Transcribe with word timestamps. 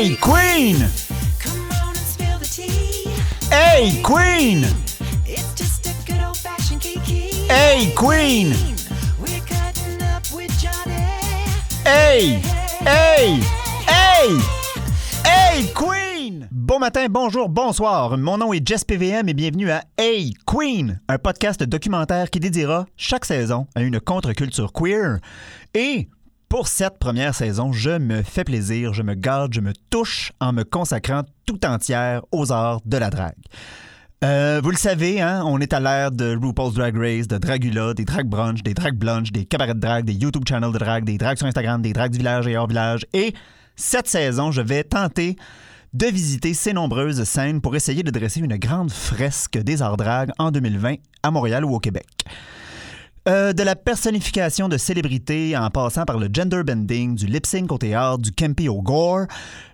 Hey 0.00 0.14
Queen! 0.14 0.76
Hey 3.50 4.00
Queen! 4.00 4.64
Hey 7.50 7.92
Queen! 7.96 8.54
Hey! 11.84 12.40
Hey! 12.86 13.40
Hey! 13.88 14.38
Hey 15.24 15.66
Queen! 15.74 16.48
Bon 16.52 16.78
matin, 16.78 17.08
bonjour, 17.10 17.48
bonsoir. 17.48 18.16
Mon 18.16 18.38
nom 18.38 18.52
est 18.52 18.64
Jess 18.64 18.84
PVM 18.84 19.28
et 19.28 19.34
bienvenue 19.34 19.72
à 19.72 19.82
Hey 19.96 20.32
Queen, 20.46 21.00
un 21.08 21.18
podcast 21.18 21.64
documentaire 21.64 22.30
qui 22.30 22.38
dédiera 22.38 22.86
chaque 22.96 23.24
saison 23.24 23.66
à 23.74 23.82
une 23.82 23.98
contre-culture 23.98 24.72
queer. 24.72 25.18
Et 25.74 26.08
pour 26.48 26.66
cette 26.68 26.98
première 26.98 27.34
saison, 27.34 27.72
je 27.72 27.98
me 27.98 28.22
fais 28.22 28.44
plaisir, 28.44 28.94
je 28.94 29.02
me 29.02 29.14
garde, 29.14 29.52
je 29.52 29.60
me 29.60 29.72
touche 29.90 30.32
en 30.40 30.52
me 30.52 30.64
consacrant 30.64 31.22
tout 31.44 31.64
entière 31.66 32.22
aux 32.32 32.52
arts 32.52 32.80
de 32.86 32.96
la 32.96 33.10
drague. 33.10 33.34
Euh, 34.24 34.60
vous 34.64 34.70
le 34.70 34.76
savez, 34.76 35.20
hein, 35.20 35.42
on 35.44 35.60
est 35.60 35.72
à 35.72 35.78
l'ère 35.78 36.10
de 36.10 36.36
RuPaul's 36.36 36.74
Drag 36.74 36.96
Race, 36.96 37.28
de 37.28 37.38
Dragula, 37.38 37.92
des 37.94 38.04
drag 38.04 38.26
brunch, 38.26 38.62
des 38.62 38.74
drag 38.74 38.96
blunch, 38.96 39.30
des 39.30 39.44
cabarets 39.44 39.74
de 39.74 39.80
drag, 39.80 40.04
des 40.04 40.14
YouTube 40.14 40.44
channels 40.48 40.72
de 40.72 40.78
drag, 40.78 41.04
des 41.04 41.18
drags 41.18 41.36
sur 41.36 41.46
Instagram, 41.46 41.82
des 41.82 41.92
drags 41.92 42.10
du 42.10 42.18
village 42.18 42.46
et 42.48 42.56
hors 42.56 42.66
village. 42.66 43.06
Et 43.12 43.34
cette 43.76 44.08
saison, 44.08 44.50
je 44.50 44.62
vais 44.62 44.84
tenter 44.84 45.36
de 45.92 46.06
visiter 46.06 46.54
ces 46.54 46.72
nombreuses 46.72 47.22
scènes 47.24 47.60
pour 47.60 47.76
essayer 47.76 48.02
de 48.02 48.10
dresser 48.10 48.40
une 48.40 48.56
grande 48.56 48.90
fresque 48.90 49.58
des 49.58 49.82
arts 49.82 49.96
drag 49.96 50.30
en 50.38 50.50
2020 50.50 50.94
à 51.22 51.30
Montréal 51.30 51.64
ou 51.64 51.74
au 51.74 51.78
Québec. 51.78 52.06
Euh, 53.28 53.52
de 53.52 53.62
la 53.62 53.76
personnification 53.76 54.70
de 54.70 54.78
célébrités 54.78 55.54
en 55.54 55.68
passant 55.68 56.06
par 56.06 56.16
le 56.16 56.28
gender 56.32 56.62
bending, 56.64 57.14
du 57.14 57.26
lip 57.26 57.44
sync 57.44 57.70
au 57.70 57.76
théâtre, 57.76 58.22
du 58.22 58.32
campy 58.32 58.70
au 58.70 58.80
gore, 58.80 59.26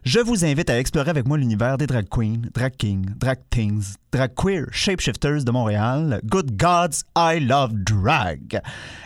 je 0.03 0.19
vous 0.19 0.45
invite 0.45 0.71
à 0.71 0.81
explorer 0.81 1.11
avec 1.11 1.25
moi 1.25 1.39
l'univers 1.39 1.79
des 1.79 1.87
drag 1.87 2.09
queens, 2.09 2.43
drag 2.53 2.77
kings, 2.77 3.07
drag 3.17 3.39
things, 3.51 3.95
drag 4.11 4.35
queer, 4.35 4.67
shapeshifters 4.73 5.45
de 5.45 5.53
Montréal. 5.53 6.21
Good 6.25 6.57
gods, 6.57 7.05
I 7.17 7.39
love 7.39 7.75
drag. 7.75 8.61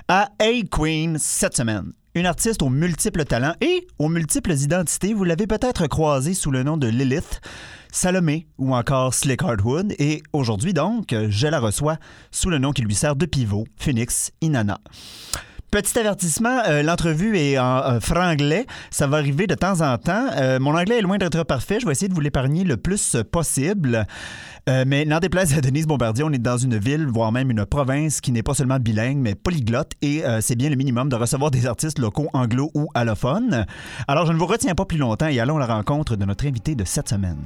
À 0.08 0.30
A 0.38 0.62
Queen 0.70 1.18
cette 1.18 1.54
semaine. 1.54 1.92
Une 2.18 2.26
artiste 2.26 2.64
aux 2.64 2.68
multiples 2.68 3.24
talents 3.24 3.54
et 3.60 3.86
aux 4.00 4.08
multiples 4.08 4.52
identités, 4.52 5.14
vous 5.14 5.22
l'avez 5.22 5.46
peut-être 5.46 5.86
croisée 5.86 6.34
sous 6.34 6.50
le 6.50 6.64
nom 6.64 6.76
de 6.76 6.88
Lilith. 6.88 7.40
Salomé 7.92 8.48
ou 8.58 8.74
encore 8.74 9.14
Slick 9.14 9.40
Hardwood. 9.40 9.94
Et 10.00 10.24
aujourd'hui, 10.32 10.72
donc, 10.72 11.14
je 11.28 11.46
la 11.46 11.60
reçois 11.60 11.96
sous 12.32 12.50
le 12.50 12.58
nom 12.58 12.72
qui 12.72 12.82
lui 12.82 12.96
sert 12.96 13.14
de 13.14 13.24
pivot, 13.24 13.68
Phoenix 13.76 14.32
Inanna. 14.40 14.80
Petit 15.70 15.98
avertissement, 15.98 16.62
euh, 16.66 16.82
l'entrevue 16.82 17.36
est 17.36 17.58
en 17.58 17.82
euh, 17.82 18.00
franglais. 18.00 18.64
Ça 18.90 19.06
va 19.06 19.18
arriver 19.18 19.46
de 19.46 19.54
temps 19.54 19.82
en 19.82 19.98
temps. 19.98 20.28
Euh, 20.34 20.58
mon 20.58 20.74
anglais 20.74 20.98
est 20.98 21.02
loin 21.02 21.18
d'être 21.18 21.42
parfait. 21.44 21.78
Je 21.78 21.84
vais 21.84 21.92
essayer 21.92 22.08
de 22.08 22.14
vous 22.14 22.22
l'épargner 22.22 22.64
le 22.64 22.78
plus 22.78 23.16
possible. 23.30 24.06
Mais 24.86 25.06
n'en 25.06 25.18
déplaise 25.18 25.56
à 25.56 25.62
Denise 25.62 25.86
Bombardier, 25.86 26.24
on 26.24 26.30
est 26.30 26.38
dans 26.38 26.58
une 26.58 26.76
ville, 26.76 27.06
voire 27.06 27.32
même 27.32 27.50
une 27.50 27.64
province 27.64 28.20
qui 28.20 28.32
n'est 28.32 28.42
pas 28.42 28.52
seulement 28.52 28.78
bilingue, 28.78 29.16
mais 29.16 29.34
polyglotte. 29.34 29.92
Et 30.02 30.22
c'est 30.42 30.56
bien 30.56 30.68
le 30.68 30.76
minimum 30.76 31.08
de 31.08 31.16
recevoir 31.16 31.50
des 31.50 31.64
artistes 31.64 31.98
locaux 31.98 32.28
anglo 32.34 32.70
ou 32.74 32.88
allophones. 32.92 33.64
Alors, 34.08 34.26
je 34.26 34.32
ne 34.34 34.36
vous 34.36 34.44
retiens 34.44 34.74
pas 34.74 34.84
plus 34.84 34.98
longtemps 34.98 35.28
et 35.28 35.40
allons 35.40 35.56
à 35.56 35.60
la 35.60 35.74
rencontre 35.74 36.16
de 36.16 36.24
notre 36.26 36.46
invité 36.46 36.74
de 36.74 36.84
cette 36.84 37.08
semaine. 37.08 37.38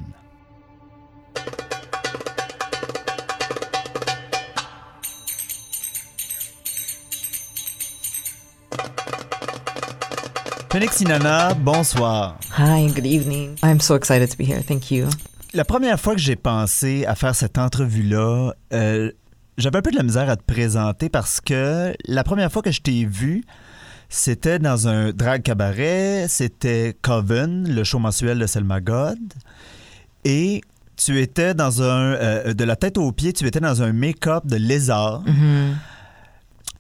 Phoenix 10.72 11.02
Inanna, 11.02 11.52
bonsoir. 11.52 12.38
Hi, 12.56 12.86
good 12.94 13.04
evening. 13.04 13.58
I'm 13.62 13.78
so 13.78 13.94
excited 13.94 14.30
to 14.30 14.38
be 14.38 14.46
here. 14.46 14.62
Thank 14.62 14.90
you. 14.90 15.06
La 15.52 15.66
première 15.66 16.00
fois 16.00 16.14
que 16.14 16.20
j'ai 16.22 16.34
pensé 16.34 17.04
à 17.04 17.14
faire 17.14 17.34
cette 17.34 17.58
entrevue-là, 17.58 18.54
euh, 18.72 19.12
j'avais 19.58 19.76
un 19.76 19.82
peu 19.82 19.90
de 19.90 19.96
la 19.96 20.02
misère 20.02 20.30
à 20.30 20.36
te 20.36 20.42
présenter 20.42 21.10
parce 21.10 21.42
que 21.42 21.92
la 22.06 22.24
première 22.24 22.50
fois 22.50 22.62
que 22.62 22.70
je 22.70 22.80
t'ai 22.80 23.04
vu, 23.04 23.44
c'était 24.08 24.58
dans 24.58 24.88
un 24.88 25.10
drag 25.12 25.42
cabaret, 25.42 26.24
c'était 26.30 26.96
Coven, 27.02 27.68
le 27.68 27.84
show 27.84 27.98
mensuel 27.98 28.38
de 28.38 28.46
Selma 28.46 28.80
God, 28.80 29.18
et 30.24 30.62
tu 30.96 31.20
étais 31.20 31.52
dans 31.52 31.82
un, 31.82 32.14
euh, 32.14 32.54
de 32.54 32.64
la 32.64 32.76
tête 32.76 32.96
aux 32.96 33.12
pieds, 33.12 33.34
tu 33.34 33.46
étais 33.46 33.60
dans 33.60 33.82
un 33.82 33.92
make-up 33.92 34.46
de 34.46 34.56
lézard. 34.56 35.22
Mm-hmm. 35.26 35.74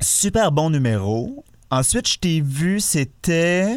Super 0.00 0.50
bon 0.50 0.70
numéro. 0.70 1.44
Ensuite, 1.72 2.06
je 2.06 2.18
t'ai 2.18 2.40
vu, 2.42 2.80
c'était, 2.80 3.76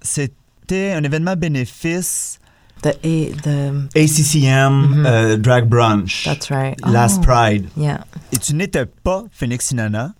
c'était 0.00 0.92
un 0.92 1.02
événement 1.02 1.34
bénéfice. 1.34 2.38
The 2.82 2.94
A, 3.04 3.32
the 3.42 3.96
ACCM 3.96 5.04
euh, 5.04 5.36
Drag 5.36 5.68
Brunch. 5.68 6.22
that's 6.24 6.50
right. 6.52 6.78
Last 6.86 7.18
Oh, 7.18 7.26
Pride. 7.26 7.68
Yeah. 7.76 8.04
Et 8.32 8.38
tu 8.38 8.54
n'étais 8.54 8.86
pas 8.86 9.24
Phoenix 9.32 9.72
Inanna. 9.72 10.14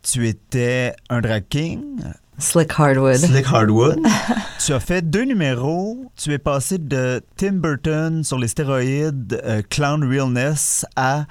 Tu 0.00 0.28
étais 0.28 0.94
un 1.10 1.20
drag 1.20 1.42
king, 1.48 2.00
Slick 2.38 2.70
Hardwood. 2.78 3.16
Slick 3.16 3.46
Hardwood. 3.52 3.98
tu 4.64 4.72
as 4.72 4.80
fait 4.80 5.02
deux 5.02 5.24
numéros. 5.24 6.06
Tu 6.14 6.32
es 6.32 6.38
passé 6.38 6.78
de 6.78 7.20
Tim 7.36 7.54
Burton 7.54 8.22
sur 8.22 8.38
les 8.38 8.48
stéroïdes, 8.48 9.42
euh, 9.44 9.60
Clown 9.68 10.04
Realness 10.04 10.86
à 10.94 11.26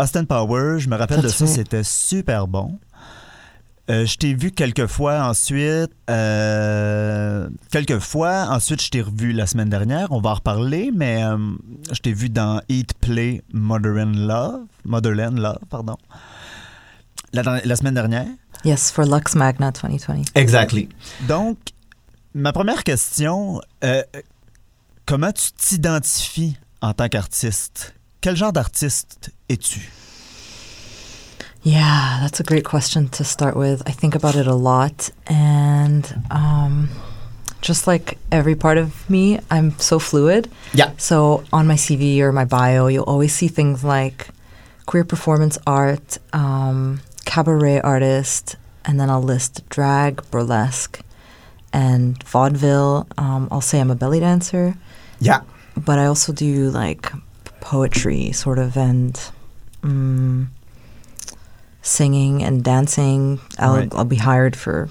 Austin 0.00 0.24
Power. 0.24 0.80
Je 0.80 0.88
me 0.88 0.96
rappelle 0.96 1.22
de 1.22 1.28
ça, 1.28 1.46
c'était 1.46 1.84
super 1.84 2.48
bon. 2.48 2.78
Euh, 3.90 4.04
je 4.04 4.16
t'ai 4.18 4.34
vu 4.34 4.50
quelques 4.50 4.86
fois 4.86 5.22
ensuite. 5.24 5.90
euh, 6.10 7.48
quelques 7.70 7.98
fois. 8.00 8.46
Ensuite, 8.50 8.82
je 8.82 8.90
t'ai 8.90 9.00
revu 9.00 9.32
la 9.32 9.46
semaine 9.46 9.70
dernière. 9.70 10.12
On 10.12 10.20
va 10.20 10.30
en 10.30 10.34
reparler, 10.34 10.90
mais 10.94 11.24
euh, 11.24 11.38
je 11.90 11.98
t'ai 12.00 12.12
vu 12.12 12.28
dans 12.28 12.60
Eat, 12.68 12.92
Play, 13.00 13.42
Motherland 13.52 14.14
Love. 14.14 14.60
Motherland 14.84 15.38
Love, 15.38 15.58
pardon. 15.70 15.96
La, 17.32 17.42
la 17.64 17.76
semaine 17.76 17.94
dernière. 17.94 18.26
Yes, 18.64 18.90
for 18.90 19.04
Lux 19.06 19.34
Magna 19.34 19.70
2020. 19.70 20.22
Exactly. 20.34 20.88
Donc, 21.26 21.56
ma 22.34 22.52
première 22.52 22.84
question, 22.84 23.60
comment 25.06 25.32
tu 25.32 25.50
t'identifies 25.52 26.56
en 26.82 26.92
tant 26.92 27.08
qu'artiste? 27.08 27.94
Quel 28.20 28.36
genre 28.36 28.52
d'artiste 28.52 29.30
es-tu? 29.48 29.90
Yeah, 31.62 32.18
that's 32.22 32.40
a 32.40 32.44
great 32.44 32.64
question 32.64 33.08
to 33.10 33.24
start 33.24 33.56
with. 33.56 33.82
I 33.86 33.90
think 33.92 34.14
about 34.14 34.36
it 34.36 34.46
a 34.46 34.54
lot, 34.54 35.10
and 35.26 36.22
um, 36.30 36.88
just 37.60 37.86
like 37.86 38.16
every 38.30 38.54
part 38.54 38.78
of 38.78 39.08
me, 39.10 39.40
I'm 39.50 39.76
so 39.78 39.98
fluid. 39.98 40.48
Yeah. 40.72 40.92
So 40.98 41.44
on 41.52 41.66
my 41.66 41.74
CV 41.74 42.20
or 42.20 42.32
my 42.32 42.44
bio, 42.44 42.86
you'll 42.86 43.04
always 43.04 43.34
see 43.34 43.48
things 43.48 43.82
like 43.84 44.28
queer 44.86 45.04
performance 45.04 45.58
art, 45.66 46.18
um, 46.32 47.00
cabaret 47.24 47.80
artist, 47.80 48.56
and 48.84 48.98
then 48.98 49.10
I'll 49.10 49.22
list 49.22 49.68
drag, 49.68 50.22
burlesque, 50.30 51.00
and 51.72 52.22
vaudeville. 52.22 53.06
Um, 53.18 53.48
I'll 53.50 53.60
say 53.60 53.80
I'm 53.80 53.90
a 53.90 53.96
belly 53.96 54.20
dancer, 54.20 54.74
Yeah. 55.20 55.40
but 55.76 55.98
I 55.98 56.06
also 56.06 56.32
do 56.32 56.70
like 56.70 57.10
poetry, 57.60 58.30
sort 58.32 58.58
of, 58.60 58.76
and 58.78 59.20
mm, 59.82 60.46
singing 61.82 62.42
and 62.42 62.62
dancing. 62.62 63.38
I'll, 63.58 63.76
Right. 63.76 63.92
I'll 63.94 64.04
be 64.04 64.16
hired 64.16 64.56
for 64.56 64.88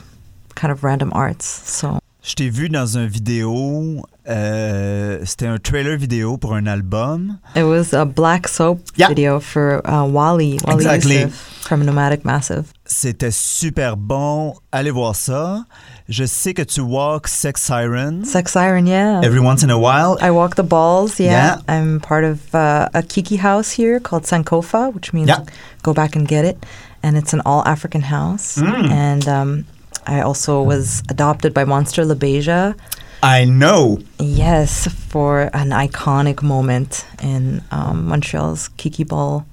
kind 0.55 0.71
of 0.71 0.83
random 0.83 1.11
arts. 1.13 1.45
So 1.45 1.99
Je 2.23 2.33
t'ai 2.35 2.49
vu 2.49 2.67
dans 2.67 2.97
un 2.97 3.05
vidéo, 3.07 4.03
euh, 4.27 5.19
c'était 5.23 5.47
un 5.47 5.57
trailer 5.59 5.95
vidéo 5.95 6.37
pour 6.37 6.53
un 6.55 6.65
album. 6.67 7.37
It 7.55 7.63
was 7.63 7.93
a 7.93 8.03
black 8.05 8.47
soap 8.49 8.79
Yeah. 8.97 9.07
video 9.09 9.39
for 9.39 9.81
uh, 9.85 10.03
Wally, 10.05 10.59
Wally 10.65 10.75
Exactly. 10.75 11.15
Youssef 11.21 11.33
from 11.61 11.85
Nomadic 11.85 12.25
Massive. 12.25 12.65
C'était 12.85 13.31
super 13.31 13.95
bon. 13.95 14.55
Allez 14.73 14.91
voir 14.91 15.15
ça. 15.15 15.63
Je 16.09 16.25
sais 16.25 16.53
que 16.53 16.63
tu 16.63 16.79
walk 16.81 17.27
Sex 17.27 17.61
Siren 17.61 18.23
Sex 18.23 18.53
Siren, 18.53 18.87
yeah. 18.87 19.19
every 19.23 19.41
once 19.41 19.61
in 19.61 19.69
a 19.69 19.77
while. 19.77 20.17
I 20.21 20.31
walk 20.31 20.55
the 20.55 20.63
balls, 20.63 21.19
yeah. 21.19 21.31
Yeah. 21.31 21.61
I'm 21.67 21.99
part 21.99 22.23
of 22.23 22.55
uh, 22.55 22.87
a 22.93 23.03
Kiki 23.03 23.35
house 23.35 23.71
here 23.71 23.99
called 23.99 24.23
Sankofa, 24.23 24.93
which 24.93 25.11
means 25.11 25.27
Yeah. 25.27 25.43
go 25.83 25.93
back 25.93 26.15
and 26.15 26.25
get 26.25 26.45
it. 26.45 26.65
And 27.03 27.17
it's 27.17 27.33
an 27.33 27.41
all 27.45 27.61
African 27.67 28.01
house. 28.01 28.57
Mm. 28.57 28.89
And 28.89 29.27
um, 29.27 29.65
I 30.05 30.21
also 30.21 30.61
was 30.63 31.03
adopted 31.09 31.53
by 31.53 31.65
Monster 31.65 32.03
LaBeija. 32.05 32.73
I 33.21 33.43
know. 33.45 33.99
Yes, 34.19 34.87
for 35.09 35.49
an 35.53 35.71
iconic 35.71 36.41
moment 36.41 37.05
in 37.21 37.61
um, 37.71 38.07
Montreal's 38.07 38.69
Kiki 38.77 39.03
Ball. 39.03 39.45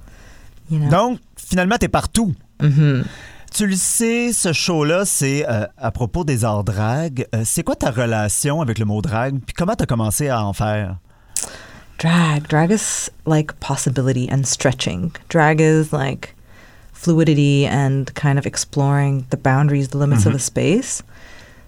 You 0.69 0.79
know. 0.79 0.89
Donc, 0.89 1.19
finalement, 1.35 1.79
t'es 1.79 1.89
partout. 1.89 2.33
Mhm. 2.59 3.05
Tu 3.57 3.67
le 3.67 3.75
sais, 3.77 4.33
ce 4.33 4.51
show-là, 4.51 5.05
c'est 5.05 5.47
euh, 5.47 5.65
à 5.77 5.89
propos 5.91 6.25
des 6.25 6.43
arts 6.43 6.65
drag. 6.65 7.25
Euh, 7.33 7.43
c'est 7.45 7.63
quoi 7.63 7.75
ta 7.77 7.89
relation 7.89 8.59
avec 8.61 8.79
le 8.79 8.85
mot 8.85 9.01
drag? 9.01 9.39
Puis 9.45 9.53
comment 9.53 9.75
t'as 9.75 9.85
commencé 9.85 10.27
à 10.27 10.43
en 10.43 10.51
faire? 10.53 10.97
drag 11.97 12.45
drag 12.49 12.71
is 12.71 13.09
like 13.25 13.53
possibility 13.61 14.27
and 14.29 14.43
stretching 14.45 15.13
drag 15.29 15.61
is 15.61 15.93
like 15.93 16.35
fluidity 16.91 17.65
and 17.65 18.13
kind 18.15 18.37
of 18.37 18.45
exploring 18.45 19.25
the 19.29 19.37
boundaries 19.37 19.87
the 19.91 19.97
limits 19.97 20.25
of 20.25 20.35
a 20.35 20.39
space 20.39 21.01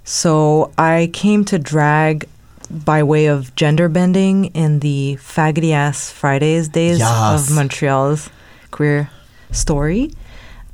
so 0.03 0.69
i 0.77 1.09
came 1.13 1.45
to 1.45 1.57
drag 1.57 2.25
by 2.69 3.01
way 3.01 3.27
of 3.27 3.55
gender 3.55 3.87
bending 3.87 4.51
in 4.53 4.79
the 4.79 5.17
faggoty 5.21 5.71
ass 5.71 6.11
Fridays 6.11 6.67
days 6.67 6.99
Yes. 6.99 7.49
of 7.49 7.55
Montreal's 7.55 8.29
queer 8.71 9.09
story. 9.53 10.11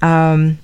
Um, 0.02 0.58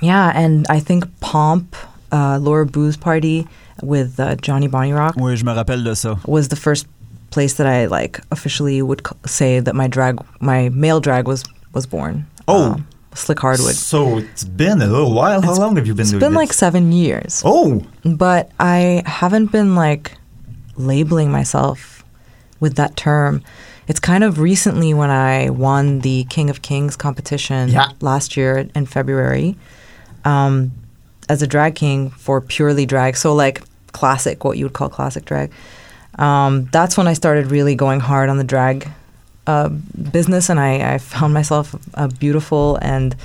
yeah, 0.00 0.32
and 0.34 0.66
I 0.68 0.80
think 0.80 1.04
Pomp, 1.20 1.74
uh, 2.12 2.38
Laura 2.40 2.66
Boo's 2.66 2.96
party 2.96 3.46
with 3.82 4.18
uh, 4.20 4.34
Johnny 4.36 4.66
Bonnie 4.68 4.92
Rock 4.92 5.14
Oui, 5.16 5.36
je 5.36 5.44
me 5.44 5.52
rappelle 5.54 5.84
de 5.84 5.94
ça. 5.94 6.18
was 6.26 6.48
the 6.48 6.56
first 6.56 6.86
place 7.30 7.54
that 7.54 7.66
I 7.66 7.86
like 7.86 8.20
officially 8.30 8.80
would 8.82 9.06
c- 9.06 9.14
say 9.26 9.60
that 9.60 9.74
my 9.74 9.86
drag, 9.86 10.18
my 10.40 10.68
male 10.70 11.00
drag 11.00 11.26
was 11.28 11.44
was 11.74 11.86
born. 11.86 12.26
Oh. 12.46 12.72
Um, 12.72 12.86
Slick 13.14 13.40
Hardwood. 13.40 13.74
So 13.74 14.18
it's 14.18 14.44
been 14.44 14.80
a 14.80 14.86
little 14.86 15.12
while. 15.12 15.40
How 15.42 15.54
long 15.54 15.74
have 15.76 15.86
you 15.86 15.94
been 15.94 16.02
It's 16.06 16.12
been 16.12 16.34
like 16.34 16.52
seven 16.52 16.92
years. 16.92 17.42
Oh, 17.44 17.82
but 18.04 18.50
I 18.60 19.02
haven't 19.06 19.50
been 19.50 19.74
like 19.74 20.12
labeling 20.76 21.30
myself 21.32 22.04
with 22.60 22.76
that 22.76 22.96
term. 22.96 23.42
It's 23.88 23.98
kind 24.00 24.22
of 24.22 24.38
recently 24.38 24.94
when 24.94 25.10
I 25.10 25.50
won 25.50 26.00
the 26.00 26.24
King 26.28 26.50
of 26.50 26.62
Kings 26.62 26.96
competition 26.96 27.70
Yeah. 27.70 27.88
last 28.00 28.36
year 28.36 28.68
in 28.74 28.86
February 28.86 29.56
um, 30.28 30.72
as 31.28 31.42
a 31.42 31.46
drag 31.46 31.74
king 31.74 32.10
for 32.10 32.40
purely 32.40 32.86
drag. 32.86 33.16
So, 33.16 33.34
like 33.34 33.62
classic, 33.92 34.44
what 34.44 34.58
you 34.58 34.64
would 34.66 34.74
call 34.74 34.88
classic 34.88 35.24
drag. 35.24 35.50
Um, 36.18 36.68
that's 36.72 36.96
when 36.96 37.06
I 37.06 37.14
started 37.14 37.50
really 37.50 37.74
going 37.74 38.00
hard 38.00 38.28
on 38.28 38.38
the 38.38 38.44
drag 38.44 38.88
uh, 39.46 39.68
business, 39.68 40.50
and 40.50 40.60
I, 40.60 40.94
I 40.94 40.98
found 40.98 41.32
myself 41.32 41.74
a 41.94 42.08
beautiful 42.08 42.76
and 42.82 43.16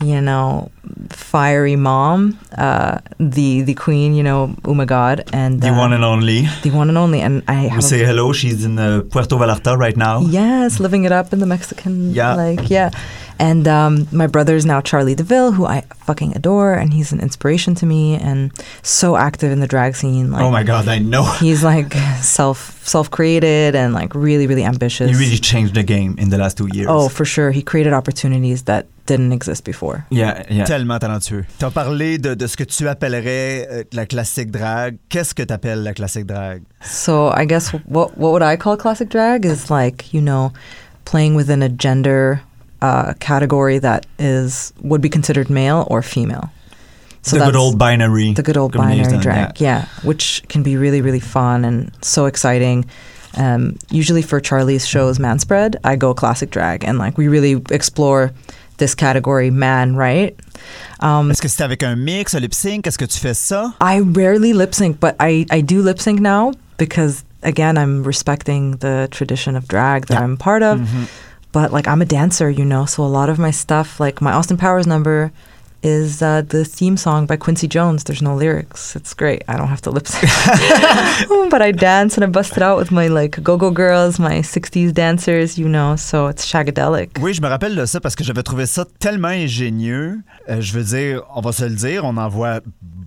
you 0.00 0.20
know 0.20 0.70
fiery 1.10 1.76
mom, 1.76 2.38
uh, 2.56 2.98
the 3.18 3.62
the 3.62 3.74
queen, 3.74 4.14
you 4.14 4.22
know, 4.22 4.54
oh 4.64 4.74
my 4.74 4.84
god, 4.84 5.24
and 5.32 5.60
the 5.60 5.68
uh, 5.68 5.78
one 5.78 5.92
and 5.92 6.04
only. 6.04 6.46
the 6.62 6.70
one 6.70 6.88
and 6.88 6.98
only, 6.98 7.20
and 7.20 7.42
I 7.48 7.70
We 7.74 7.80
say 7.82 8.04
hello. 8.04 8.32
She's 8.32 8.64
in 8.64 8.78
uh, 8.78 9.02
Puerto 9.10 9.36
Vallarta 9.36 9.76
right 9.76 9.96
now. 9.96 10.20
Yes, 10.20 10.80
living 10.80 11.04
it 11.04 11.12
up 11.12 11.32
in 11.32 11.38
the 11.40 11.46
Mexican, 11.46 12.12
Yeah. 12.14 12.34
like 12.34 12.70
yeah. 12.70 12.90
And 13.40 13.68
um, 13.68 14.08
my 14.10 14.26
brother 14.26 14.56
is 14.56 14.66
now 14.66 14.80
Charlie 14.80 15.14
Deville, 15.14 15.52
who 15.52 15.64
I 15.64 15.82
fucking 16.06 16.34
adore, 16.36 16.72
and 16.74 16.92
he's 16.92 17.12
an 17.12 17.20
inspiration 17.20 17.76
to 17.76 17.86
me, 17.86 18.16
and 18.16 18.50
so 18.82 19.16
active 19.16 19.52
in 19.52 19.60
the 19.60 19.68
drag 19.68 19.94
scene. 19.94 20.32
Like, 20.32 20.42
oh 20.42 20.50
my 20.50 20.64
God, 20.64 20.88
I 20.88 20.98
know. 20.98 21.22
He's 21.38 21.62
like 21.62 21.92
self 22.20 22.84
self 22.84 23.10
created 23.12 23.76
and 23.76 23.94
like 23.94 24.12
really 24.14 24.46
really 24.48 24.64
ambitious. 24.64 25.08
He 25.10 25.16
really 25.16 25.38
changed 25.38 25.74
the 25.74 25.84
game 25.84 26.16
in 26.18 26.30
the 26.30 26.38
last 26.38 26.56
two 26.58 26.68
years. 26.72 26.88
oh, 26.90 27.08
for 27.08 27.24
sure, 27.24 27.52
he 27.52 27.62
created 27.62 27.92
opportunities 27.92 28.64
that 28.64 28.86
didn't 29.08 29.32
exist 29.32 29.64
before. 29.64 30.04
yeah, 30.10 30.44
yeah. 30.50 30.64
Tellement 30.64 30.98
talentueux. 31.00 31.44
Tu 31.58 31.64
as 31.64 31.70
parlé 31.70 32.18
de, 32.18 32.34
de 32.34 32.46
ce 32.46 32.56
que 32.56 32.64
tu 32.64 32.86
appellerais 32.86 33.66
euh, 33.70 33.84
la 33.92 34.06
classique 34.06 34.50
drag. 34.50 34.98
Qu'est-ce 35.08 35.34
que 35.34 35.42
tu 35.42 35.52
appelles 35.52 35.82
la 35.82 35.94
classique 35.94 36.26
drag? 36.26 36.62
So 36.82 37.30
I 37.30 37.44
guess 37.46 37.72
what 37.86 38.16
what 38.16 38.32
would 38.32 38.42
I 38.42 38.56
call 38.56 38.76
classic 38.76 39.08
drag 39.08 39.44
is 39.44 39.70
like 39.70 40.12
you 40.12 40.20
know 40.20 40.52
playing 41.04 41.34
within 41.34 41.62
a 41.62 41.68
gender 41.68 42.40
uh, 42.82 43.14
category 43.18 43.78
that 43.80 44.06
is 44.18 44.72
would 44.82 45.00
be 45.00 45.08
considered 45.08 45.50
male 45.50 45.86
or 45.90 46.02
female. 46.02 46.50
So 47.22 47.38
the 47.38 47.46
good 47.46 47.56
old 47.56 47.78
binary. 47.78 48.32
the 48.32 48.42
good 48.42 48.56
old 48.56 48.72
binary 48.72 49.18
drag, 49.18 49.60
yeah. 49.60 49.86
which 50.02 50.42
can 50.48 50.62
be 50.62 50.76
really 50.76 51.00
really 51.00 51.20
fun 51.20 51.64
and 51.64 51.90
so 52.02 52.26
exciting. 52.26 52.84
Um, 53.36 53.76
usually 53.90 54.22
for 54.22 54.40
Charlie's 54.40 54.86
shows, 54.86 55.18
Manspread, 55.18 55.76
I 55.84 55.96
go 55.96 56.14
classic 56.14 56.50
drag 56.50 56.84
and 56.84 56.98
like 56.98 57.18
we 57.18 57.28
really 57.28 57.62
explore 57.70 58.32
this 58.78 58.94
category, 58.94 59.50
man, 59.50 59.94
right? 59.96 60.34
Um, 61.00 61.30
Est-ce 61.30 61.40
que 61.42 61.48
c'est 61.48 61.62
avec 61.62 61.82
un 61.82 61.96
mix, 61.96 62.34
un 62.34 62.40
lip 62.40 62.54
sync? 62.54 62.86
Est-ce 62.86 62.98
que 62.98 63.04
tu 63.06 63.18
fais 63.18 63.34
ça? 63.34 63.74
I 63.80 64.00
rarely 64.00 64.52
lip 64.52 64.74
sync, 64.74 64.98
but 64.98 65.14
I, 65.20 65.46
I 65.50 65.60
do 65.60 65.82
lip 65.82 66.00
sync 66.00 66.20
now 66.20 66.52
because 66.78 67.24
again 67.42 67.76
I'm 67.78 68.02
respecting 68.02 68.76
the 68.78 69.08
tradition 69.10 69.54
of 69.56 69.68
drag 69.68 70.06
that 70.06 70.14
Yeah. 70.14 70.24
I'm 70.24 70.36
part 70.36 70.62
of. 70.62 70.80
Mm-hmm. 70.80 71.04
But 71.52 71.72
like 71.72 71.86
I'm 71.88 72.02
a 72.02 72.04
dancer, 72.06 72.50
you 72.50 72.64
know, 72.64 72.84
so 72.84 73.02
a 73.04 73.06
lot 73.08 73.28
of 73.30 73.38
my 73.38 73.50
stuff, 73.52 74.00
like 74.00 74.20
my 74.20 74.32
Austin 74.32 74.56
Powers 74.56 74.86
number, 74.86 75.30
is 75.82 76.22
uh, 76.22 76.42
the 76.48 76.64
theme 76.64 76.96
song 76.96 77.26
by 77.26 77.36
Quincy 77.36 77.68
Jones. 77.68 78.04
There's 78.04 78.22
no 78.22 78.34
lyrics. 78.34 78.94
It's 78.96 79.14
great. 79.14 79.42
I 79.48 79.56
don't 79.56 79.68
have 79.68 79.80
to 79.82 79.90
lip 79.90 80.06
sync, 80.08 80.30
but 81.50 81.62
I 81.62 81.72
dance 81.72 82.16
and 82.16 82.24
I 82.24 82.28
bust 82.28 82.56
it 82.56 82.62
out 82.62 82.78
with 82.78 82.90
my 82.90 83.08
like 83.08 83.42
go-go 83.42 83.70
girls, 83.70 84.18
my 84.18 84.40
'60s 84.42 84.92
dancers, 84.92 85.58
you 85.58 85.68
know. 85.68 85.96
So 85.96 86.26
it's 86.28 86.44
shagadelic. 86.46 87.18
Oui, 87.20 87.32
je 87.34 87.40
me 87.40 87.48
rappelle 87.48 87.74
de 87.76 87.84
ça 87.86 88.00
parce 88.00 88.14
que 88.16 88.24
j'avais 88.24 88.42
trouvé 88.42 88.66
ça 88.66 88.84
tellement 88.98 89.28
ingénieux. 89.28 90.20
Euh, 90.48 90.60
je 90.60 90.72
veux 90.72 90.84
dire, 90.84 91.22
on 91.34 91.40
va 91.40 91.52
se 91.52 91.64
le 91.64 91.74
dire, 91.74 92.04
on 92.04 92.16
en 92.16 92.28
voit 92.28 92.60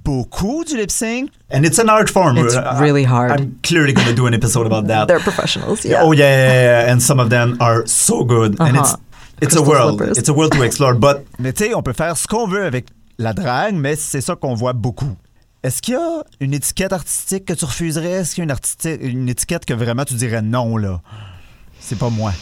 beaucoup 0.03 0.63
du 0.63 0.77
lip 0.77 0.91
sync. 0.91 1.29
And 1.53 1.63
it's 1.63 1.79
an 1.79 1.89
art 1.89 2.09
form. 2.09 2.37
It's 2.37 2.55
Uh, 2.55 2.77
really 2.79 3.03
hard. 3.05 3.31
I'm 3.39 3.59
clearly 3.63 3.93
going 3.93 4.07
to 4.07 4.13
do 4.13 4.25
an 4.27 4.33
episode 4.33 4.65
about 4.65 4.87
that. 4.87 5.07
They're 5.07 5.19
professionals. 5.19 5.83
Yeah. 5.85 6.03
Oh 6.03 6.13
yeah, 6.13 6.25
yeah, 6.25 6.85
yeah, 6.85 6.91
and 6.91 7.01
some 7.01 7.19
of 7.19 7.29
them 7.29 7.57
are 7.59 7.85
so 7.85 8.23
good, 8.23 8.59
and 8.59 8.77
it's 8.77 8.93
Uh-huh. 8.93 8.97
It's 9.41 9.55
a 9.55 9.61
world. 9.61 9.97
slippers. 9.97 10.17
It's 10.17 10.29
a 10.29 10.33
world 10.33 10.51
to 10.53 10.63
explore. 10.63 10.93
But 10.95 11.25
Mais 11.39 11.53
tu 11.53 11.65
sais, 11.65 11.73
on 11.75 11.81
peut 11.81 11.93
faire 11.93 12.15
ce 12.17 12.27
qu'on 12.27 12.47
veut 12.47 12.63
avec 12.65 12.87
la 13.17 13.33
drague, 13.33 13.75
mais 13.75 13.95
c'est 13.95 14.21
ça 14.21 14.35
qu'on 14.35 14.53
voit 14.55 14.73
beaucoup. 14.73 15.15
Est-ce 15.63 15.81
qu'il 15.81 15.93
y 15.93 15.97
a 15.97 16.23
une 16.39 16.53
étiquette 16.55 16.91
artistique 16.93 17.45
que 17.45 17.53
tu 17.53 17.65
refuserais? 17.65 18.09
Est-ce 18.11 18.33
qu'il 18.35 18.41
y 18.41 18.43
a 18.43 18.45
une, 18.45 18.51
artiste- 18.51 18.89
une 18.99 19.29
étiquette 19.29 19.65
que 19.65 19.73
vraiment 19.75 20.05
tu 20.05 20.15
dirais 20.15 20.41
non, 20.41 20.75
là? 20.77 21.01
C'est 21.79 21.97
pas 21.99 22.09
moi. 22.09 22.33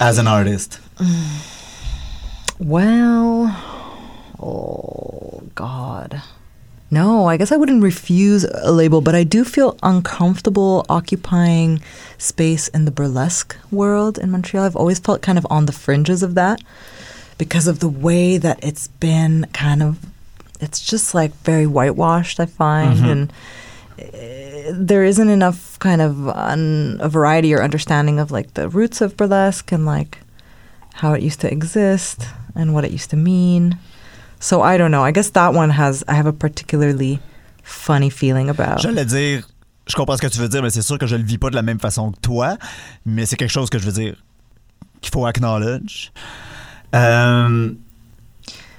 as 0.00 0.18
an 0.18 0.26
artist, 0.26 0.80
Well, 2.60 3.50
oh 4.40 5.42
God. 5.54 6.20
No, 6.90 7.26
I 7.26 7.36
guess 7.36 7.50
I 7.50 7.56
wouldn't 7.56 7.82
refuse 7.82 8.44
a 8.44 8.70
label, 8.70 9.00
but 9.00 9.14
I 9.14 9.24
do 9.24 9.44
feel 9.44 9.76
uncomfortable 9.82 10.86
occupying 10.88 11.80
space 12.16 12.68
in 12.68 12.84
the 12.84 12.92
burlesque 12.92 13.56
world 13.72 14.18
in 14.18 14.30
Montreal. 14.30 14.64
I've 14.64 14.76
always 14.76 15.00
felt 15.00 15.20
kind 15.20 15.36
of 15.36 15.46
on 15.50 15.66
the 15.66 15.72
fringes 15.72 16.22
of 16.22 16.34
that 16.36 16.60
because 17.38 17.66
of 17.66 17.80
the 17.80 17.88
way 17.88 18.38
that 18.38 18.62
it's 18.62 18.86
been 18.88 19.46
kind 19.52 19.82
of 19.82 19.98
it's 20.60 20.80
just 20.80 21.14
like 21.14 21.34
very 21.42 21.66
whitewashed, 21.66 22.40
I 22.40 22.46
find, 22.46 22.98
and 23.04 23.32
uh, 24.00 24.72
there 24.72 25.04
isn't 25.04 25.28
enough 25.28 25.78
kind 25.80 26.00
of 26.00 26.28
un, 26.28 26.98
a 27.00 27.08
variety 27.08 27.52
or 27.52 27.62
understanding 27.62 28.18
of 28.18 28.30
like 28.30 28.54
the 28.54 28.68
roots 28.68 29.00
of 29.00 29.16
burlesque 29.16 29.70
and 29.72 29.84
like 29.84 30.18
how 30.94 31.12
it 31.12 31.22
used 31.22 31.40
to 31.42 31.52
exist 31.52 32.26
and 32.54 32.72
what 32.72 32.84
it 32.84 32.90
used 32.90 33.10
to 33.10 33.16
mean. 33.16 33.76
So 34.40 34.62
I 34.62 34.76
don't 34.78 34.90
know. 34.90 35.02
I 35.06 35.12
guess 35.12 35.30
that 35.32 35.54
one 35.54 35.70
has 35.70 36.04
I 36.08 36.14
have 36.14 36.26
a 36.26 36.32
particularly 36.32 37.18
funny 37.62 38.10
feeling 38.10 38.48
about. 38.50 38.78
J'allais 38.80 39.04
dire, 39.06 39.42
je 39.86 39.94
comprends 39.96 40.16
ce 40.16 40.22
que 40.22 40.28
tu 40.30 40.38
veux 40.38 40.48
dire, 40.48 40.62
mais 40.62 40.70
c'est 40.70 40.82
sûr 40.82 40.98
que 40.98 41.06
je 41.06 41.16
le 41.16 41.22
vis 41.24 41.38
pas 41.38 41.50
de 41.50 41.54
la 41.56 41.62
même 41.62 41.78
façon 41.80 42.12
que 42.12 42.20
toi. 42.20 42.56
Mais 43.04 43.24
c'est 43.26 43.36
quelque 43.36 43.52
chose 43.52 43.70
que 43.70 43.78
je 43.78 43.86
veux 43.86 43.92
dire 43.92 44.14
qu'il 45.00 45.12
faut 45.12 45.26
acknowledge. 45.26 46.12
um, 46.92 47.76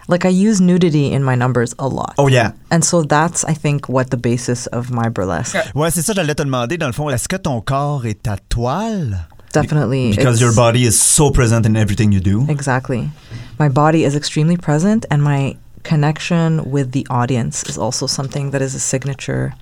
Like 0.09 0.23
I 0.23 0.29
use 0.29 0.61
nudity 0.61 1.13
in 1.13 1.19
my 1.25 1.35
numbers 1.35 1.73
a 1.79 1.87
lot. 1.89 2.13
oh 2.17 2.29
yeah, 2.29 2.53
And 2.71 2.81
so 2.81 3.03
that's 3.03 3.43
I 3.43 3.53
think 3.53 3.89
what 3.89 4.05
the 4.09 4.15
basis 4.17 4.65
of 4.67 4.89
my 4.89 5.09
burlesque. 5.09 5.57
Ouais, 5.75 5.91
c'est 5.91 6.01
ça, 6.01 6.13
j'allais 6.13 6.33
te 6.33 6.43
demander, 6.43 6.77
dans 6.77 6.87
le 6.87 6.93
fond, 6.93 7.09
est-ce 7.09 7.27
que 7.27 7.35
ton 7.35 7.59
corps 7.59 8.05
est 8.05 8.23
ta 8.23 8.37
toile? 8.47 9.27
Definitely 9.53 10.11
because 10.15 10.39
your 10.39 10.53
body 10.53 10.85
is 10.85 10.91
so 10.93 11.29
present 11.31 11.65
in 11.65 11.75
everything 11.75 12.13
you 12.13 12.21
do. 12.21 12.45
Exactly. 12.49 13.09
My 13.59 13.69
body 13.69 14.03
is 14.03 14.15
extremely 14.15 14.57
present, 14.57 15.05
and 15.09 15.23
my 15.23 15.57
connection 15.83 16.69
with 16.69 16.91
the 16.91 17.07
audience 17.09 17.63
is 17.63 17.77
also 17.77 18.07
something 18.07 18.51
that 18.51 18.61
is 18.61 18.75
a 18.75 18.79
signature 18.79 19.53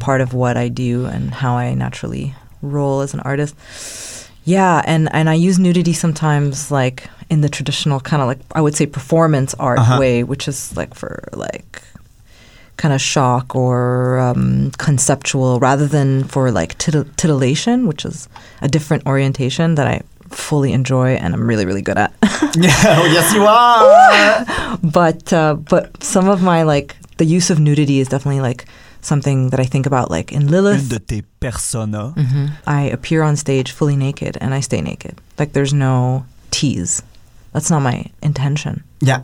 part 0.00 0.20
of 0.20 0.32
what 0.32 0.56
I 0.56 0.68
do 0.68 1.06
and 1.06 1.34
how 1.34 1.56
I 1.56 1.74
naturally 1.74 2.34
roll 2.62 3.00
as 3.00 3.12
an 3.14 3.20
artist. 3.20 3.54
Yeah, 4.44 4.80
and, 4.86 5.08
and 5.12 5.28
I 5.28 5.34
use 5.34 5.58
nudity 5.58 5.92
sometimes 5.92 6.70
like 6.70 7.08
in 7.28 7.42
the 7.42 7.48
traditional 7.48 8.00
kind 8.00 8.22
of 8.22 8.28
like 8.28 8.38
I 8.54 8.60
would 8.62 8.74
say 8.74 8.86
performance 8.86 9.52
art 9.58 9.78
Uh-huh. 9.80 9.98
way, 10.00 10.22
which 10.24 10.48
is 10.48 10.74
like 10.76 10.94
for 10.94 11.28
like 11.34 11.82
kind 12.78 12.94
of 12.94 13.00
shock 13.00 13.54
or 13.54 14.18
um, 14.20 14.70
conceptual 14.78 15.58
rather 15.58 15.86
than 15.86 16.24
for 16.24 16.50
like 16.50 16.78
titil- 16.78 17.04
titillation, 17.16 17.86
which 17.86 18.04
is 18.06 18.28
a 18.62 18.68
different 18.68 19.04
orientation 19.06 19.74
that 19.74 19.86
I 19.86 20.00
fully 20.30 20.72
enjoy 20.72 21.14
and 21.16 21.34
I'm 21.34 21.46
really 21.46 21.64
really 21.66 21.82
good 21.82 21.98
at. 21.98 22.12
yeah, 22.56 22.98
oh, 23.00 23.06
yes 23.12 23.32
you 23.34 23.44
are. 23.44 24.78
but 24.82 25.32
uh, 25.32 25.54
but 25.54 26.02
some 26.02 26.28
of 26.28 26.42
my 26.42 26.62
like 26.62 26.96
the 27.18 27.24
use 27.24 27.50
of 27.50 27.58
nudity 27.58 27.98
is 28.00 28.08
definitely 28.08 28.40
like 28.40 28.66
something 29.00 29.50
that 29.50 29.60
I 29.60 29.64
think 29.64 29.86
about 29.86 30.10
like 30.10 30.32
in 30.32 30.42
Une 30.42 30.48
Lilith. 30.50 30.88
de 30.88 30.98
tes 30.98 31.22
personas. 31.40 32.14
Mhm. 32.14 32.50
I 32.66 32.82
appear 32.90 33.22
on 33.22 33.36
stage 33.36 33.72
fully 33.72 33.96
naked 33.96 34.36
and 34.40 34.54
I 34.54 34.60
stay 34.60 34.80
naked. 34.80 35.14
Like 35.38 35.52
there's 35.52 35.72
no 35.72 36.24
tease. 36.50 37.02
That's 37.52 37.70
not 37.70 37.80
my 37.82 38.04
intention. 38.22 38.82
yeah, 39.00 39.22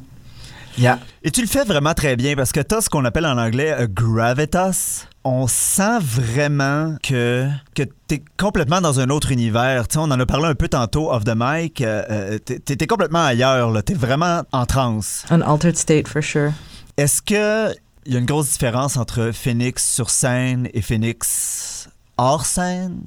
yeah. 0.79 0.99
Et 1.23 1.31
tu 1.31 1.41
le 1.41 1.47
fais 1.47 1.65
vraiment 1.65 1.95
très 1.95 2.17
bien 2.17 2.37
parce 2.37 2.53
que 2.53 2.61
tu 2.61 2.75
as 2.75 2.83
ce 2.83 2.89
qu'on 2.89 3.05
appelle 3.05 3.27
en 3.27 3.39
anglais 3.39 3.73
a 3.73 3.87
gravitas. 3.87 5.07
On 5.25 5.47
sent 5.47 6.01
vraiment 6.01 6.97
que, 7.03 7.49
que 7.75 7.83
tu 7.83 8.17
es 8.17 8.25
complètement 8.39 8.81
dans 8.83 9.01
un 9.01 9.09
autre 9.09 9.33
univers. 9.33 9.89
Tu 9.89 9.95
sais, 9.95 9.99
on 9.99 10.05
en 10.11 10.21
a 10.21 10.27
parlé 10.27 10.49
un 10.49 10.55
peu 10.55 10.69
tantôt 10.69 11.11
off 11.11 11.25
the 11.25 11.35
mic. 11.35 11.81
Euh, 11.81 12.39
tu 12.45 12.61
es, 12.69 12.87
complètement 12.87 13.25
ailleurs. 13.25 13.73
Tu 13.85 13.93
es 13.93 13.97
vraiment 13.97 14.43
en 14.53 14.67
transe. 14.67 15.25
An 15.31 15.41
altered 15.41 15.77
state 15.77 16.09
for 16.09 16.23
sure. 16.23 16.53
Est-ce 16.97 17.23
que 17.23 17.75
il 18.07 18.13
y 18.13 18.17
a 18.17 18.19
une 18.19 18.27
grosse 18.27 18.51
différence 18.51 18.97
entre 18.97 19.31
Phoenix 19.33 19.95
sur 19.95 20.11
scène 20.11 20.69
et 20.75 20.83
Phoenix 20.83 21.89
hors 22.19 22.45
scène, 22.45 23.01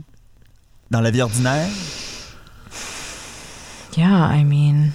dans 0.90 1.02
la 1.02 1.12
vie 1.12 1.22
ordinaire? 1.22 1.68
Yeah, 3.96 4.30
I 4.32 4.44
mean, 4.44 4.92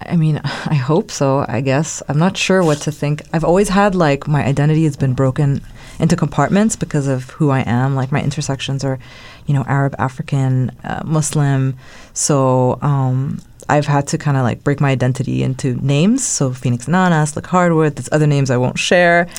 I, 0.00 0.16
mean, 0.16 0.40
I 0.44 0.74
hope 0.74 1.10
so. 1.10 1.44
I 1.48 1.60
guess 1.60 2.02
I'm 2.08 2.18
not 2.18 2.36
sure 2.36 2.62
what 2.62 2.78
to 2.82 2.92
think. 2.92 3.22
I've 3.32 3.44
always 3.44 3.68
had 3.68 3.94
like 3.94 4.26
my 4.26 4.44
identity 4.44 4.84
has 4.84 4.96
been 4.96 5.14
broken 5.14 5.60
into 5.98 6.16
compartments 6.16 6.76
because 6.76 7.06
of 7.06 7.30
who 7.30 7.50
I 7.50 7.60
am. 7.60 7.94
Like 7.94 8.12
my 8.12 8.22
intersections 8.22 8.84
are, 8.84 8.98
you 9.46 9.54
know, 9.54 9.64
Arab, 9.66 9.94
African, 9.98 10.70
uh, 10.82 11.02
Muslim. 11.04 11.76
So 12.12 12.78
um, 12.82 13.40
I've 13.68 13.86
had 13.86 14.08
to 14.08 14.18
kind 14.18 14.36
of 14.36 14.42
like 14.42 14.64
break 14.64 14.80
my 14.80 14.90
identity 14.90 15.42
into 15.42 15.74
names. 15.84 16.26
So 16.26 16.52
Phoenix 16.52 16.86
Inanna, 16.86 17.34
like 17.36 17.46
Hardwood. 17.46 17.96
There's 17.96 18.08
other 18.12 18.26
names 18.26 18.50
I 18.50 18.56
won't 18.56 18.78
share. 18.78 19.28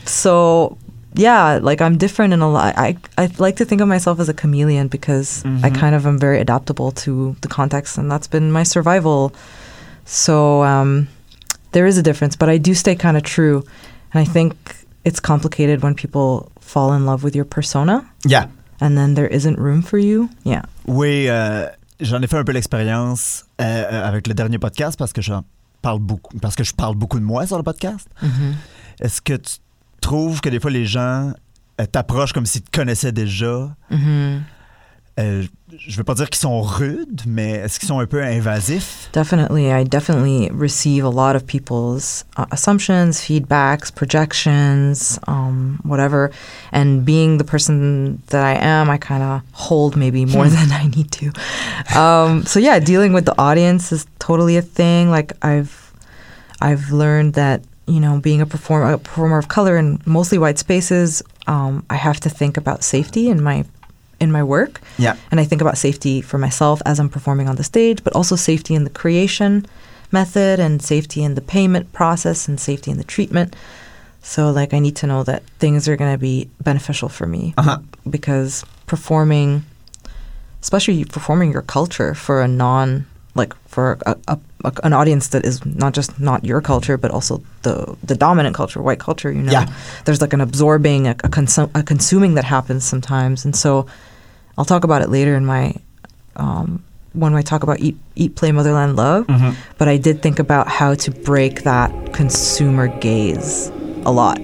so 0.04 0.78
yeah, 1.14 1.58
like 1.62 1.80
I'm 1.80 1.96
different 1.96 2.32
in 2.32 2.40
a 2.40 2.48
lot. 2.48 2.74
I 2.76 2.96
I 3.18 3.28
like 3.38 3.56
to 3.56 3.64
think 3.64 3.80
of 3.80 3.88
myself 3.88 4.20
as 4.20 4.28
a 4.28 4.34
chameleon 4.34 4.88
because 4.88 5.42
I 5.64 5.70
kind 5.70 5.94
of 5.94 6.06
am 6.06 6.18
very 6.18 6.40
adaptable 6.40 6.92
to 7.04 7.34
the 7.42 7.48
context, 7.48 7.98
and 7.98 8.10
that's 8.10 8.28
been 8.28 8.52
my 8.52 8.62
survival. 8.64 9.32
So 10.04 10.62
um, 10.62 11.06
there 11.72 11.86
is 11.86 11.98
a 11.98 12.02
difference, 12.02 12.36
but 12.36 12.48
I 12.48 12.58
do 12.58 12.74
stay 12.74 12.94
kind 12.96 13.16
of 13.16 13.22
true, 13.22 13.62
and 14.12 14.20
I 14.20 14.24
think 14.24 14.54
it's 15.04 15.20
complicated 15.20 15.82
when 15.82 15.94
people 15.94 16.50
fall 16.60 16.92
in 16.92 17.06
love 17.06 17.22
with 17.24 17.34
your 17.34 17.44
persona, 17.46 18.04
Yeah. 18.24 18.46
and 18.80 18.96
then 18.96 19.14
there 19.14 19.28
isn't 19.28 19.58
room 19.58 19.82
for 19.82 19.98
you. 19.98 20.28
Yeah. 20.44 20.62
Oui, 20.86 21.26
euh, 21.28 21.66
j'en 22.00 22.22
ai 22.22 22.26
fait 22.26 22.38
un 22.38 22.44
peu 22.44 22.52
l'expérience 22.52 23.44
euh, 23.60 23.64
euh, 23.64 24.08
avec 24.08 24.26
le 24.26 24.34
dernier 24.34 24.58
podcast 24.58 24.98
parce 24.98 25.12
que 25.12 25.22
j'en 25.22 25.42
parle 25.82 26.00
beaucoup, 26.00 26.36
parce 26.40 26.54
que 26.56 26.64
je 26.64 26.74
parle 26.74 26.94
beaucoup 26.96 27.18
de 27.18 27.24
moi 27.24 27.46
sur 27.46 27.56
le 27.56 27.62
podcast. 27.62 28.08
Est-ce 29.00 29.20
que 29.20 29.34
tu 29.34 29.56
trouves 30.00 30.40
que 30.40 30.48
des 30.48 30.60
fois 30.60 30.70
les 30.70 30.86
gens 30.86 31.32
euh, 31.80 31.86
t'approchent 31.86 32.32
comme 32.32 32.46
s'ils 32.46 32.62
te 32.62 32.70
connaissaient 32.70 33.12
déjà? 33.12 33.74
hmm 33.90 34.38
Euh, 35.18 35.44
je 35.86 35.96
veux 35.98 36.04
pas 36.04 36.14
dire 36.14 36.30
qu'ils 36.30 36.40
sont 36.40 36.62
rudes, 36.62 37.22
mais 37.26 37.50
est-ce 37.50 37.78
qu'ils 37.78 37.88
sont 37.88 37.98
un 37.98 38.06
peu 38.06 38.22
invasifs? 38.22 39.10
Definitely, 39.12 39.70
I 39.70 39.84
definitely 39.84 40.50
receive 40.50 41.04
a 41.04 41.10
lot 41.10 41.36
of 41.36 41.44
people's 41.46 42.24
uh, 42.38 42.46
assumptions, 42.50 43.20
feedbacks, 43.20 43.90
projections, 43.90 45.18
um, 45.26 45.78
whatever. 45.84 46.30
And 46.72 47.04
being 47.04 47.36
the 47.36 47.44
person 47.44 48.22
that 48.28 48.42
I 48.44 48.54
am, 48.64 48.88
I 48.88 48.96
kind 48.96 49.22
of 49.22 49.42
hold 49.52 49.94
maybe 49.94 50.24
more 50.24 50.48
than 50.48 50.70
I 50.72 50.86
need 50.86 51.10
to. 51.12 51.98
Um, 51.98 52.46
so 52.46 52.58
yeah, 52.58 52.78
dealing 52.78 53.12
with 53.12 53.26
the 53.26 53.34
audience 53.38 53.92
is 53.92 54.06
totally 54.20 54.56
a 54.56 54.62
thing. 54.62 55.10
Like 55.10 55.32
I've, 55.42 55.92
I've 56.62 56.92
learned 56.92 57.34
that 57.34 57.60
you 57.90 58.00
know, 58.00 58.20
being 58.20 58.40
a 58.40 58.46
performer, 58.46 58.92
a 58.92 58.98
performer 58.98 59.38
of 59.38 59.48
color 59.48 59.76
in 59.76 60.00
mostly 60.06 60.38
white 60.38 60.58
spaces, 60.58 61.22
um, 61.46 61.84
I 61.90 61.96
have 61.96 62.20
to 62.20 62.30
think 62.30 62.56
about 62.56 62.84
safety 62.84 63.28
in 63.28 63.42
my 63.42 63.64
in 64.20 64.30
my 64.30 64.42
work. 64.42 64.80
Yeah. 64.98 65.16
And 65.30 65.40
I 65.40 65.44
think 65.44 65.62
about 65.62 65.78
safety 65.78 66.20
for 66.20 66.38
myself 66.38 66.82
as 66.84 67.00
I'm 67.00 67.08
performing 67.08 67.48
on 67.48 67.56
the 67.56 67.64
stage, 67.64 68.04
but 68.04 68.12
also 68.14 68.36
safety 68.36 68.74
in 68.74 68.84
the 68.84 68.90
creation 68.90 69.64
method 70.12 70.60
and 70.60 70.82
safety 70.82 71.22
in 71.22 71.34
the 71.36 71.40
payment 71.40 71.92
process 71.92 72.48
and 72.48 72.60
safety 72.60 72.90
in 72.90 72.96
the 72.98 73.04
treatment. 73.04 73.56
So, 74.22 74.50
like, 74.50 74.74
I 74.74 74.78
need 74.80 74.96
to 74.96 75.06
know 75.06 75.22
that 75.24 75.42
things 75.58 75.88
are 75.88 75.96
going 75.96 76.12
to 76.12 76.18
be 76.18 76.48
beneficial 76.60 77.08
for 77.08 77.26
me 77.26 77.54
Uh-huh. 77.56 77.78
because 78.10 78.64
performing, 78.86 79.64
especially 80.60 81.04
performing 81.04 81.52
your 81.52 81.62
culture 81.62 82.14
for 82.14 82.42
a 82.42 82.48
non, 82.48 83.06
like, 83.34 83.54
for 83.66 83.98
a, 84.04 84.16
a, 84.28 84.38
a, 84.64 84.72
an 84.84 84.92
audience 84.92 85.28
that 85.28 85.44
is 85.44 85.64
not 85.66 85.92
just 85.94 86.18
not 86.20 86.44
your 86.44 86.60
culture, 86.60 86.96
but 86.96 87.10
also 87.10 87.42
the 87.62 87.96
the 88.02 88.14
dominant 88.14 88.54
culture, 88.54 88.80
white 88.82 88.98
culture. 89.00 89.30
You 89.32 89.42
know, 89.42 89.52
Yeah. 89.52 89.66
there's 90.04 90.20
like 90.20 90.32
an 90.32 90.40
absorbing, 90.40 91.06
a, 91.06 91.12
a, 91.12 91.28
consum- 91.28 91.70
a 91.74 91.82
consuming 91.82 92.34
that 92.34 92.44
happens 92.44 92.84
sometimes, 92.84 93.44
and 93.44 93.54
so 93.56 93.86
I'll 94.58 94.64
talk 94.64 94.84
about 94.84 95.02
it 95.02 95.08
later 95.10 95.34
in 95.36 95.44
my 95.46 95.74
um, 96.36 96.82
when 97.12 97.34
I 97.34 97.42
talk 97.42 97.62
about 97.62 97.80
eat, 97.80 97.96
eat, 98.14 98.36
play, 98.36 98.52
motherland, 98.52 98.94
love. 98.96 99.26
But 99.78 99.88
I 99.88 99.96
did 99.96 100.22
think 100.22 100.38
about 100.38 100.68
how 100.68 100.94
to 100.94 101.10
break 101.10 101.62
that 101.64 101.90
consumer 102.12 102.86
gaze 103.00 103.68
a 104.06 104.12
lot. 104.12 104.38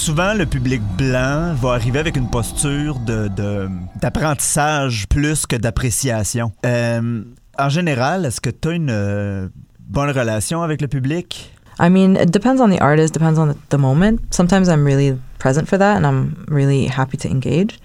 Souvent, 0.00 0.32
le 0.32 0.46
public 0.46 0.80
blanc 0.96 1.52
va 1.56 1.72
arriver 1.74 1.98
avec 1.98 2.16
une 2.16 2.30
posture 2.30 2.98
de, 3.00 3.28
de- 3.28 3.68
d'apprentissage 4.00 5.06
plus 5.08 5.44
que 5.44 5.56
d'appréciation. 5.56 6.52
Euh, 6.64 7.22
en 7.58 7.68
général, 7.68 8.24
est-ce 8.24 8.40
que 8.40 8.48
tu 8.48 8.68
as 8.68 8.72
une 8.72 8.88
euh, 8.90 9.48
bonne 9.78 10.08
relation 10.08 10.62
avec 10.62 10.80
le 10.80 10.88
public? 10.88 11.52
I 11.78 11.90
mean, 11.90 12.16
it 12.16 12.30
depends 12.32 12.62
on 12.62 12.70
the 12.70 12.80
artist, 12.80 13.12
depends 13.12 13.38
on 13.38 13.54
the 13.68 13.76
moment. 13.76 14.20
Sometimes 14.30 14.68
I'm 14.70 14.86
really 14.86 15.18
present 15.38 15.68
for 15.68 15.76
that 15.78 15.98
and 15.98 16.06
I'm 16.06 16.46
really 16.48 16.86
happy 16.86 17.18
to 17.18 17.28
engage. 17.28 17.78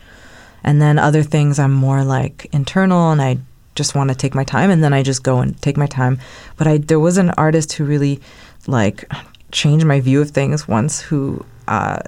And 0.63 0.79
then 0.79 0.97
other 0.97 1.21
things 1.21 1.59
I'm 1.59 1.73
more 1.73 2.05
like 2.05 2.47
internal 2.53 3.11
and 3.11 3.21
I 3.21 3.39
just 3.75 3.93
want 3.93 4.09
to 4.09 4.15
take 4.15 4.33
my 4.33 4.45
time 4.45 4.71
and 4.71 4.81
then 4.81 4.93
I 4.93 5.03
just 5.03 5.21
go 5.21 5.41
and 5.41 5.61
take 5.61 5.75
my 5.75 5.87
time. 5.87 6.17
But 6.55 6.65
I 6.65 6.77
there 6.77 7.01
was 7.01 7.17
an 7.17 7.31
artist 7.31 7.73
who 7.73 7.83
really 7.83 8.21
like 8.67 9.03
changed 9.51 9.85
my 9.85 9.99
view 9.99 10.21
of 10.21 10.31
things 10.31 10.65
once 10.65 11.01
who 11.01 11.43
uh, 11.67 11.99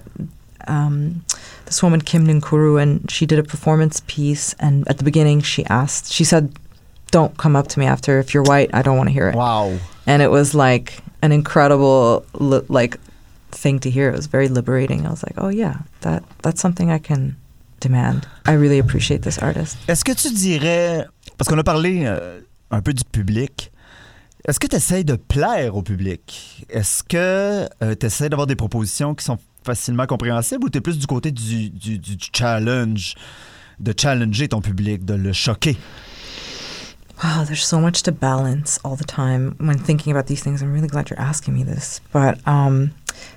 um, 0.68 1.24
this 1.66 1.82
woman 1.84 2.02
Kim 2.02 2.26
Ninkuru 2.28 2.82
and 2.82 3.10
she 3.10 3.26
did 3.26 3.40
a 3.40 3.44
performance 3.44 4.02
piece 4.08 4.54
and 4.60 4.88
at 4.88 4.98
the 4.98 5.04
beginning 5.04 5.42
she 5.42 5.66
asked 5.66 6.12
she 6.12 6.24
said 6.24 6.54
don't 7.12 7.38
come 7.38 7.56
up 7.56 7.68
to 7.70 7.80
me 7.80 7.86
after 7.86 8.20
if 8.20 8.34
you're 8.34 8.44
white 8.44 8.70
I 8.74 8.82
don't 8.82 8.98
want 8.98 9.08
to 9.10 9.14
hear 9.14 9.30
it 9.30 9.36
Wow! 9.36 9.78
and 10.06 10.22
it 10.22 10.30
was 10.30 10.54
like 10.54 11.00
an 11.22 11.32
incredible 11.32 12.26
li- 12.34 12.66
like 12.70 12.98
thing 13.52 13.80
to 13.80 13.90
hear. 13.90 14.10
It 14.10 14.16
was 14.16 14.28
very 14.28 14.50
liberating. 14.50 15.08
I 15.08 15.10
was 15.10 15.24
like, 15.24 15.34
oh 15.38 15.48
yeah, 15.50 15.78
that 16.02 16.22
that's 16.44 16.62
something 16.62 16.92
I 16.92 17.00
can 17.00 17.36
demand. 17.80 18.28
I 18.46 18.54
really 18.54 18.78
appreciate 18.78 19.22
this 19.24 19.38
artist. 19.40 19.78
Est-ce 19.88 20.04
que 20.04 20.14
tu 20.14 20.30
dirais, 20.34 21.06
parce 21.38 21.48
qu'on 21.50 21.58
a 21.58 21.64
parlé 21.64 22.04
euh, 22.06 22.42
un 22.70 22.82
peu 22.82 22.94
du 22.94 23.04
public, 23.06 23.72
est-ce 24.46 24.60
que 24.60 24.68
tu 24.68 24.76
essaies 24.76 25.04
de 25.04 25.16
plaire 25.16 25.76
au 25.76 25.82
public? 25.82 26.66
Est-ce 26.70 27.04
que 27.04 27.68
tu 27.96 28.06
essaies 28.06 28.30
d'avoir 28.30 28.48
des 28.48 28.56
propositions 28.56 29.16
qui 29.16 29.26
sont 29.26 29.38
facilement 29.64 30.06
compréhensibles 30.06 30.66
ou 30.66 30.70
tu 30.70 30.78
es 30.78 30.82
plus 30.82 30.98
du 30.98 31.08
côté 31.08 31.32
du 31.32 31.72
challenge, 32.34 33.16
de 33.80 33.94
challenger 33.98 34.48
ton 34.48 34.62
public, 34.62 35.06
de 35.06 35.16
le 35.16 35.34
choquer? 35.34 35.78
Wow, 37.24 37.46
there's 37.46 37.66
so 37.66 37.80
much 37.80 38.04
to 38.04 38.12
balance 38.12 38.80
all 38.84 38.96
the 38.96 39.04
time 39.04 39.56
when 39.60 39.80
thinking 39.80 40.12
about 40.12 40.28
these 40.28 40.44
things. 40.44 40.62
I'm 40.62 40.72
really 40.72 40.88
glad 40.88 41.10
you're 41.10 41.20
asking 41.20 41.56
me 41.56 41.64
this. 41.64 42.00
But 42.14 42.38
um, 42.48 42.92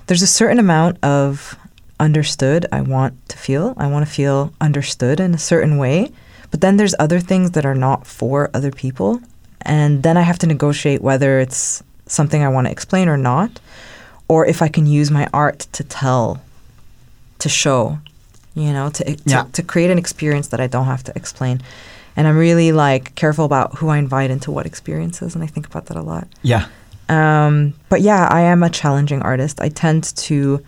there's 0.05 0.21
a 0.21 0.27
certain 0.27 0.59
amount 0.59 1.03
of 1.03 1.57
understood 1.99 2.67
I 2.71 2.81
want 2.81 3.13
to 3.29 3.37
feel. 3.37 3.73
I 3.77 3.87
want 3.87 4.05
to 4.05 4.11
feel 4.11 4.53
understood 4.61 5.19
in 5.19 5.33
a 5.33 5.39
certain 5.39 5.77
way. 5.79 6.11
But 6.51 6.61
then 6.61 6.77
there's 6.77 6.93
other 6.99 7.19
things 7.19 7.51
that 7.51 7.65
are 7.65 7.73
not 7.73 8.05
for 8.05 8.51
other 8.53 8.69
people. 8.69 9.19
And 9.63 10.03
then 10.03 10.17
I 10.17 10.21
have 10.21 10.39
to 10.39 10.47
negotiate 10.47 11.01
whether 11.01 11.39
it's 11.39 11.83
something 12.07 12.43
I 12.43 12.49
want 12.49 12.67
to 12.67 12.71
explain 12.71 13.07
or 13.07 13.17
not, 13.17 13.59
or 14.27 14.45
if 14.45 14.61
I 14.61 14.67
can 14.67 14.85
use 14.85 15.11
my 15.11 15.27
art 15.33 15.59
to 15.73 15.83
tell, 15.83 16.41
to 17.39 17.49
show, 17.49 17.99
you 18.55 18.73
know, 18.73 18.89
to, 18.89 19.03
to, 19.03 19.17
Yeah. 19.25 19.45
to 19.53 19.63
create 19.63 19.91
an 19.91 19.97
experience 19.97 20.47
that 20.49 20.59
I 20.59 20.67
don't 20.67 20.85
have 20.85 21.03
to 21.03 21.13
explain. 21.15 21.61
And 22.15 22.27
I'm 22.27 22.37
really 22.37 22.71
like 22.71 23.15
careful 23.15 23.45
about 23.45 23.75
who 23.77 23.87
I 23.89 23.97
invite 23.97 24.31
into 24.31 24.51
what 24.51 24.65
experiences, 24.65 25.35
and 25.35 25.43
I 25.43 25.47
think 25.47 25.65
about 25.67 25.85
that 25.85 25.97
a 25.97 26.01
lot. 26.01 26.27
Yeah. 26.43 26.67
Um, 27.07 27.73
but 27.89 28.01
yeah, 28.01 28.27
I 28.29 28.41
am 28.41 28.63
a 28.63 28.69
challenging 28.69 29.21
artist. 29.21 29.61
I 29.61 29.69
tend 29.69 30.03
to 30.17 30.63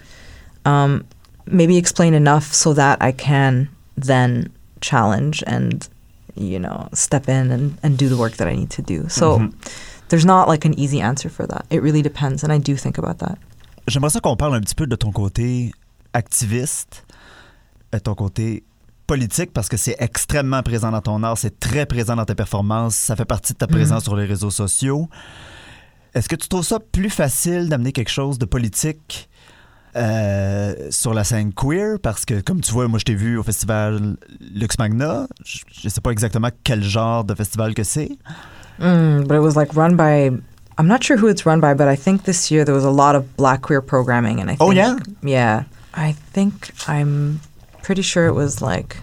um, 0.66 1.06
maybe 1.46 1.78
explain 1.78 2.14
enough 2.14 2.54
so 2.54 2.74
that 2.74 3.02
I 3.02 3.12
can 3.12 3.70
then 3.98 4.52
challenge 4.82 5.44
and 5.48 5.88
you 6.36 6.60
know 6.60 6.88
step 6.94 7.28
in 7.28 7.52
and, 7.52 7.72
and 7.84 7.98
do 7.98 8.08
the 8.10 8.18
work 8.18 8.38
that 8.38 8.48
I 8.48 8.56
need 8.56 8.70
to 8.72 8.82
do. 8.82 9.08
So 9.10 9.50
there's 10.10 10.26
not 10.26 10.48
like 10.48 10.66
an 10.66 10.78
easy 10.80 11.02
answer 11.02 11.30
for 11.30 11.48
that. 11.48 11.66
It 11.70 11.82
really 11.82 12.02
depends, 12.02 12.44
and 12.44 12.52
I 12.52 12.60
do 12.60 12.76
think 12.76 12.98
about 12.98 13.20
that. 13.20 13.38
J'aimerais 13.88 14.12
ça 14.12 14.22
qu'on 14.22 14.38
parle 14.38 14.56
un 14.56 14.62
petit 14.62 14.76
peu 14.76 14.88
de 14.88 14.96
ton 14.96 15.12
côté 15.12 15.74
activiste, 16.14 17.06
euh, 17.94 18.00
ton 18.00 18.16
côté 18.16 18.64
politique, 19.08 19.52
parce 19.52 19.68
que 19.68 19.76
c'est 19.76 19.98
extrêmement 20.00 20.64
présent 20.64 20.92
dans 20.92 21.02
ton 21.02 21.22
art, 21.24 21.38
c'est 21.38 21.60
très 21.60 21.86
présent 21.86 22.16
dans 22.16 22.26
tes 22.26 22.36
performances, 22.36 22.96
ça 22.96 23.16
fait 23.16 23.26
partie 23.26 23.54
de 23.54 23.58
ta 23.58 23.68
présence 23.68 24.04
sur 24.04 24.16
les 24.16 24.26
réseaux 24.26 24.52
sociaux. 24.52 25.10
Est-ce 26.14 26.30
que 26.30 26.36
tu 26.36 26.48
trouves 26.48 26.64
ça 26.64 26.80
plus 26.80 27.10
facile 27.10 27.68
d'amener 27.68 27.92
quelque 27.92 28.12
chose 28.12 28.38
de 28.38 28.46
politique 28.46 29.30
euh, 29.96 30.74
sur 30.90 31.14
la 31.14 31.24
scène 31.24 31.54
queer? 31.54 31.98
Parce 32.02 32.26
que, 32.26 32.42
comme 32.42 32.62
tu 32.62 32.72
vois, 32.72 32.88
moi, 32.88 33.00
je 33.00 33.06
t'ai 33.06 33.16
vu 33.16 33.38
au 33.38 33.44
festival 33.44 34.18
Lux 34.54 34.78
Magna. 34.80 35.28
Je 35.46 35.90
sais 35.90 36.02
pas 36.02 36.12
exactement 36.12 36.50
quel 36.64 36.84
genre 36.84 37.24
de 37.24 37.34
festival 37.36 37.74
que 37.74 37.84
c'est. 37.84 38.12
Mm, 38.80 39.26
but 39.28 39.36
it 39.36 39.42
was 39.42 39.56
like 39.56 39.74
run 39.76 39.96
by. 39.96 40.32
I'm 40.80 40.88
not 40.88 41.04
sure 41.04 41.18
who 41.18 41.28
it's 41.28 41.46
run 41.46 41.60
by, 41.60 41.76
but 41.76 41.88
I 41.88 41.96
think 41.96 42.24
this 42.24 42.50
year 42.50 42.66
there 42.66 42.74
was 42.74 42.84
a 42.86 42.90
lot 42.90 43.16
of 43.16 43.36
black 43.38 43.62
queer 43.62 43.82
programming, 43.82 44.40
and 44.40 44.50
I 44.50 44.56
think, 44.56 44.62
Oh, 44.62 44.72
yeah? 44.72 44.98
yeah, 45.22 45.64
I 45.94 46.14
think 46.34 46.72
I'm 46.88 47.40
pretty 47.84 48.02
sure 48.02 48.26
it 48.26 48.34
was 48.34 48.62
like 48.62 48.98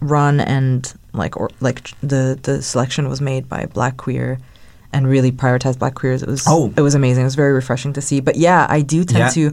run 0.00 0.40
and 0.40 0.92
like 1.12 1.36
or 1.36 1.48
like 1.60 1.90
the 2.02 2.36
the 2.42 2.60
selection 2.60 3.08
was 3.08 3.20
made 3.20 3.48
by 3.48 3.66
black 3.66 3.96
queer 3.96 4.38
and 4.92 5.06
really 5.06 5.30
prioritized 5.30 5.78
black 5.78 5.94
queers. 5.94 6.22
It 6.22 6.28
was 6.28 6.44
Oh. 6.48 6.72
it 6.76 6.80
was 6.82 6.94
amazing. 6.96 7.22
It 7.22 7.26
was 7.26 7.36
very 7.36 7.52
refreshing 7.52 7.92
to 7.92 8.00
see. 8.00 8.20
But 8.20 8.34
yeah, 8.36 8.66
I 8.68 8.80
do 8.82 9.04
tend 9.04 9.18
Yeah. 9.36 9.50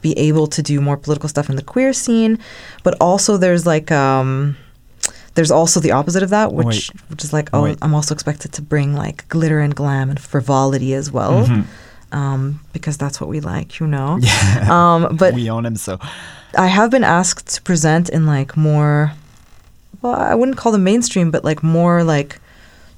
be 0.00 0.12
able 0.18 0.46
to 0.46 0.62
do 0.62 0.80
more 0.80 0.96
political 0.96 1.28
stuff 1.28 1.48
in 1.50 1.56
the 1.56 1.62
queer 1.62 1.92
scene, 1.92 2.38
but 2.82 2.94
also 3.00 3.36
there's 3.36 3.66
like 3.66 3.90
um 3.90 4.56
there's 5.34 5.50
also 5.52 5.78
the 5.80 5.92
opposite 5.92 6.22
of 6.22 6.30
that, 6.30 6.52
which 6.52 6.66
Wait. 6.66 6.90
which 7.10 7.24
is 7.24 7.32
like, 7.32 7.48
oh, 7.52 7.62
Wait. 7.62 7.78
I'm 7.82 7.94
also 7.94 8.12
expected 8.14 8.52
to 8.54 8.62
bring 8.62 8.94
like 8.94 9.28
glitter 9.28 9.60
and 9.60 9.74
glam 9.74 10.10
and 10.10 10.18
frivolity 10.18 10.94
as 10.94 11.12
well, 11.12 11.46
Mhm. 11.46 11.64
um, 12.12 12.60
because 12.72 12.96
that's 12.96 13.20
what 13.20 13.28
we 13.30 13.40
like, 13.40 13.78
you 13.80 13.86
know. 13.86 14.18
Yeah. 14.22 14.66
Um, 14.68 15.16
but 15.16 15.34
we 15.34 15.48
own 15.50 15.64
aime 15.66 15.76
so 15.76 15.98
I 16.56 16.66
have 16.66 16.90
been 16.90 17.04
asked 17.04 17.54
to 17.54 17.62
present 17.62 18.08
in 18.08 18.26
like 18.26 18.56
more, 18.56 19.12
well, 20.02 20.14
I 20.14 20.34
wouldn't 20.34 20.56
call 20.56 20.72
them 20.72 20.82
mainstream, 20.82 21.30
but 21.30 21.44
like 21.44 21.62
more 21.62 22.02
like, 22.02 22.40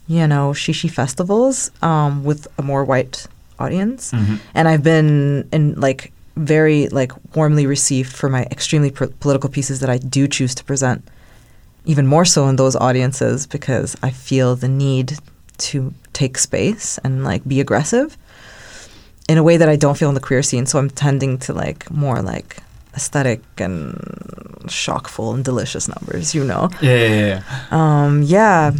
you 0.07 0.27
know, 0.27 0.53
shishi 0.53 0.89
festivals 0.91 1.71
um, 1.83 2.25
with 2.25 2.47
a 2.59 2.63
more 2.63 2.85
white 2.85 3.27
audience. 3.59 4.13
Mhm. 4.13 4.39
And 4.55 4.67
I've 4.69 4.83
been 4.83 5.47
in 5.53 5.75
like 5.81 6.13
very 6.37 6.89
like 6.89 7.13
warmly 7.35 7.67
received 7.67 8.13
for 8.13 8.29
my 8.29 8.45
extremely 8.51 8.91
political 8.91 9.51
pieces 9.51 9.81
that 9.81 9.91
I 9.91 9.99
do 9.99 10.27
choose 10.29 10.55
to 10.57 10.65
present, 10.65 11.03
even 11.85 12.07
more 12.07 12.25
so 12.25 12.49
in 12.49 12.57
those 12.57 12.77
audiences 12.77 13.47
because 13.47 13.97
I 14.03 14.11
feel 14.11 14.57
the 14.57 14.69
need 14.69 15.19
to 15.59 15.93
take 16.13 16.39
space 16.39 16.99
and 17.05 17.25
like 17.25 17.47
be 17.47 17.61
aggressive 17.61 18.17
in 19.29 19.39
a 19.39 19.43
way 19.43 19.57
that 19.57 19.69
I 19.69 19.77
don't 19.77 19.97
feel 19.97 20.09
in 20.09 20.15
the 20.15 20.21
queer 20.21 20.43
scene. 20.43 20.67
So 20.67 20.79
I'm 20.79 20.91
tending 20.91 21.39
to 21.39 21.53
like 21.53 21.91
more 21.91 22.23
like 22.23 22.57
aesthetic 22.95 23.43
and 23.59 23.95
shockful 24.69 25.35
and 25.35 25.45
delicious 25.45 25.89
numbers, 25.89 26.35
you 26.35 26.45
know. 26.45 26.69
Yeah, 26.81 27.07
yeah, 27.07 27.27
yeah. 27.27 27.43
Um, 27.71 28.23
yeah. 28.23 28.73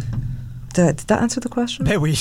Did, 0.73 0.97
did 0.97 1.07
that 1.07 1.21
answer 1.21 1.39
the 1.39 1.49
question? 1.49 1.85
Ben 1.89 1.99
oui, 1.99 2.17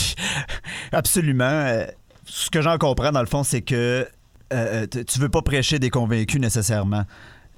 absolument. 0.93 1.53
Euh, 1.53 1.87
Ce 2.27 2.49
que 2.49 2.63
j'en 2.63 2.79
comprends, 2.79 3.11
dans 3.11 3.21
le 3.23 3.27
fond, 3.27 3.43
c'est 3.43 3.61
que 3.61 4.07
euh, 4.53 4.87
t- 4.87 5.05
tu 5.05 5.19
veux 5.21 5.29
pas 5.29 5.43
prêcher 5.43 5.79
des 5.79 5.91
convaincus 5.91 6.41
nécessairement. 6.41 7.05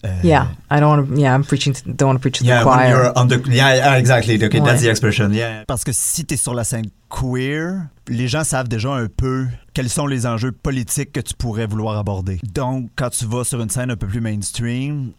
Euh, 0.05 0.09
Yeah, 0.25 0.49
I 0.71 0.81
don't 0.81 0.89
want 0.91 1.07
to. 1.07 1.15
Yeah, 1.17 1.33
I'm 1.33 1.45
preaching. 1.45 1.73
To, 1.75 1.81
don't 1.93 2.09
want 2.09 2.15
to 2.17 2.21
preach 2.21 2.39
to 2.41 2.45
Yeah, 2.45 2.61
the 2.61 2.65
choir. 2.65 2.89
you're 2.91 3.13
on 3.17 3.29
the, 3.29 3.41
yeah, 3.49 3.77
yeah, 3.77 3.99
exactly. 3.99 4.35
Okay, 4.43 4.59
Ouais. 4.61 4.67
that's 4.67 4.83
the 4.83 4.89
expression. 4.89 5.31
Yeah. 5.31 5.65
Parce 5.69 5.85
que 5.85 5.93
si 5.93 6.25
tu 6.25 6.35
es 6.35 6.37
sur 6.37 6.55
la 6.55 6.65
scène 6.65 6.87
queer, 7.09 7.87
les 8.09 8.27
gens 8.27 8.43
savent 8.43 8.67
déjà 8.69 8.91
un 8.93 9.07
peu 9.07 9.47
quels 9.75 9.89
sont 9.89 10.09
les 10.09 10.27
enjeux 10.27 10.51
politiques 10.51 11.13
que 11.13 11.21
tu 11.21 11.35
pourrais 11.35 11.67
vouloir 11.67 11.97
aborder. 11.99 12.41
Donc, 12.53 12.91
quand 12.97 13.11
tu 13.11 13.27
vas 13.27 13.45
sur 13.45 13.61
une 13.63 13.71
scène 13.71 13.93
un 13.93 13.97
peu 13.97 14.09
plus 14.09 14.21
mainstream, 14.21 15.13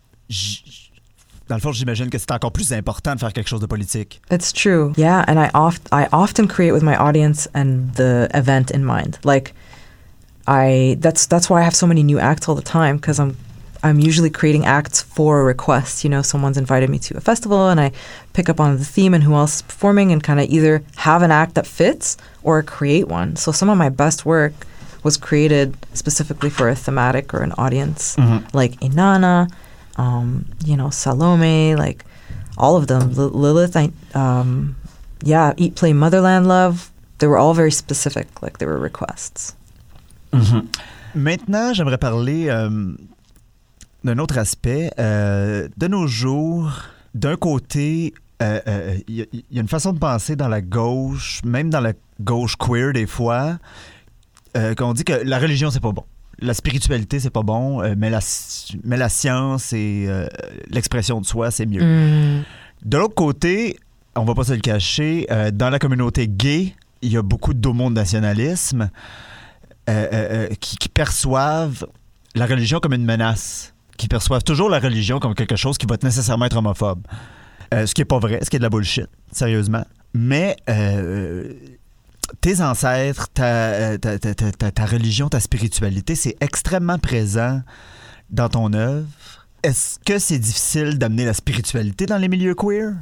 dans 1.47 1.55
le 1.55 1.61
fond, 1.61 1.71
j'imagine 1.71 2.09
que 2.09 2.17
c'est 2.17 2.31
encore 2.31 2.51
plus 2.51 2.71
important 2.73 3.15
de 3.15 3.19
faire 3.19 3.31
quelque 3.33 3.49
chose 3.49 3.61
de 3.61 3.65
politique. 3.65 4.21
It's 4.31 4.51
true. 4.51 4.91
Yeah, 4.97 5.23
and 5.27 5.35
I 5.41 5.49
oft 5.53 5.87
I 5.93 6.07
often 6.11 6.47
create 6.47 6.73
with 6.73 6.83
my 6.83 6.95
audience 6.95 7.47
and 7.53 7.93
the 7.95 8.27
event 8.33 8.71
in 8.73 8.79
mind. 8.83 9.17
Like, 9.23 9.53
I 10.47 10.97
that's 10.99 11.25
that's 11.25 11.49
why 11.49 11.61
I 11.61 11.63
have 11.63 11.75
so 11.75 11.87
many 11.87 12.03
new 12.03 12.19
acts 12.19 12.47
all 12.49 12.55
the 12.55 12.61
time 12.61 12.97
because 12.97 13.19
I'm 13.19 13.37
I'm 13.81 13.99
usually 13.99 14.29
creating 14.29 14.65
acts 14.65 15.01
for 15.01 15.41
a 15.41 15.43
request. 15.43 16.03
You 16.03 16.09
know, 16.09 16.21
someone's 16.21 16.57
invited 16.57 16.89
me 16.89 16.99
to 16.99 17.17
a 17.17 17.21
festival 17.21 17.69
and 17.69 17.79
I 17.79 17.91
pick 18.33 18.49
up 18.49 18.59
on 18.59 18.77
the 18.77 18.85
theme 18.85 19.13
and 19.13 19.23
who 19.23 19.33
else 19.35 19.57
is 19.57 19.61
performing 19.61 20.11
and 20.11 20.23
kind 20.23 20.39
of 20.39 20.49
either 20.49 20.83
have 20.97 21.21
an 21.21 21.31
act 21.31 21.55
that 21.55 21.67
fits 21.67 22.17
or 22.43 22.61
create 22.63 23.07
one. 23.07 23.35
So 23.35 23.51
some 23.51 23.69
of 23.69 23.77
my 23.77 23.89
best 23.89 24.25
work 24.25 24.53
was 25.03 25.17
created 25.17 25.75
specifically 25.93 26.49
for 26.49 26.69
a 26.69 26.75
thematic 26.75 27.33
or 27.33 27.41
an 27.41 27.51
audience, 27.57 28.15
like 28.53 28.79
Inanna, 28.79 29.51
um, 29.97 30.45
you 30.65 30.77
know, 30.77 30.89
Salome, 30.89 31.75
like 31.75 32.05
all 32.57 32.77
of 32.77 32.87
them. 32.87 33.09
Li- 33.13 33.31
Lilith, 33.33 33.75
I, 33.75 33.91
um, 34.13 34.77
yeah, 35.21 35.53
Eat, 35.57 35.75
Play, 35.75 35.91
Motherland, 35.91 36.47
Love. 36.47 36.89
They 37.19 37.27
were 37.27 37.37
all 37.37 37.53
very 37.53 37.71
specific, 37.71 38.41
like 38.41 38.59
they 38.59 38.65
were 38.65 38.77
requests. 38.77 39.55
Maintenant, 41.15 41.73
j'aimerais 41.73 41.97
parler 41.97 42.47
euh, 42.49 42.93
d'un 44.03 44.17
autre 44.17 44.37
aspect. 44.37 44.89
Euh, 44.99 45.67
de 45.77 45.87
nos 45.87 46.07
jours, 46.07 46.71
d'un 47.13 47.35
côté, 47.35 48.13
euh, 48.41 48.59
euh, 48.67 48.97
il 49.07 49.15
y, 49.15 49.21
a- 49.21 49.25
il 49.31 49.43
y 49.51 49.57
a 49.59 49.61
une 49.61 49.67
façon 49.67 49.93
de 49.93 49.99
penser 49.99 50.35
dans 50.35 50.47
la 50.47 50.61
gauche, 50.61 51.41
même 51.45 51.69
dans 51.69 51.81
la 51.81 51.93
gauche 52.19 52.55
queer 52.57 52.93
des 52.93 53.05
fois, 53.07 53.57
qu'on 54.77 54.93
dit 54.93 55.03
que 55.03 55.13
la 55.13 55.39
religion, 55.39 55.71
c'est 55.71 55.79
pas 55.79 55.91
bon. 55.91 56.03
La 56.39 56.53
spiritualité, 56.53 57.19
c'est 57.19 57.29
pas 57.29 57.41
bon, 57.43 57.81
mais, 57.95 58.09
la, 58.09 58.19
mais 58.83 58.97
la 58.97 59.09
science 59.09 59.71
et 59.73 60.07
l'expression 60.69 61.21
de 61.21 61.25
soi, 61.25 61.51
c'est 61.51 61.65
mieux. 61.65 61.81
Mm. 61.83 62.43
De 62.85 62.97
l'autre 62.97 63.15
côté, 63.15 63.77
on 64.15 64.25
va 64.25 64.35
pas 64.35 64.43
se 64.43 64.53
le 64.53 64.59
cacher, 64.59 65.27
dans 65.53 65.69
la 65.69 65.79
communauté 65.79 66.27
gay, 66.27 66.75
il 67.01 67.11
y 67.11 67.17
a 67.17 67.21
beaucoup 67.21 67.53
d'homonationalisme 67.53 68.81
euh, 68.83 68.87
euh, 69.89 70.07
euh, 70.11 70.47
qui, 70.59 70.77
qui 70.77 70.89
perçoivent 70.89 71.85
la 72.35 72.45
religion 72.45 72.79
comme 72.79 72.93
une 72.93 73.05
menace, 73.05 73.73
qui 73.97 74.07
perçoivent 74.07 74.43
toujours 74.43 74.69
la 74.69 74.79
religion 74.79 75.19
comme 75.19 75.35
quelque 75.35 75.55
chose 75.55 75.77
qui 75.77 75.85
va 75.85 75.97
nécessairement 76.01 76.45
être 76.45 76.57
homophobe. 76.57 77.01
Euh, 77.73 77.85
ce 77.85 77.93
qui 77.93 78.01
est 78.01 78.05
pas 78.05 78.19
vrai, 78.19 78.39
ce 78.43 78.49
qui 78.49 78.55
est 78.55 78.59
de 78.59 78.63
la 78.63 78.69
bullshit, 78.69 79.07
sérieusement. 79.31 79.85
Mais 80.13 80.55
euh, 80.69 81.53
tes 82.41 82.61
ancêtres, 82.61 83.27
euh, 83.39 83.97
ta- 83.97 84.19
ta- 84.19 84.33
ta- 84.33 84.71
ta 84.71 84.85
religion, 84.85 85.27
ta 85.29 85.39
spiritualité, 85.39 86.15
c'est 86.15 86.35
extrêmement 86.39 86.99
présent 86.99 87.61
dans 88.29 88.49
ton 88.49 88.73
œuvre. 88.73 89.07
Est-ce 89.63 89.97
que 90.05 90.19
c'est 90.19 90.39
difficile 90.39 90.97
d'amener 90.99 91.25
la 91.25 91.33
spiritualité 91.33 92.05
dans 92.05 92.17
les 92.17 92.27
milieux 92.27 92.53
queer? 92.55 92.93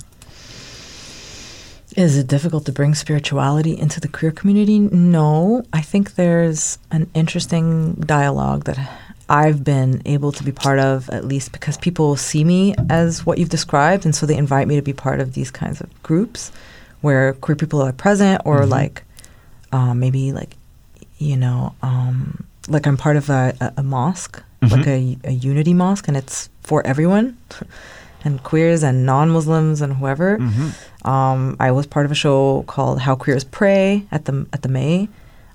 Is 1.95 2.17
it 2.17 2.27
difficult 2.27 2.65
to 2.65 2.71
bring 2.71 2.95
spirituality 2.95 3.77
into 3.77 3.99
the 3.99 4.07
queer 4.07 4.31
community? 4.31 4.79
No. 4.79 5.63
I 5.73 5.81
think 5.81 6.15
there's 6.15 6.79
an 6.89 7.09
interesting 7.13 7.93
dialogue 7.95 8.63
that 8.63 8.79
I've 9.27 9.63
been 9.63 10.01
able 10.05 10.31
to 10.33 10.43
be 10.43 10.51
part 10.51 10.79
of, 10.79 11.09
at 11.09 11.25
least 11.25 11.51
because 11.51 11.77
people 11.77 12.15
see 12.15 12.43
me 12.43 12.75
as 12.89 13.25
what 13.25 13.37
you've 13.37 13.49
described. 13.49 14.05
And 14.05 14.15
so 14.15 14.25
they 14.25 14.37
invite 14.37 14.67
me 14.67 14.75
to 14.75 14.81
be 14.81 14.93
part 14.93 15.19
of 15.19 15.33
these 15.33 15.51
kinds 15.51 15.81
of 15.81 16.03
groups 16.03 16.51
where 17.01 17.33
queer 17.33 17.55
people 17.55 17.81
are 17.81 17.91
present 17.91 18.41
or 18.45 18.65
like 18.65 19.03
um, 19.71 19.99
maybe 19.99 20.31
like, 20.31 20.55
you 21.17 21.35
know, 21.35 21.75
um, 21.81 22.45
like 22.67 22.87
I'm 22.87 22.97
part 22.97 23.17
of 23.17 23.29
a, 23.29 23.55
a, 23.59 23.73
a 23.77 23.83
mosque, 23.83 24.41
like 24.61 24.85
a, 24.87 25.17
a 25.23 25.31
unity 25.31 25.73
mosque, 25.73 26.07
and 26.07 26.15
it's 26.15 26.49
for 26.61 26.85
everyone. 26.85 27.37
And 28.23 28.43
queers 28.43 28.83
and 28.83 29.05
non-Muslims 29.05 29.81
and 29.81 29.93
whoever. 29.93 30.37
Um, 31.03 31.55
I 31.59 31.71
was 31.71 31.87
part 31.87 32.05
of 32.05 32.11
a 32.11 32.15
show 32.15 32.63
called 32.67 32.99
How 32.99 33.15
Queers 33.15 33.43
Pray 33.43 34.05
at 34.11 34.25
the 34.25 34.45
at 34.53 34.61
the 34.61 34.69
May, 34.69 35.09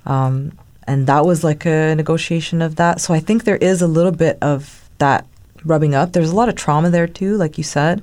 um, 0.05 0.51
and 0.87 1.07
that 1.07 1.25
was 1.25 1.45
like 1.45 1.65
a 1.65 1.95
negotiation 1.95 2.61
of 2.63 2.75
that. 2.77 3.01
So 3.01 3.15
I 3.15 3.21
think 3.21 3.45
there 3.45 3.57
is 3.57 3.83
a 3.83 3.87
little 3.87 4.11
bit 4.13 4.39
of 4.43 4.89
that 4.99 5.27
rubbing 5.65 5.95
up. 5.95 6.13
There's 6.13 6.31
a 6.31 6.35
lot 6.35 6.49
of 6.49 6.57
trauma 6.57 6.91
there 6.91 7.07
too, 7.07 7.37
like 7.37 7.59
you 7.59 7.65
said, 7.65 8.03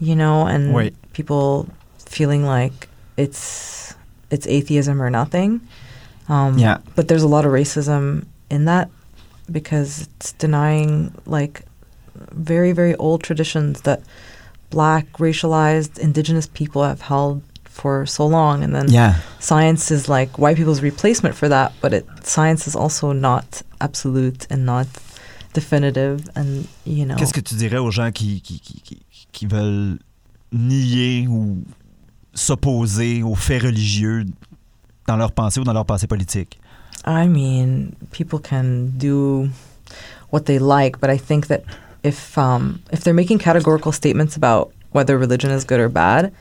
you 0.00 0.16
know, 0.16 0.46
and 0.46 0.74
Wait. 0.74 0.94
people 1.12 1.68
feeling 1.98 2.44
like 2.44 2.88
it's 3.16 3.94
it's 4.30 4.46
atheism 4.46 5.00
or 5.00 5.10
nothing. 5.10 5.60
Um, 6.28 6.58
Yeah. 6.58 6.78
But 6.96 7.06
there's 7.08 7.22
a 7.22 7.28
lot 7.28 7.44
of 7.44 7.52
racism 7.52 8.26
in 8.50 8.64
that 8.64 8.90
because 9.50 10.08
it's 10.16 10.32
denying 10.32 11.14
like 11.26 11.62
very 12.32 12.72
very 12.72 12.94
old 12.96 13.22
traditions 13.22 13.82
that 13.82 14.00
black 14.70 15.06
racialized 15.18 15.98
indigenous 15.98 16.46
people 16.46 16.82
have 16.82 17.02
held 17.02 17.42
for 17.64 18.04
so 18.06 18.26
long 18.26 18.62
and 18.62 18.74
then 18.74 18.88
Yeah. 18.90 19.14
science 19.40 19.90
is 19.90 20.08
like 20.08 20.38
white 20.38 20.56
people's 20.56 20.82
replacement 20.82 21.34
for 21.34 21.48
that 21.48 21.72
but 21.80 21.92
it 21.92 22.04
science 22.22 22.66
is 22.66 22.76
also 22.76 23.12
not 23.12 23.62
absolute 23.80 24.46
and 24.50 24.64
not 24.66 24.86
definitive 25.54 26.20
and 26.34 26.66
you 26.84 27.04
know 27.04 27.16
Qu'est-ce 27.16 27.32
que 27.34 27.40
tu 27.42 27.54
dirais 27.56 27.78
aux 27.78 27.90
gens 27.90 28.10
qui, 28.12 28.40
qui, 28.40 28.58
qui, 28.60 28.80
qui- 29.32 29.46
veulent 29.46 29.98
nier 30.52 31.26
ou 31.28 31.64
s'opposer 32.34 33.22
aux 33.22 33.34
faits 33.34 33.62
religieux 33.62 34.24
dans 35.06 35.16
leur 35.16 35.32
pensée 35.32 35.60
ou 35.60 35.64
dans 35.64 35.72
leur 35.72 35.84
pensée 35.84 36.06
politique? 36.06 36.58
I 37.04 37.26
mean, 37.26 37.94
people 38.12 38.38
can 38.38 38.90
do 38.96 39.48
what 40.30 40.44
they 40.46 40.58
like, 40.58 41.00
but 41.00 41.10
I 41.10 41.18
think 41.18 41.48
that 41.48 41.62
if 42.02 42.36
um, 42.38 42.82
if 42.90 43.04
they're 43.04 43.14
making 43.14 43.38
categorical 43.38 43.92
statements 43.92 44.36
about 44.36 44.72
whether 44.90 45.16
religion 45.18 45.50
is 45.50 45.64
good 45.64 45.80
or 45.80 45.88
bad, 45.88 46.32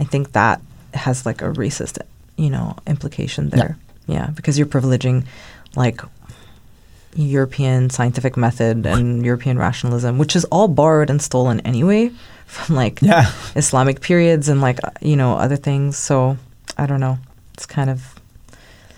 I 0.00 0.04
think 0.04 0.32
that 0.32 0.60
has 0.94 1.24
like 1.26 1.42
a 1.42 1.50
racist, 1.52 1.98
you 2.36 2.50
know, 2.50 2.76
implication 2.86 3.50
there. 3.50 3.76
Yeah, 4.06 4.28
because 4.34 4.58
you're 4.58 4.66
privileging 4.66 5.24
like 5.76 6.00
European 7.14 7.90
scientific 7.90 8.36
method 8.36 8.86
and 8.86 9.24
European 9.24 9.58
rationalism, 9.58 10.18
which 10.18 10.34
is 10.34 10.44
all 10.46 10.66
borrowed 10.68 11.10
and 11.10 11.20
stolen 11.20 11.60
anyway 11.60 12.10
from 12.46 12.76
like 12.76 13.00
Yeah. 13.02 13.30
Islamic 13.54 14.00
periods 14.00 14.48
and 14.48 14.60
like 14.60 14.82
uh, 14.84 14.90
you 15.00 15.16
know 15.16 15.34
other 15.36 15.56
things. 15.56 15.96
So 15.96 16.36
I 16.78 16.86
don't 16.86 17.00
know. 17.00 17.18
It's 17.54 17.66
kind 17.66 17.90
of 17.90 18.14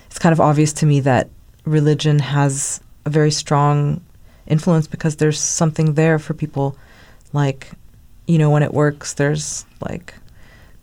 it's 0.07 0.19
kind 0.19 0.33
of 0.33 0.39
obvious 0.39 0.71
to 0.73 0.85
me 0.85 1.01
that 1.01 1.29
religion 1.65 2.19
has 2.19 2.79
a 3.05 3.09
very 3.09 3.31
strong 3.31 4.01
influence 4.47 4.87
because 4.87 5.15
there's 5.17 5.39
something 5.39 5.93
there 5.93 6.19
for 6.19 6.33
people 6.33 6.77
like 7.33 7.71
you 8.27 8.37
know 8.37 8.49
when 8.49 8.63
it 8.63 8.73
works 8.73 9.13
there's 9.13 9.65
like 9.81 10.13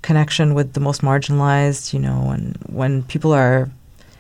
connection 0.03 0.53
with 0.53 0.75
the 0.75 0.81
most 0.81 1.01
marginalized, 1.01 1.93
you 1.93 2.01
know, 2.01 2.31
and 2.31 2.57
when 2.67 3.05
people 3.05 3.33
are 3.33 3.71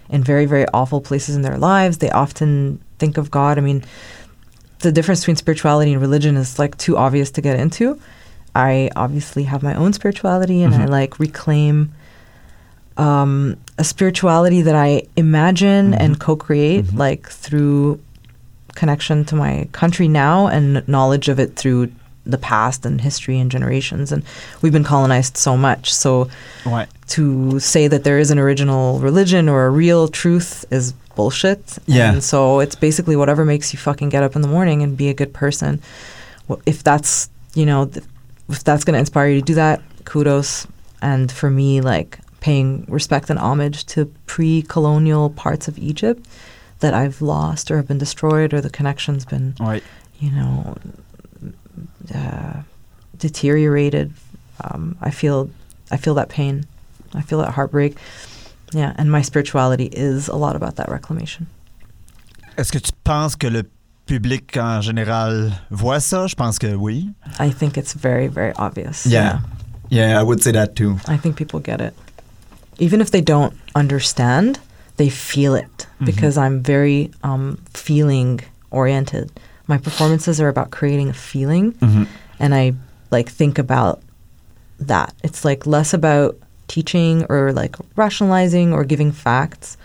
in 0.08 0.22
very, 0.22 0.46
very 0.46 0.66
awful 0.72 1.00
places 1.00 1.36
in 1.36 1.42
their 1.42 1.58
lives, 1.58 1.98
they 1.98 2.10
often 2.10 2.80
think 2.98 3.18
of 3.18 3.30
God. 3.30 3.58
I 3.58 3.60
mean, 3.60 3.84
the 4.78 4.92
difference 4.92 5.20
between 5.20 5.36
spirituality 5.36 5.92
and 5.92 6.00
religion 6.00 6.36
is 6.36 6.58
like 6.58 6.78
too 6.78 6.96
obvious 6.96 7.30
to 7.32 7.40
get 7.40 7.58
into. 7.58 8.00
I 8.54 8.90
obviously 8.96 9.44
have 9.44 9.62
my 9.62 9.74
own 9.74 9.92
spirituality 9.92 10.62
and 10.62 10.74
I 10.74 10.78
mm-hmm. 10.78 10.90
like 10.90 11.18
reclaim 11.18 11.92
um, 12.96 13.56
a 13.78 13.84
spirituality 13.84 14.62
that 14.62 14.74
I 14.74 15.04
imagine 15.16 15.92
mm-hmm. 15.92 16.00
and 16.00 16.20
co 16.20 16.36
create, 16.36 16.84
mm-hmm. 16.84 16.98
like 16.98 17.28
through 17.28 18.00
connection 18.74 19.24
to 19.26 19.34
my 19.36 19.68
country 19.72 20.08
now 20.08 20.46
and 20.46 20.86
knowledge 20.88 21.28
of 21.28 21.38
it 21.38 21.56
through 21.56 21.90
the 22.24 22.38
past 22.38 22.86
and 22.86 23.00
history 23.00 23.38
and 23.40 23.50
generations. 23.50 24.12
And 24.12 24.22
we've 24.60 24.72
been 24.72 24.84
colonized 24.84 25.36
so 25.36 25.56
much. 25.56 25.92
So 25.92 26.28
Ouais. 26.64 26.86
to 27.08 27.58
say 27.58 27.88
that 27.88 28.04
there 28.04 28.18
is 28.18 28.30
an 28.30 28.38
original 28.38 29.00
religion 29.00 29.48
or 29.48 29.66
a 29.66 29.70
real 29.70 30.06
truth 30.08 30.64
is 30.70 30.92
bullshit. 31.16 31.78
Yeah. 31.86 32.12
And 32.12 32.22
so 32.22 32.60
it's 32.60 32.76
basically 32.76 33.16
whatever 33.16 33.44
makes 33.44 33.72
you 33.72 33.78
fucking 33.78 34.08
get 34.10 34.22
up 34.22 34.36
in 34.36 34.42
the 34.42 34.48
morning 34.48 34.82
and 34.82 34.96
be 34.96 35.08
a 35.08 35.14
good 35.14 35.32
person. 35.34 35.80
If 36.64 36.82
that's, 36.84 37.28
you 37.54 37.66
know, 37.66 37.90
if 38.48 38.62
that's 38.64 38.84
going 38.84 38.94
to 38.94 39.00
inspire 39.00 39.28
you 39.28 39.40
to 39.40 39.44
do 39.46 39.54
that, 39.54 39.82
kudos. 40.04 40.66
And 41.00 41.30
for 41.30 41.50
me, 41.50 41.80
like 41.80 42.18
paying 42.40 42.84
respect 42.88 43.30
and 43.30 43.38
homage 43.38 43.84
to 43.86 44.06
pre 44.26 44.62
colonial 44.62 45.30
parts 45.30 45.66
of 45.68 45.78
Egypt 45.78 46.24
that 46.82 46.94
I've 46.94 47.22
lost 47.22 47.70
or 47.70 47.76
have 47.78 47.86
been 47.88 47.98
destroyed 47.98 48.52
or 48.52 48.60
the 48.60 48.70
connection's 48.70 49.24
been 49.24 49.54
Ouais. 49.58 49.80
you 50.20 50.30
know, 50.30 50.76
uh, 52.14 52.62
deteriorated. 53.16 54.12
Um, 54.62 54.96
I 55.00 55.10
feel, 55.10 55.48
I 55.90 55.96
feel 55.96 56.14
that 56.14 56.28
pain. 56.28 56.66
I 57.14 57.22
feel 57.22 57.38
that 57.38 57.52
heartbreak. 57.52 57.96
Yeah, 58.72 58.92
and 58.96 59.10
my 59.10 59.22
spirituality 59.22 59.86
is 59.92 60.28
a 60.28 60.36
lot 60.36 60.56
about 60.56 60.76
that 60.76 60.88
reclamation. 60.88 61.46
Est-ce 62.56 62.70
que 62.72 62.78
tu 62.80 62.92
penses 63.04 63.36
que 63.36 63.48
le 63.50 63.64
public 64.06 64.56
en 64.56 64.80
général 64.82 65.52
voit 65.70 66.00
ça? 66.00 66.26
Je 66.26 66.34
pense 66.34 66.58
que 66.58 66.74
oui. 66.74 67.10
I 67.38 67.50
think 67.50 67.76
it's 67.76 67.94
very, 67.94 68.28
very 68.28 68.52
obvious. 68.56 69.06
Yeah. 69.06 69.40
Yeah, 69.90 70.18
I 70.18 70.22
would 70.22 70.42
say 70.42 70.52
that 70.52 70.74
too. 70.74 70.96
I 71.06 71.16
think 71.18 71.36
people 71.36 71.60
get 71.60 71.80
it. 71.80 71.94
Even 72.78 73.00
if 73.00 73.10
they 73.10 73.20
don't 73.20 73.52
understand, 73.74 74.58
they 75.02 75.08
feel 75.08 75.56
it 75.56 75.66
mm-hmm. 75.66 76.04
because 76.04 76.38
I'm 76.38 76.62
very 76.62 77.10
um, 77.24 77.60
feeling 77.74 78.40
oriented. 78.70 79.32
My 79.66 79.76
performances 79.76 80.40
are 80.40 80.46
about 80.46 80.70
creating 80.70 81.08
a 81.08 81.12
feeling, 81.12 81.72
mm-hmm. 81.72 82.04
and 82.38 82.54
I 82.54 82.74
like 83.10 83.28
think 83.28 83.58
about 83.58 84.00
that. 84.78 85.12
It's 85.24 85.44
like 85.44 85.66
less 85.66 85.92
about 85.92 86.38
teaching 86.68 87.26
or 87.28 87.52
like 87.52 87.74
rationalizing 87.96 88.72
or 88.72 88.84
giving 88.84 89.10
facts, 89.10 89.76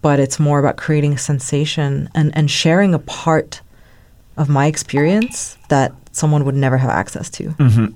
but 0.00 0.20
it's 0.20 0.38
more 0.38 0.60
about 0.60 0.76
creating 0.76 1.14
a 1.14 1.18
sensation 1.18 2.08
and, 2.14 2.30
and 2.36 2.48
sharing 2.48 2.94
a 2.94 3.00
part 3.00 3.62
of 4.36 4.48
my 4.48 4.66
experience 4.66 5.58
that 5.70 5.92
someone 6.12 6.44
would 6.44 6.54
never 6.54 6.78
have 6.78 6.90
access 6.90 7.28
to. 7.30 7.48
Mm-hmm. 7.48 7.86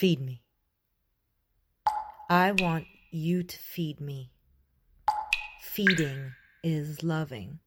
Feed 0.00 0.22
me. 0.22 0.40
I 2.30 2.52
want 2.52 2.86
you 3.10 3.42
to 3.42 3.58
feed 3.58 4.00
me. 4.00 4.30
Feeding 5.60 6.32
is 6.64 7.02
loving. 7.02 7.58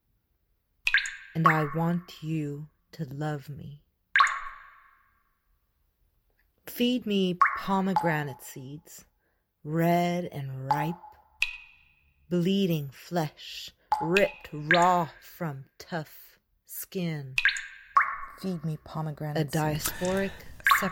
And 1.35 1.47
I 1.47 1.67
want 1.75 2.23
you 2.23 2.69
to 2.93 3.05
love 3.05 3.49
me. 3.49 3.83
Feed 6.65 7.05
me 7.05 7.37
pomegranate 7.59 8.41
seeds, 8.41 9.05
red 9.63 10.27
and 10.31 10.65
ripe, 10.65 10.95
bleeding 12.31 12.89
flesh, 12.91 13.69
ripped 14.01 14.49
raw 14.51 15.09
from 15.21 15.65
tough 15.77 16.39
skin. 16.65 17.35
Feed 18.41 18.65
me 18.65 18.79
pomegranate. 18.83 19.37
A 19.37 19.45
diasporic 19.55 20.31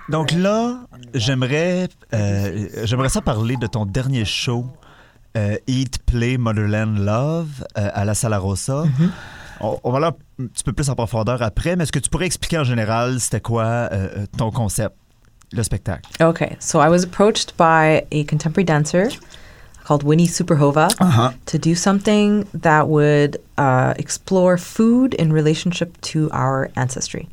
Donc 0.10 0.32
là, 0.32 0.82
j'aimerais 1.14 1.88
euh, 2.14 2.68
j'aimerais 2.84 3.10
ça 3.10 3.22
parler 3.22 3.58
de 3.58 3.68
ton 3.68 3.86
dernier 3.86 4.26
show, 4.26 4.66
euh, 5.38 5.58
Eat, 5.68 6.00
Play, 6.06 6.38
Motherland, 6.38 6.98
Love, 6.98 7.64
euh, 7.78 7.90
à 7.94 8.06
la 8.06 8.14
Sala 8.14 8.38
Rosa. 8.40 8.84
on, 9.60 9.80
on 9.84 9.92
va 9.92 9.98
aller 9.98 10.08
un 10.40 10.48
petit 10.48 10.64
peu 10.64 10.74
plus 10.74 10.90
en 10.90 10.96
profondeur 10.96 11.42
après, 11.42 11.76
mais 11.76 11.84
est-ce 11.84 11.92
que 11.92 12.00
tu 12.00 12.10
pourrais 12.10 12.26
expliquer 12.26 12.58
en 12.60 12.64
général 12.64 13.20
c'était 13.20 13.42
quoi 13.42 13.64
euh, 13.92 14.26
ton 14.38 14.52
concept, 14.52 14.96
le 15.54 15.64
spectacle? 15.64 16.10
Okay, 16.22 16.56
so 16.60 16.80
I 16.80 16.90
was 16.90 17.04
approached 17.04 17.54
by 17.58 18.04
a 18.12 18.24
contemporary 18.26 18.66
dancer 18.66 19.10
called 19.86 20.04
Winnie 20.04 20.28
Superhova 20.28 20.88
Uh-huh. 21.00 21.32
to 21.48 21.58
do 21.58 21.74
something 21.76 22.46
that 22.54 22.88
would 22.88 23.38
uh, 23.58 23.94
explore 23.98 24.58
food 24.58 25.16
in 25.16 25.32
relationship 25.34 26.00
to 26.02 26.30
our 26.32 26.70
ancestry. 26.76 27.28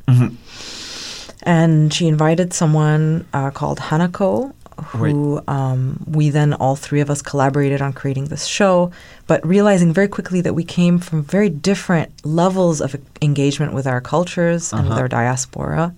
And 1.43 1.93
she 1.93 2.07
invited 2.07 2.53
someone 2.53 3.25
uh, 3.33 3.51
called 3.51 3.79
Hanako, 3.79 4.53
who 4.83 5.41
um, 5.47 6.03
we 6.07 6.29
then 6.29 6.53
all 6.53 6.75
three 6.75 7.01
of 7.01 7.09
us 7.09 7.21
collaborated 7.21 7.81
on 7.81 7.91
creating 7.93 8.25
this 8.25 8.45
show, 8.45 8.91
but 9.27 9.45
realizing 9.45 9.93
very 9.93 10.07
quickly 10.07 10.41
that 10.41 10.53
we 10.53 10.63
came 10.63 10.99
from 10.99 11.23
very 11.23 11.49
different 11.49 12.11
levels 12.25 12.79
of 12.81 12.95
engagement 13.21 13.73
with 13.73 13.87
our 13.87 14.01
cultures 14.01 14.71
and 14.73 14.87
with 14.89 14.97
our 14.97 15.07
diaspora. 15.07 15.93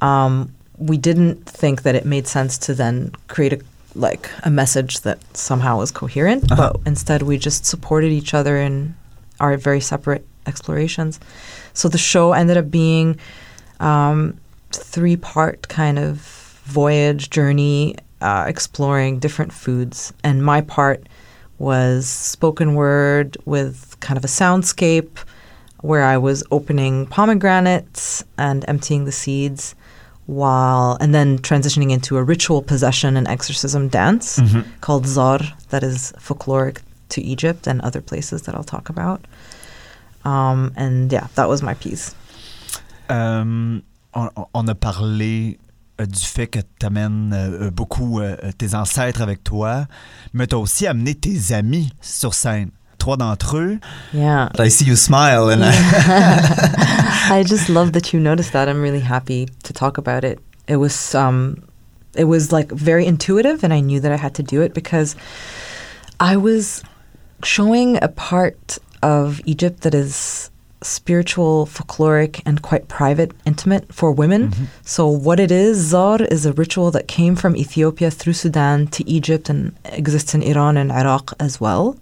Um, 0.00 0.54
we 0.78 0.96
didn't 0.96 1.44
think 1.46 1.82
that 1.82 1.94
it 1.94 2.04
made 2.04 2.26
sense 2.26 2.58
to 2.58 2.74
then 2.74 3.12
create 3.28 3.52
a 3.52 3.60
like 3.96 4.28
a 4.42 4.50
message 4.50 5.00
that 5.02 5.18
somehow 5.36 5.78
was 5.78 5.92
coherent, 5.92 6.48
but 6.48 6.76
instead 6.84 7.22
we 7.22 7.38
just 7.38 7.64
supported 7.64 8.10
each 8.10 8.34
other 8.34 8.56
in 8.56 8.92
our 9.38 9.56
very 9.56 9.80
separate 9.80 10.26
explorations. 10.46 11.20
So 11.74 11.88
the 11.88 11.98
show 11.98 12.32
ended 12.32 12.56
up 12.56 12.72
being 12.72 13.20
um, 13.78 14.36
three 14.76 15.16
part 15.16 15.68
kind 15.68 15.98
of 15.98 16.18
voyage 16.64 17.30
journey 17.30 17.96
uh, 18.20 18.44
exploring 18.46 19.18
different 19.18 19.52
foods, 19.52 20.12
and 20.22 20.44
my 20.44 20.60
part 20.60 21.06
was 21.58 22.08
spoken 22.08 22.74
word 22.74 23.36
with 23.44 23.96
kind 24.00 24.16
of 24.16 24.24
a 24.24 24.28
soundscape 24.28 25.18
where 25.80 26.02
I 26.02 26.16
was 26.16 26.42
opening 26.50 27.06
pomegranates 27.06 28.24
and 28.38 28.64
emptying 28.66 29.04
the 29.04 29.12
seeds 29.12 29.74
while 30.26 30.96
and 31.00 31.14
then 31.14 31.38
transitioning 31.38 31.90
into 31.90 32.16
a 32.16 32.22
ritual 32.22 32.62
possession 32.62 33.16
and 33.16 33.28
exorcism 33.28 33.88
dance 33.88 34.40
called 34.80 35.06
zar 35.06 35.40
that 35.68 35.82
is 35.82 36.12
folkloric 36.18 36.78
to 37.10 37.20
Egypt 37.20 37.66
and 37.66 37.82
other 37.82 38.00
places 38.00 38.42
that 38.42 38.54
I'll 38.54 38.64
talk 38.64 38.88
about. 38.88 39.26
Um, 40.24 40.72
and 40.76 41.12
yeah, 41.12 41.26
that 41.34 41.48
was 41.48 41.62
my 41.62 41.74
piece. 41.74 42.14
Euh, 43.10 43.82
on, 44.14 44.28
on 44.52 44.68
a 44.68 44.74
parlé 44.74 45.58
euh, 46.00 46.06
du 46.06 46.24
fait 46.24 46.46
que 46.46 46.58
tu 46.58 46.86
amènes 46.86 47.70
beaucoup 47.72 48.20
euh, 48.20 48.36
tes 48.58 48.74
ancêtres 48.74 49.22
avec 49.22 49.44
toi, 49.44 49.86
mais 50.32 50.46
tu 50.46 50.54
as 50.54 50.58
aussi 50.58 50.86
amené 50.86 51.14
tes 51.14 51.52
amis 51.54 51.90
sur 52.00 52.34
scène. 52.34 52.70
Trois 52.98 53.16
d'entre 53.16 53.58
eux. 53.58 53.78
Yeah. 54.14 54.50
I 54.58 54.70
see 54.70 54.86
you 54.86 54.96
smile 54.96 55.50
and 55.50 55.62
I 57.30 57.44
just 57.46 57.68
love 57.68 57.92
that 57.92 58.14
you 58.14 58.20
noticed 58.20 58.52
that. 58.52 58.66
I'm 58.66 58.80
really 58.80 59.02
happy 59.02 59.46
to 59.64 59.72
talk 59.74 59.98
about 59.98 60.24
it. 60.24 60.38
It 60.68 60.76
was 60.76 61.14
um 61.14 61.56
it 62.16 62.24
was 62.24 62.50
like 62.50 62.72
very 62.72 63.04
intuitive 63.04 63.62
and 63.62 63.74
I 63.74 63.80
knew 63.80 64.00
that 64.00 64.10
I 64.10 64.16
had 64.16 64.34
to 64.36 64.42
do 64.42 64.62
it 64.62 64.72
because 64.72 65.16
I 66.18 66.36
was 66.38 66.82
showing 67.42 67.98
a 68.02 68.08
part 68.08 68.78
of 69.02 69.42
Egypt 69.44 69.82
that 69.82 69.94
is 69.94 70.50
spiritual, 70.84 71.66
folkloric, 71.66 72.42
and 72.46 72.62
quite 72.62 72.88
private, 72.88 73.32
intimate 73.46 73.92
for 73.92 74.12
women. 74.12 74.52
So, 74.84 75.08
what 75.08 75.40
it 75.40 75.50
is, 75.50 75.78
Zar 75.78 76.22
is 76.22 76.46
a 76.46 76.52
ritual 76.52 76.90
that 76.92 77.08
came 77.08 77.36
from 77.36 77.56
Ethiopia 77.56 78.10
through 78.10 78.34
Sudan 78.34 78.86
to 78.88 79.08
Egypt 79.08 79.48
and 79.48 79.74
exists 79.84 80.34
in 80.34 80.42
Iran 80.42 80.76
and 80.76 80.92
Iraq 80.92 81.32
as 81.40 81.60
well. 81.60 81.96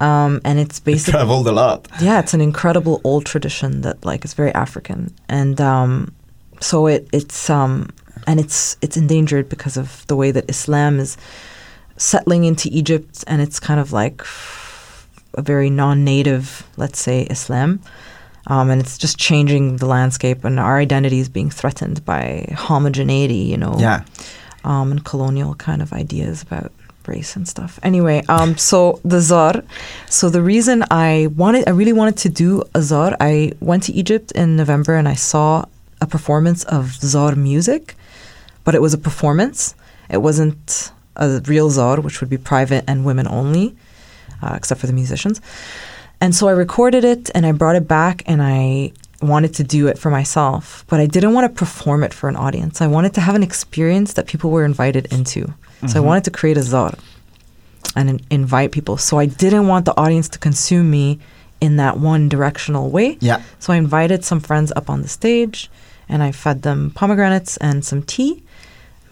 Um, 0.00 0.40
and 0.44 0.58
it's 0.58 0.80
basically 0.80 1.12
traveled 1.12 1.46
a 1.46 1.52
lot. 1.52 1.86
yeah, 2.00 2.18
it's 2.18 2.34
an 2.34 2.40
incredible 2.40 3.00
old 3.04 3.24
tradition 3.24 3.82
that 3.82 4.04
like 4.04 4.24
is 4.24 4.34
very 4.34 4.52
African, 4.54 5.14
and 5.28 5.60
um, 5.60 6.12
so 6.60 6.86
it 6.88 7.08
it's 7.12 7.48
um 7.48 7.88
and 8.26 8.40
it's 8.40 8.76
it's 8.82 8.96
endangered 8.96 9.48
because 9.48 9.76
of 9.76 10.04
the 10.08 10.16
way 10.16 10.32
that 10.32 10.48
Islam 10.48 10.98
is 10.98 11.16
settling 11.96 12.44
into 12.44 12.68
Egypt, 12.72 13.22
and 13.28 13.40
it's 13.40 13.60
kind 13.60 13.78
of 13.78 13.92
like 13.92 14.22
a 15.34 15.42
very 15.42 15.70
non-native, 15.70 16.66
let's 16.76 17.00
say, 17.00 17.22
Islam. 17.30 17.80
Um, 18.48 18.70
and 18.70 18.80
it's 18.82 18.98
just 18.98 19.16
changing 19.18 19.76
the 19.76 19.86
landscape, 19.86 20.44
and 20.44 20.58
our 20.58 20.78
identity 20.78 21.20
is 21.20 21.28
being 21.28 21.48
threatened 21.50 22.04
by 22.04 22.52
homogeneity, 22.56 23.42
you 23.52 23.56
know, 23.56 23.76
Yeah. 23.78 24.02
um, 24.64 24.90
and 24.90 25.04
colonial 25.04 25.54
kind 25.54 25.80
of 25.80 25.92
ideas 25.92 26.42
about 26.42 26.72
race 27.06 27.36
and 27.36 27.46
stuff. 27.48 27.78
Anyway, 27.84 28.22
um, 28.28 28.56
so 28.56 29.00
the 29.04 29.20
Zar. 29.20 29.62
So 30.08 30.28
the 30.28 30.42
reason 30.42 30.84
I 30.90 31.28
wanted, 31.36 31.68
I 31.68 31.70
really 31.70 31.92
wanted 31.92 32.16
to 32.18 32.28
do 32.28 32.62
a 32.74 32.82
Zar. 32.82 33.16
I 33.20 33.52
went 33.60 33.82
to 33.84 33.92
Egypt 33.92 34.32
in 34.32 34.56
November 34.56 34.94
and 34.96 35.08
I 35.08 35.14
saw 35.14 35.64
a 36.00 36.06
performance 36.06 36.62
of 36.64 36.92
Zar 36.94 37.34
music, 37.36 37.96
but 38.64 38.74
it 38.74 38.82
was 38.82 38.94
a 38.94 38.98
performance. 38.98 39.74
It 40.10 40.18
wasn't 40.22 40.92
a 41.16 41.40
real 41.46 41.70
Zar, 41.70 42.00
which 42.00 42.20
would 42.20 42.30
be 42.30 42.38
private 42.38 42.84
and 42.86 43.04
women 43.04 43.26
only, 43.28 43.74
uh, 44.42 44.54
except 44.56 44.80
for 44.80 44.86
the 44.86 44.92
musicians. 44.92 45.40
And 46.20 46.34
so 46.34 46.48
I 46.48 46.52
recorded 46.52 47.04
it 47.04 47.30
and 47.34 47.44
I 47.46 47.52
brought 47.52 47.76
it 47.76 47.88
back 47.88 48.22
and 48.26 48.42
I 48.42 48.92
wanted 49.20 49.54
to 49.54 49.64
do 49.64 49.86
it 49.86 49.98
for 49.98 50.10
myself, 50.10 50.84
but 50.88 51.00
I 51.00 51.06
didn't 51.06 51.32
want 51.34 51.44
to 51.50 51.58
perform 51.58 52.02
it 52.04 52.12
for 52.12 52.28
an 52.28 52.36
audience. 52.36 52.80
I 52.80 52.86
wanted 52.86 53.14
to 53.14 53.20
have 53.20 53.34
an 53.34 53.42
experience 53.42 54.14
that 54.14 54.26
people 54.26 54.50
were 54.50 54.64
invited 54.64 55.12
into. 55.12 55.52
So 55.88 55.96
I 55.96 56.00
wanted 56.00 56.24
to 56.24 56.30
create 56.30 56.56
a 56.56 56.62
zar 56.62 56.94
and 57.96 58.08
in- 58.08 58.20
invite 58.30 58.70
people. 58.70 58.96
So 58.96 59.18
I 59.18 59.26
didn't 59.26 59.66
want 59.66 59.84
the 59.84 59.96
audience 59.96 60.28
to 60.30 60.38
consume 60.38 60.90
me 60.90 61.18
in 61.60 61.76
that 61.76 61.98
one 61.98 62.28
directional 62.28 62.90
way. 62.90 63.18
Yeah. 63.20 63.42
So 63.58 63.72
I 63.72 63.76
invited 63.76 64.24
some 64.24 64.38
friends 64.40 64.72
up 64.76 64.88
on 64.88 65.02
the 65.02 65.08
stage 65.08 65.70
and 66.08 66.22
I 66.22 66.30
fed 66.30 66.62
them 66.62 66.90
pomegranates 66.94 67.56
and 67.56 67.84
some 67.84 68.02
tea, 68.02 68.42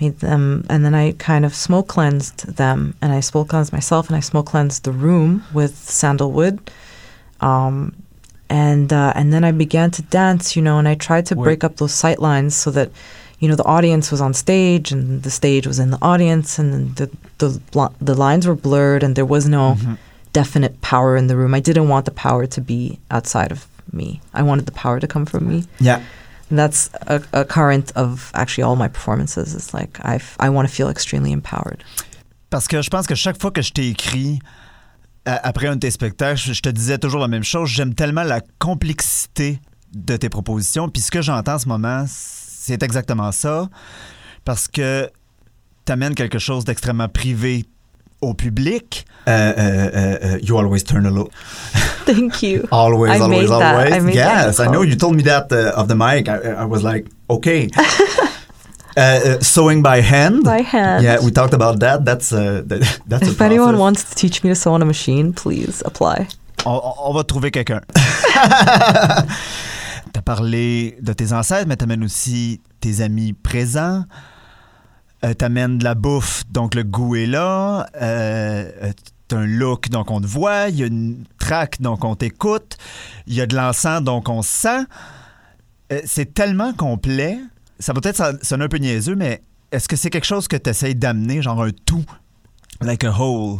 made 0.00 0.20
them, 0.20 0.64
and 0.68 0.84
then 0.84 0.94
I 0.94 1.12
kind 1.12 1.44
of 1.44 1.54
smoke 1.54 1.88
cleansed 1.88 2.56
them 2.56 2.94
and 3.02 3.12
I 3.12 3.20
smoke 3.20 3.48
cleansed 3.48 3.72
myself 3.72 4.08
and 4.08 4.16
I 4.16 4.20
smoke 4.20 4.46
cleansed 4.46 4.84
the 4.84 4.92
room 4.92 5.44
with 5.52 5.76
sandalwood. 5.76 6.70
Um, 7.40 7.94
and 8.48 8.92
uh, 8.92 9.12
and 9.14 9.32
then 9.32 9.44
I 9.44 9.52
began 9.52 9.90
to 9.92 10.02
dance, 10.02 10.56
you 10.56 10.62
know, 10.62 10.78
and 10.78 10.88
I 10.88 10.94
tried 10.94 11.26
to 11.26 11.34
Wait. 11.36 11.44
break 11.44 11.64
up 11.64 11.76
those 11.76 11.94
sight 11.94 12.18
lines 12.18 12.56
so 12.56 12.70
that, 12.72 12.90
you 13.38 13.48
know, 13.48 13.54
the 13.54 13.64
audience 13.64 14.10
was 14.10 14.20
on 14.20 14.34
stage 14.34 14.90
and 14.90 15.22
the 15.22 15.30
stage 15.30 15.66
was 15.66 15.78
in 15.78 15.90
the 15.90 15.98
audience 16.02 16.58
and 16.58 16.96
the 16.96 17.10
the 17.38 17.60
the 18.00 18.14
lines 18.14 18.46
were 18.46 18.56
blurred 18.56 19.02
and 19.02 19.14
there 19.14 19.24
was 19.24 19.48
no 19.48 19.76
definite 20.32 20.80
power 20.80 21.16
in 21.16 21.28
the 21.28 21.36
room. 21.36 21.54
I 21.54 21.60
didn't 21.60 21.88
want 21.88 22.04
the 22.04 22.10
power 22.10 22.46
to 22.46 22.60
be 22.60 22.98
outside 23.10 23.52
of 23.52 23.66
me. 23.92 24.20
I 24.34 24.42
wanted 24.42 24.66
the 24.66 24.72
power 24.72 25.00
to 25.00 25.06
come 25.06 25.26
from 25.26 25.48
me. 25.48 25.64
Yeah. 25.78 26.02
That's 26.50 26.90
a, 27.06 27.20
a 27.32 27.44
current 27.44 27.92
of 27.96 28.30
actually 28.34 28.64
all 28.64 28.76
my 28.76 28.88
performances. 28.88 29.54
It's 29.54 29.72
like 29.72 30.00
I 30.04 30.20
I 30.38 30.48
want 30.50 30.68
to 30.68 30.74
feel 30.74 30.88
extremely 30.88 31.32
empowered. 31.32 31.82
Parce 32.50 32.66
que 32.66 32.82
je 32.82 32.90
pense 32.90 33.06
que 33.06 33.14
chaque 33.14 33.40
fois 33.40 33.52
que 33.52 33.62
je 33.62 33.72
t'ai 33.72 33.88
écrit 33.88 34.40
après 35.24 35.68
un 35.68 35.74
de 35.76 35.80
tes 35.80 35.90
spectacles, 35.90 36.40
je 36.40 36.60
te 36.60 36.68
disais 36.68 36.98
toujours 36.98 37.20
la 37.20 37.28
même 37.28 37.44
chose. 37.44 37.68
J'aime 37.68 37.94
tellement 37.94 38.24
la 38.24 38.40
complexité 38.58 39.60
de 39.94 40.16
tes 40.16 40.28
propositions. 40.28 40.88
Puis 40.88 41.02
ce 41.02 41.10
que 41.10 41.22
j'entends 41.22 41.54
en 41.54 41.58
ce 41.58 41.68
moment, 41.68 42.04
c'est 42.08 42.82
exactement 42.82 43.32
ça. 43.32 43.68
Parce 44.44 44.68
que 44.68 45.10
tu 45.84 45.92
amènes 45.92 46.14
quelque 46.14 46.38
chose 46.38 46.64
d'extrêmement 46.64 47.08
privé 47.08 47.64
au 48.20 48.34
public. 48.34 49.04
Uh, 49.26 49.30
uh, 49.30 50.38
you 50.42 50.56
always 50.56 50.82
turn 50.82 51.06
a 51.06 51.10
little. 51.10 51.30
Thank 52.06 52.42
you. 52.42 52.66
Always, 52.72 53.12
I 53.12 53.18
always, 53.20 53.42
made 53.42 53.60
that. 53.60 53.74
always. 53.76 53.92
I 53.92 54.00
made 54.00 54.16
that 54.16 54.46
yes, 54.46 54.58
I 54.60 54.66
know. 54.66 54.82
You 54.82 54.96
told 54.96 55.14
me 55.16 55.22
that 55.24 55.52
uh, 55.52 55.72
of 55.80 55.86
the 55.88 55.94
mic. 55.94 56.28
I, 56.28 56.62
I 56.62 56.64
was 56.64 56.82
like, 56.82 57.06
okay. 57.28 57.68
uh, 57.78 59.00
uh, 59.00 59.40
sewing 59.40 59.82
by 59.82 60.00
hand? 60.00 60.42
By 60.42 60.62
hand. 60.62 61.04
Yeah, 61.04 61.20
we 61.22 61.30
talked 61.30 61.54
about 61.54 61.78
that. 61.80 62.04
That's 62.04 62.32
uh, 62.32 62.62
that, 62.66 63.00
that's 63.06 63.28
a 63.28 63.30
If 63.30 63.40
anyone 63.40 63.74
process. 63.74 63.80
wants 63.80 64.04
to 64.10 64.14
teach 64.16 64.42
me 64.42 64.48
to 64.50 64.54
sew 64.56 64.72
on 64.72 64.82
a 64.82 64.86
machine, 64.86 65.32
please 65.32 65.82
apply. 65.84 66.26
On, 66.66 66.72
on- 66.74 66.94
on 67.10 67.12
va 67.14 67.22
trouver 67.22 67.50
quelqu'un. 67.52 67.82
T'as 70.12 70.22
parlé 70.24 70.96
de 71.00 71.12
tes 71.12 71.32
ancêtres, 71.32 71.68
mais 71.68 71.76
t'amènes 71.76 72.02
aussi 72.04 72.60
tes 72.80 73.00
amis 73.02 73.32
présents. 73.34 74.04
Euh, 75.24 75.34
t'amènes 75.34 75.78
de 75.78 75.84
la 75.84 75.94
bouffe, 75.94 76.44
donc 76.50 76.74
le 76.74 76.82
goût 76.82 77.14
est 77.16 77.26
là. 77.26 77.86
Euh, 78.00 78.70
euh, 78.82 78.92
t'as 79.28 79.36
un 79.36 79.46
look, 79.46 79.90
donc 79.90 80.10
on 80.10 80.20
te 80.20 80.26
voit. 80.26 80.68
Il 80.70 80.76
y 80.76 80.82
a 80.82 80.86
une 80.86 81.24
track, 81.38 81.80
donc 81.82 82.04
on 82.04 82.14
t'écoute. 82.16 82.78
Il 83.26 83.34
y 83.34 83.40
a 83.42 83.46
de 83.46 83.54
l'encens, 83.54 84.02
donc 84.02 84.28
on 84.30 84.40
se 84.40 84.48
sent. 84.48 84.84
Euh, 85.92 86.00
c'est 86.06 86.32
tellement 86.32 86.72
complet. 86.72 87.38
Ça 87.78 87.92
va 87.92 88.00
peut-être 88.00 88.16
son- 88.16 88.38
sonner 88.40 88.64
un 88.64 88.68
peu 88.68 88.78
niaiseux, 88.78 89.14
mais 89.14 89.42
est-ce 89.72 89.88
que 89.88 89.96
c'est 89.96 90.08
quelque 90.10 90.26
chose 90.26 90.48
que 90.48 90.56
tu 90.56 90.70
essayes 90.70 90.94
d'amener, 90.94 91.42
genre 91.42 91.62
un 91.62 91.70
tout? 91.84 92.04
Like 92.80 93.04
a 93.04 93.10
whole. 93.12 93.58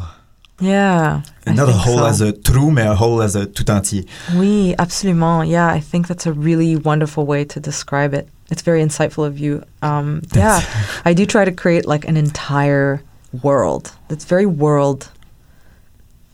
Yeah. 0.62 1.20
Not 1.46 1.68
a 1.68 1.72
whole 1.72 1.98
so. 1.98 2.04
as 2.04 2.22
a 2.22 2.32
trou, 2.32 2.70
mais 2.70 2.82
a 2.86 2.94
whole 2.94 3.22
as 3.22 3.36
a 3.36 3.46
tout 3.46 3.70
entier. 3.70 4.06
Oui, 4.34 4.74
absolument. 4.78 5.42
Yeah, 5.42 5.74
I 5.76 5.80
think 5.80 6.06
that's 6.06 6.26
a 6.26 6.32
really 6.32 6.76
wonderful 6.76 7.24
way 7.26 7.44
to 7.46 7.60
describe 7.60 8.14
it. 8.14 8.28
It's 8.50 8.62
very 8.62 8.82
insightful 8.82 9.24
of 9.26 9.38
you. 9.38 9.62
Um, 9.82 10.22
yeah, 10.34 10.60
I 11.04 11.14
do 11.14 11.24
try 11.24 11.44
to 11.44 11.52
create 11.52 11.86
like 11.86 12.06
an 12.08 12.16
entire 12.16 13.00
world. 13.42 13.92
It's 14.08 14.24
very 14.24 14.46
world, 14.46 15.08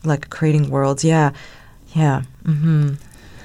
like 0.03 0.29
creating 0.29 0.69
worlds. 0.69 1.03
Yeah, 1.03 1.31
yeah. 1.95 2.21
hmm 2.45 2.95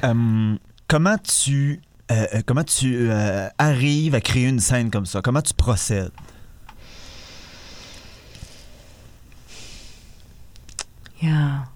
Euh, 0.04 0.56
comment 0.88 1.18
tu 1.22 1.80
euh, 2.10 2.26
euh, 2.34 2.42
comment 2.44 2.64
tu 2.64 3.08
euh, 3.08 3.48
arrives 3.58 4.14
à 4.16 4.20
créer 4.20 4.48
une 4.48 4.58
scène 4.58 4.90
comme 4.90 5.06
ça 5.06 5.20
Comment 5.22 5.42
tu 5.42 5.54
procèdes 5.54 6.10
Yeah. 11.20 11.66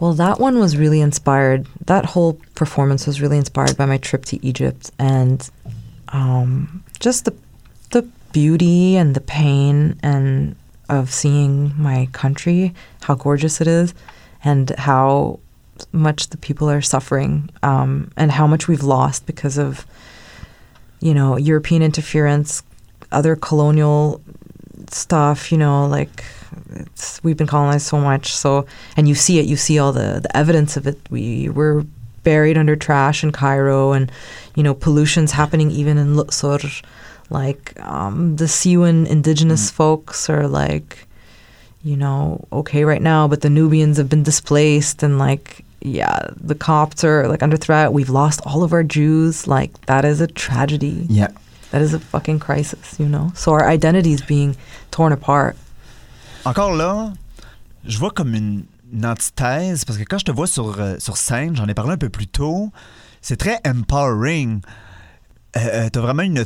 Well, 0.00 0.12
that 0.14 0.40
one 0.40 0.58
was 0.58 0.76
really 0.76 1.00
inspired. 1.00 1.66
That 1.86 2.04
whole 2.04 2.34
performance 2.54 3.06
was 3.06 3.20
really 3.20 3.38
inspired 3.38 3.76
by 3.76 3.86
my 3.86 3.98
trip 3.98 4.24
to 4.26 4.44
Egypt 4.44 4.90
and 4.98 5.48
um, 6.08 6.84
just 7.00 7.24
the 7.24 7.34
the 7.90 8.02
beauty 8.32 8.96
and 8.96 9.14
the 9.14 9.20
pain 9.20 9.98
and 10.02 10.56
of 10.88 11.12
seeing 11.12 11.72
my 11.76 12.08
country, 12.12 12.74
how 13.02 13.14
gorgeous 13.14 13.60
it 13.60 13.66
is, 13.66 13.94
and 14.42 14.70
how 14.70 15.40
much 15.92 16.28
the 16.28 16.36
people 16.36 16.68
are 16.68 16.82
suffering, 16.82 17.48
um, 17.62 18.10
and 18.16 18.30
how 18.32 18.46
much 18.46 18.68
we've 18.68 18.82
lost 18.82 19.26
because 19.26 19.58
of 19.58 19.86
you 21.00 21.14
know 21.14 21.36
European 21.36 21.82
interference, 21.82 22.62
other 23.12 23.36
colonial 23.36 24.20
stuff. 24.90 25.50
You 25.50 25.58
know, 25.58 25.86
like 25.86 26.24
we've 27.22 27.36
been 27.36 27.46
colonized 27.46 27.86
so 27.86 27.98
much. 27.98 28.34
So, 28.34 28.66
and 28.96 29.08
you 29.08 29.14
see 29.14 29.38
it. 29.38 29.46
You 29.46 29.56
see 29.56 29.78
all 29.78 29.92
the 29.92 30.20
the 30.22 30.36
evidence 30.36 30.76
of 30.76 30.86
it. 30.86 30.98
We 31.10 31.48
were 31.48 31.84
buried 32.22 32.58
under 32.58 32.76
trash 32.76 33.22
in 33.22 33.32
Cairo, 33.32 33.92
and 33.92 34.10
you 34.54 34.62
know, 34.62 34.74
pollution's 34.74 35.32
happening 35.32 35.70
even 35.70 35.98
in 35.98 36.16
Luxor. 36.16 36.58
Like 37.30 37.78
um, 37.80 38.36
the 38.36 38.44
Siwan 38.44 39.06
indigenous 39.06 39.70
folks 39.70 40.28
are 40.28 40.46
like, 40.46 41.06
you 41.82 41.96
know, 41.96 42.46
okay 42.52 42.84
right 42.84 43.02
now, 43.02 43.28
but 43.28 43.40
the 43.40 43.50
Nubians 43.50 43.96
have 43.96 44.08
been 44.08 44.22
displaced, 44.22 45.02
and 45.02 45.18
like, 45.18 45.64
yeah, 45.80 46.28
the 46.36 46.54
Copts 46.54 47.04
are 47.04 47.28
like 47.28 47.42
under 47.42 47.56
threat. 47.56 47.92
We've 47.92 48.10
lost 48.10 48.40
all 48.44 48.62
of 48.62 48.72
our 48.72 48.82
Jews. 48.82 49.46
Like 49.46 49.86
that 49.86 50.04
is 50.04 50.20
a 50.20 50.26
tragedy. 50.26 51.06
Yeah. 51.08 51.28
That 51.70 51.82
is 51.82 51.92
a 51.92 51.98
fucking 51.98 52.38
crisis, 52.38 53.00
you 53.00 53.08
know. 53.08 53.32
So 53.34 53.52
our 53.52 53.66
identity 53.68 54.12
is 54.12 54.22
being 54.22 54.56
torn 54.92 55.12
apart. 55.12 55.56
Encore 56.44 56.74
là, 56.74 57.12
je 57.86 57.98
vois 57.98 58.10
comme 58.10 58.34
une, 58.34 58.64
antithèse 59.02 59.84
parce 59.84 59.98
que 59.98 60.04
quand 60.04 60.18
je 60.18 60.26
te 60.26 60.30
vois 60.30 60.46
sur, 60.46 60.78
euh, 60.78 60.96
sur 60.98 61.16
scène, 61.16 61.56
j'en 61.56 61.66
ai 61.66 61.74
parlé 61.74 61.94
un 61.94 61.96
peu 61.96 62.10
plus 62.10 62.28
tôt, 62.28 62.70
c'est 63.22 63.36
très 63.36 63.58
empowering. 63.66 64.60
Euh, 65.56 65.88
tu 65.90 65.98
as 65.98 66.02
vraiment 66.02 66.22
une, 66.22 66.44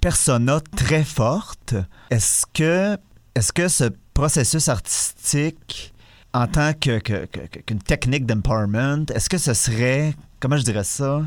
persona 0.00 0.60
très 0.76 1.04
forte. 1.04 1.74
Est-ce 2.10 2.46
que, 2.52 2.96
est 3.34 3.52
que 3.52 3.68
ce 3.68 3.84
processus 4.14 4.68
artistique, 4.68 5.92
en 6.32 6.46
tant 6.46 6.72
que, 6.72 6.98
qu'une 6.98 7.80
technique 7.80 8.26
d'empowerment, 8.26 9.04
est-ce 9.14 9.28
que 9.28 9.38
ce 9.38 9.54
serait, 9.54 10.14
comment 10.40 10.56
je 10.56 10.64
dirais 10.64 10.84
ça, 10.84 11.22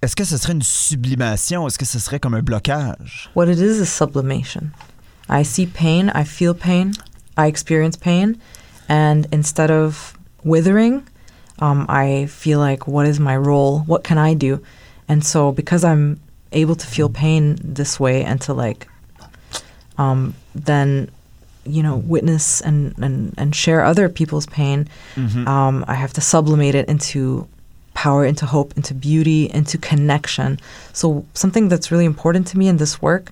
est-ce 0.00 0.14
que 0.14 0.24
ce 0.24 0.36
serait 0.36 0.52
une 0.52 0.62
sublimation? 0.62 1.66
Est-ce 1.66 1.78
que 1.78 1.84
ce 1.84 1.98
serait 1.98 2.20
comme 2.20 2.34
un 2.34 2.42
blocage? 2.42 3.30
What 3.34 3.48
it 3.48 3.58
is 3.58 3.80
is 3.82 3.86
sublimation. 3.86 4.70
I 5.28 5.42
see 5.42 5.66
pain, 5.66 6.10
I 6.10 6.24
feel 6.24 6.54
pain, 6.54 6.94
I 7.36 7.46
experience 7.46 7.96
pain, 7.96 8.40
and 8.88 9.26
instead 9.32 9.70
of 9.70 10.16
withering, 10.42 11.06
um, 11.60 11.86
I 11.88 12.26
feel 12.26 12.58
like, 12.58 12.86
what 12.86 13.06
is 13.06 13.18
my 13.20 13.36
role? 13.36 13.80
What 13.80 14.04
can 14.04 14.18
I 14.18 14.34
do? 14.34 14.62
And 15.08 15.24
so, 15.24 15.52
because 15.52 15.84
I'm 15.84 16.20
able 16.52 16.76
to 16.76 16.86
feel 16.86 17.08
pain 17.08 17.58
this 17.62 17.98
way 17.98 18.24
and 18.24 18.40
to 18.42 18.52
like, 18.54 18.86
um, 19.98 20.34
then, 20.54 21.10
you 21.64 21.82
know, 21.82 21.96
witness 21.96 22.60
and, 22.60 22.94
and, 22.98 23.34
and 23.38 23.54
share 23.54 23.82
other 23.82 24.08
people's 24.08 24.46
pain, 24.46 24.88
um, 25.48 25.84
I 25.88 25.94
have 25.94 26.12
to 26.14 26.20
sublimate 26.20 26.74
it 26.74 26.88
into 26.88 27.48
power, 27.94 28.26
into 28.26 28.44
hope, 28.46 28.76
into 28.76 28.92
beauty, 28.92 29.50
into 29.50 29.78
connection. 29.78 30.58
So, 30.92 31.24
something 31.34 31.68
that's 31.68 31.90
really 31.90 32.04
important 32.04 32.46
to 32.48 32.58
me 32.58 32.68
in 32.68 32.76
this 32.78 33.00
work 33.00 33.30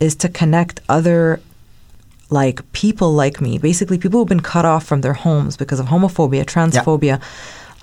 is 0.00 0.14
to 0.16 0.28
connect 0.28 0.80
other 0.88 1.40
like 2.30 2.70
people 2.72 3.12
like 3.12 3.40
me, 3.40 3.58
basically 3.58 3.98
people 3.98 4.20
who've 4.20 4.28
been 4.28 4.40
cut 4.40 4.64
off 4.64 4.84
from 4.84 5.00
their 5.00 5.14
homes 5.14 5.56
because 5.56 5.80
of 5.80 5.86
homophobia, 5.86 6.44
transphobia, 6.44 7.20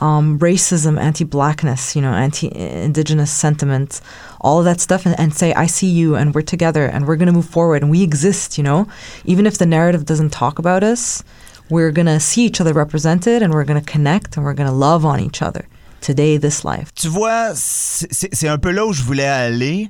um, 0.01 0.37
racism, 0.39 0.99
anti-blackness, 0.99 1.95
you 1.95 2.01
know, 2.01 2.13
anti-indigenous 2.13 3.31
sentiments, 3.31 4.01
all 4.41 4.59
of 4.59 4.65
that 4.65 4.79
stuff, 4.79 5.05
and, 5.05 5.17
and 5.19 5.33
say, 5.33 5.53
"I 5.53 5.67
see 5.67 5.87
you, 5.87 6.15
and 6.15 6.35
we're 6.35 6.41
together, 6.41 6.85
and 6.85 7.07
we're 7.07 7.15
going 7.15 7.27
to 7.27 7.33
move 7.33 7.49
forward, 7.49 7.81
and 7.81 7.89
we 7.89 8.03
exist." 8.03 8.57
You 8.57 8.63
know, 8.63 8.87
even 9.23 9.45
if 9.45 9.57
the 9.57 9.65
narrative 9.65 10.05
doesn't 10.05 10.31
talk 10.31 10.59
about 10.59 10.83
us, 10.83 11.23
we're 11.69 11.91
going 11.91 12.07
to 12.07 12.19
see 12.19 12.45
each 12.45 12.59
other 12.61 12.73
represented, 12.73 13.41
and 13.41 13.53
we're 13.53 13.63
going 13.63 13.79
to 13.79 13.91
connect, 13.91 14.35
and 14.35 14.45
we're 14.45 14.53
going 14.53 14.69
to 14.69 14.75
love 14.75 15.05
on 15.05 15.19
each 15.19 15.41
other 15.41 15.65
today, 16.01 16.37
this 16.37 16.63
life. 16.65 16.93
Tu 16.93 17.07
vois, 17.07 17.55
c'est 17.55 18.47
un 18.47 18.57
peu 18.57 18.71
là 18.71 18.85
où 18.85 18.93
je 18.93 19.01
voulais 19.01 19.27
aller. 19.27 19.89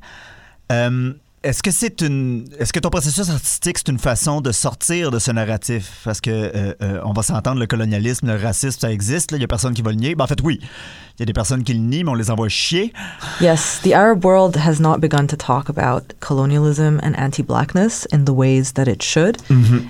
Euh, 0.72 1.14
est-ce 1.45 1.62
que 1.62 1.69
c'est 1.69 2.01
une, 2.01 2.47
est-ce 2.58 2.73
que 2.73 2.79
ton 2.79 2.89
processus 2.89 3.29
artistique 3.29 3.77
c'est 3.77 3.89
une 3.89 3.99
façon 3.99 4.41
de 4.41 4.51
sortir 4.51 5.12
de 5.12 5.19
ce 5.19 5.29
narratif? 5.29 6.01
Parce 6.03 6.19
que 6.19 6.31
euh, 6.31 6.73
euh, 6.81 6.99
on 7.05 7.13
va 7.13 7.21
s'entendre, 7.21 7.60
le 7.60 7.67
colonialisme, 7.67 8.25
le 8.27 8.41
racisme, 8.41 8.79
ça 8.79 8.91
existe. 8.91 9.31
Il 9.31 9.41
y 9.41 9.43
a 9.43 9.47
personne 9.47 9.75
qui 9.75 9.84
va 9.84 9.91
le 9.91 9.97
nier. 9.97 10.15
Ben, 10.15 10.23
en 10.23 10.27
fait, 10.27 10.41
oui, 10.43 10.60
il 10.62 11.19
y 11.19 11.23
a 11.23 11.25
des 11.27 11.34
personnes 11.34 11.63
qui 11.63 11.73
le 11.75 11.79
nient, 11.79 12.03
mais 12.03 12.10
on 12.10 12.15
les 12.15 12.31
envoie 12.31 12.49
chier. 12.49 12.91
Yes, 13.39 13.79
the 13.84 13.93
Arab 13.93 14.25
world 14.25 14.58
has 14.58 14.79
not 14.79 14.99
begun 14.99 15.27
to 15.27 15.38
talk 15.38 15.69
about 15.69 16.13
colonialism 16.19 16.99
and 17.03 17.15
anti 17.15 17.43
blackness 17.43 18.08
in 18.12 18.25
the 18.25 18.34
ways 18.34 18.73
that 18.73 18.88
it 18.88 19.03
should. 19.03 19.38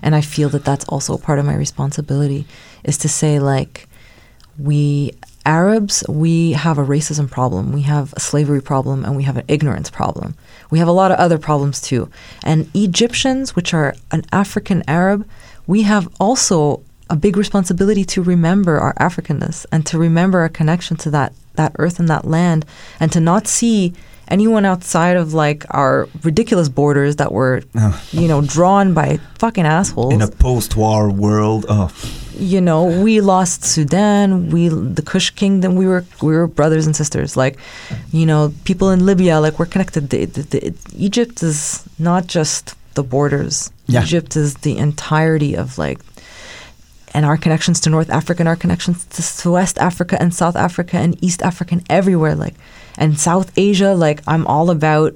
And 0.03 0.13
I 0.13 0.21
feel 0.21 0.49
that 0.49 0.65
that's 0.65 0.85
also 0.89 1.17
part 1.17 1.39
of 1.39 1.45
my 1.45 1.55
responsibility 1.55 2.45
is 2.83 2.97
to 2.97 3.07
say, 3.07 3.39
like, 3.39 3.87
we 4.59 5.13
Arabs, 5.45 6.03
we 6.09 6.53
have 6.53 6.79
a 6.79 6.83
racism 6.83 7.29
problem, 7.29 7.71
we 7.71 7.83
have 7.83 8.13
a 8.13 8.19
slavery 8.19 8.61
problem, 8.61 9.05
and 9.05 9.15
we 9.15 9.23
have 9.23 9.37
an 9.37 9.45
ignorance 9.47 9.89
problem. 9.89 10.33
We 10.69 10.79
have 10.79 10.87
a 10.87 10.93
lot 10.93 11.11
of 11.11 11.17
other 11.17 11.37
problems 11.37 11.81
too. 11.81 12.09
And 12.43 12.69
Egyptians, 12.73 13.55
which 13.55 13.73
are 13.73 13.95
an 14.11 14.23
African 14.31 14.83
Arab, 14.87 15.27
we 15.67 15.83
have 15.83 16.07
also 16.19 16.83
a 17.09 17.15
big 17.15 17.37
responsibility 17.37 18.03
to 18.05 18.21
remember 18.21 18.79
our 18.79 18.93
Africanness 18.95 19.65
and 19.71 19.85
to 19.85 19.97
remember 19.97 20.39
our 20.39 20.49
connection 20.49 20.97
to 20.97 21.11
that 21.11 21.33
that 21.55 21.75
earth 21.79 21.99
and 21.99 22.09
that 22.09 22.25
land 22.25 22.65
and 22.99 23.11
to 23.13 23.19
not 23.21 23.47
see 23.47 23.93
anyone 24.27 24.65
outside 24.65 25.17
of 25.17 25.33
like 25.33 25.65
our 25.69 26.07
ridiculous 26.23 26.69
borders 26.69 27.17
that 27.17 27.31
were 27.31 27.63
you 28.11 28.27
know 28.27 28.41
drawn 28.41 28.93
by 28.93 29.17
fucking 29.39 29.65
assholes 29.65 30.13
In 30.13 30.21
a 30.21 30.27
post-war 30.27 31.11
world, 31.11 31.65
oh, 31.69 31.91
you 32.37 32.61
know, 32.61 32.85
we 32.85 33.21
lost 33.21 33.63
Sudan, 33.63 34.49
we 34.49 34.67
the 34.67 35.01
Kush 35.01 35.29
kingdom, 35.31 35.75
we 35.75 35.87
were 35.87 36.05
we 36.21 36.33
were 36.35 36.47
brothers 36.47 36.85
and 36.85 36.95
sisters. 36.95 37.37
Like, 37.37 37.57
you 38.11 38.25
know, 38.25 38.53
people 38.63 38.89
in 38.91 39.05
Libya, 39.05 39.39
like 39.39 39.59
we're 39.59 39.65
connected. 39.65 40.09
The, 40.09 40.25
the, 40.25 40.41
the, 40.41 40.75
Egypt 40.95 41.43
is 41.43 41.87
not 41.97 42.27
just 42.27 42.75
the 42.95 43.03
borders. 43.03 43.71
Yeah. 43.87 44.03
Egypt 44.03 44.35
is 44.35 44.55
the 44.55 44.77
entirety 44.77 45.55
of 45.55 45.77
like, 45.77 45.99
and 47.13 47.25
our 47.25 47.37
connections 47.37 47.79
to 47.81 47.89
North 47.89 48.09
Africa 48.09 48.41
and 48.41 48.49
our 48.49 48.55
connections 48.55 49.05
to 49.41 49.51
West 49.51 49.77
Africa 49.77 50.17
and 50.19 50.33
South 50.33 50.55
Africa 50.55 50.97
and 50.97 51.21
East 51.23 51.41
Africa 51.41 51.75
and 51.75 51.85
everywhere. 51.89 52.35
Like, 52.35 52.55
and 52.97 53.19
South 53.19 53.51
Asia. 53.57 53.93
Like, 53.93 54.21
I'm 54.27 54.45
all 54.47 54.69
about 54.69 55.15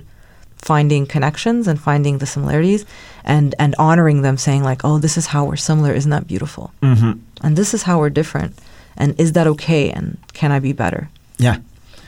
finding 0.58 1.06
connections 1.06 1.68
and 1.68 1.80
finding 1.80 2.18
the 2.20 2.26
similarities 2.26 2.86
and 3.24 3.56
and 3.60 3.76
honoring 3.80 4.24
them 4.24 4.36
saying 4.38 4.62
like 4.62 4.82
oh 4.84 5.00
this 5.00 5.18
is 5.18 5.28
how 5.28 5.46
we're 5.46 5.56
similar 5.56 5.94
isn't 5.94 6.12
that 6.12 6.28
beautiful 6.28 6.72
mm-hmm. 6.82 7.13
and 7.42 7.56
this 7.56 7.74
is 7.74 7.84
how 7.84 7.98
we're 7.98 8.10
different 8.10 8.52
and 8.98 9.18
is 9.18 9.32
that 9.32 9.48
okay 9.48 9.89
and 9.89 10.18
can 10.34 10.52
i 10.52 10.60
be 10.60 10.74
better 10.74 11.08
yeah. 11.38 11.56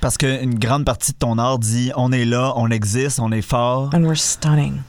Parce 0.02 0.18
qu'une 0.18 0.60
grande 0.60 0.84
partie 0.86 1.14
de 1.14 1.18
ton 1.18 1.38
art 1.38 1.60
dit 1.60 1.92
on 1.96 2.12
est 2.12 2.26
là, 2.26 2.52
on 2.58 2.70
existe, 2.72 3.20
on 3.22 3.32
est 3.32 3.42
fort. 3.42 3.90
and 3.94 4.04
we're 4.04 4.16
stunning 4.20 4.84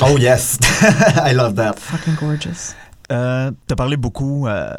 Oh 0.00 0.16
yes, 0.16 0.58
I 1.30 1.34
love 1.34 1.56
that. 1.56 1.74
fucking 1.78 2.14
gorgeous 2.16 2.74
Euh, 3.12 3.50
tu 3.68 3.72
as 3.74 3.76
parlé 3.76 3.98
beaucoup 3.98 4.46
euh, 4.48 4.72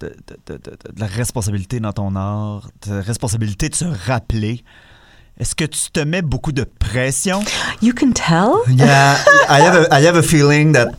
de, 0.00 0.08
de- 0.26 0.36
de- 0.54 0.58
de- 0.58 0.92
de 0.94 1.00
la 1.00 1.06
responsabilité 1.06 1.78
dans 1.78 1.92
ton 1.92 2.16
art, 2.16 2.68
de 2.84 2.94
la 2.94 3.02
responsabilité 3.02 3.68
de 3.68 3.76
se 3.76 3.84
rappeler. 3.84 4.64
Est-ce 5.38 5.54
que 5.54 5.64
tu 5.66 5.90
te 5.92 6.00
mets 6.00 6.22
beaucoup 6.22 6.52
de 6.52 6.64
pression? 6.64 7.42
you 7.80 7.92
can 7.92 8.12
tell. 8.12 8.62
Yeah, 8.68 9.16
I 9.48 9.60
have 9.60 9.76
a, 9.76 9.94
I 9.94 10.00
have 10.00 10.16
a 10.16 10.22
feeling 10.22 10.72
that 10.72 10.94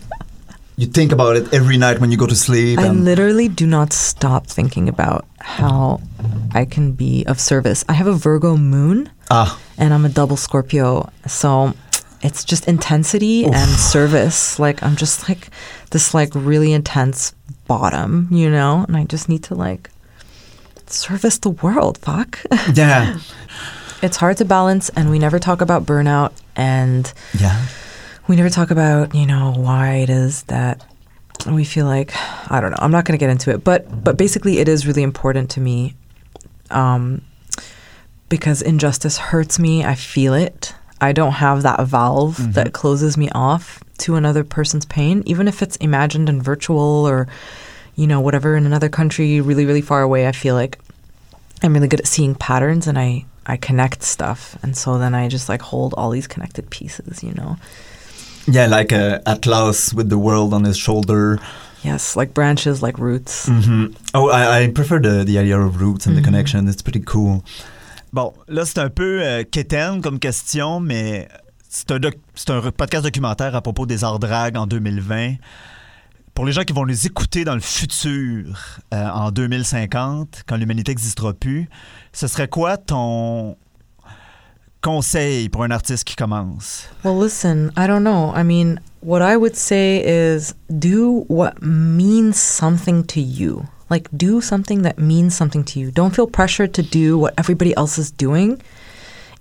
you 0.77 0.87
think 0.87 1.11
about 1.11 1.35
it 1.35 1.53
every 1.53 1.77
night 1.77 1.99
when 1.99 2.09
you 2.09 2.17
go 2.17 2.25
to 2.25 2.35
sleep. 2.35 2.79
i 2.79 2.87
literally 2.87 3.49
do 3.49 3.67
not 3.67 3.91
stop 3.91 4.47
thinking 4.47 4.87
about 4.87 5.25
how 5.41 5.99
i 6.53 6.63
can 6.63 6.93
be 6.93 7.25
of 7.27 7.37
service. 7.37 7.83
I 7.89 7.93
have 7.93 8.07
a 8.07 8.13
virgo 8.13 8.55
moon 8.55 9.09
ah, 9.29 9.59
and 9.77 9.93
i'm 9.93 10.05
a 10.05 10.09
double 10.09 10.37
scorpio 10.37 11.09
so 11.27 11.73
it's 12.21 12.45
just 12.45 12.65
intensity 12.67 13.43
and 13.43 13.69
service. 13.69 14.57
Like 14.57 14.81
i'm 14.81 14.95
just 14.95 15.27
like 15.27 15.49
this 15.91 16.13
like 16.13 16.29
really 16.33 16.71
intense 16.71 17.33
bottom 17.67 18.29
you 18.31 18.49
know 18.49 18.85
and 18.87 18.95
i 18.95 19.03
just 19.03 19.27
need 19.27 19.43
to 19.43 19.55
like 19.55 19.89
service 20.87 21.39
the 21.39 21.49
world 21.49 21.97
fuck. 21.97 22.39
Yeah, 22.73 23.17
it's 24.01 24.17
hard 24.17 24.37
to 24.37 24.45
balance 24.45 24.89
and 24.89 25.09
we 25.09 25.19
never 25.19 25.39
talk 25.39 25.61
about 25.61 25.85
burnout 25.85 26.31
and 26.55 27.13
yeah. 27.37 27.65
we 28.27 28.35
never 28.35 28.49
talk 28.49 28.71
about 28.71 29.13
you 29.13 29.25
know 29.25 29.53
why 29.55 29.95
it 29.95 30.09
is 30.09 30.43
that 30.43 30.85
we 31.49 31.63
feel 31.63 31.85
like 31.85 32.13
i 32.51 32.59
don't 32.59 32.71
know 32.71 32.77
i'm 32.79 32.91
not 32.91 33.05
going 33.05 33.17
to 33.17 33.23
get 33.23 33.29
into 33.29 33.49
it. 33.51 33.63
But 33.63 34.03
but 34.03 34.17
basically 34.17 34.59
it 34.59 34.67
is 34.67 34.87
really 34.87 35.03
important 35.03 35.49
to 35.51 35.61
me 35.61 35.95
um 36.69 37.21
because 38.29 38.61
injustice 38.61 39.17
hurts 39.17 39.59
me 39.59 39.83
i 39.83 39.95
feel 39.95 40.33
it. 40.33 40.73
I 41.01 41.13
don't 41.13 41.31
have 41.31 41.63
that 41.63 41.81
valve 41.85 42.55
that 42.55 42.73
closes 42.73 43.15
me 43.15 43.29
off 43.31 43.81
to 43.99 44.15
another 44.15 44.43
person's 44.43 44.85
pain 44.85 45.23
even 45.25 45.47
if 45.47 45.61
it's 45.61 45.77
imagined 45.77 46.27
and 46.27 46.43
virtual 46.43 47.07
or 47.07 47.27
you 47.95 48.05
know 48.05 48.19
whatever. 48.19 48.55
In 48.55 48.65
another 48.65 48.89
country 48.89 49.39
really 49.39 49.65
really 49.65 49.81
far 49.81 50.01
away 50.01 50.27
i 50.27 50.33
feel 50.33 50.55
like 50.55 50.77
i'm 51.63 51.73
really 51.73 51.87
good 51.87 52.01
at 52.01 52.07
seeing 52.07 52.35
patterns 52.35 52.85
and 52.85 52.99
i 52.99 53.25
i 53.53 53.57
connect 53.57 54.03
stuff 54.03 54.55
and 54.63 54.75
so 54.75 54.97
then 54.99 55.13
i 55.15 55.27
just 55.27 55.49
like 55.49 55.61
hold 55.71 55.93
all 55.97 56.11
these 56.11 56.27
connected 56.27 56.69
pieces 56.69 57.23
you 57.23 57.33
know? 57.33 57.55
Yeah, 58.47 58.67
like 58.67 58.91
a 58.91 59.21
Atlas 59.27 59.93
with 59.93 60.09
the 60.09 60.17
world 60.17 60.53
on 60.53 60.63
his 60.63 60.77
shoulder. 60.77 61.37
yes 61.83 62.15
like 62.15 62.33
branches 62.33 62.81
like 62.81 62.97
roots 62.97 63.47
Mhm. 63.47 63.93
Oh, 64.13 64.29
I, 64.29 64.63
I 64.63 64.67
prefer 64.71 64.99
the, 64.99 65.23
the 65.25 65.37
idea 65.37 65.57
of 65.59 65.79
roots 65.81 66.07
and 66.07 66.15
the 66.17 66.21
connection. 66.23 66.67
It's 66.67 66.81
pretty 66.81 67.01
cool. 67.05 67.43
Bon, 68.11 68.33
là, 68.47 68.65
c'est 68.65 68.79
un 68.79 68.89
peu 68.89 69.21
euh, 69.21 69.43
quétaine 69.43 70.01
comme 70.01 70.17
question, 70.19 70.79
mais 70.79 71.27
c'est 71.69 71.91
un, 71.91 71.99
un 72.03 72.71
podcast 72.71 73.03
documentaire 73.03 73.55
à 73.55 73.61
propos 73.61 73.85
des 73.85 74.03
arts 74.03 74.17
drag 74.19 74.57
en 74.57 74.65
2020. 74.65 75.35
Pour 76.33 76.45
les 76.47 76.51
gens 76.53 76.63
qui 76.63 76.73
vont 76.73 76.85
les 76.85 77.05
écouter 77.05 77.43
dans 77.45 77.53
le 77.53 77.61
futur, 77.61 78.45
euh, 78.93 79.07
en 79.09 79.29
2050, 79.31 80.43
quand 80.47 80.57
l'humanité 80.57 80.91
n'existera 80.91 81.33
plus, 81.33 81.69
ce 82.13 82.27
serait 82.27 82.47
quoi 82.47 82.77
ton 82.77 83.57
conseil 84.81 85.49
pour 85.49 85.63
un 85.63 85.71
artiste 85.71 86.03
qui 86.03 86.15
commence? 86.15 86.87
Well, 87.03 87.17
listen, 87.17 87.71
I 87.77 87.87
don't 87.87 88.03
know. 88.03 88.31
I 88.33 88.43
mean, 88.43 88.79
what 89.01 89.21
I 89.21 89.37
would 89.37 89.55
say 89.55 90.03
is 90.05 90.53
do 90.77 91.25
what 91.27 91.61
means 91.61 92.37
something 92.37 93.03
to 93.05 93.21
you. 93.21 93.67
Like, 93.89 94.07
do 94.15 94.39
something 94.39 94.83
that 94.83 94.99
means 94.99 95.35
something 95.35 95.63
to 95.65 95.79
you. 95.79 95.91
Don't 95.91 96.15
feel 96.15 96.27
pressured 96.27 96.73
to 96.75 96.83
do 96.83 97.17
what 97.17 97.33
everybody 97.37 97.75
else 97.75 97.97
is 97.97 98.11
doing. 98.11 98.61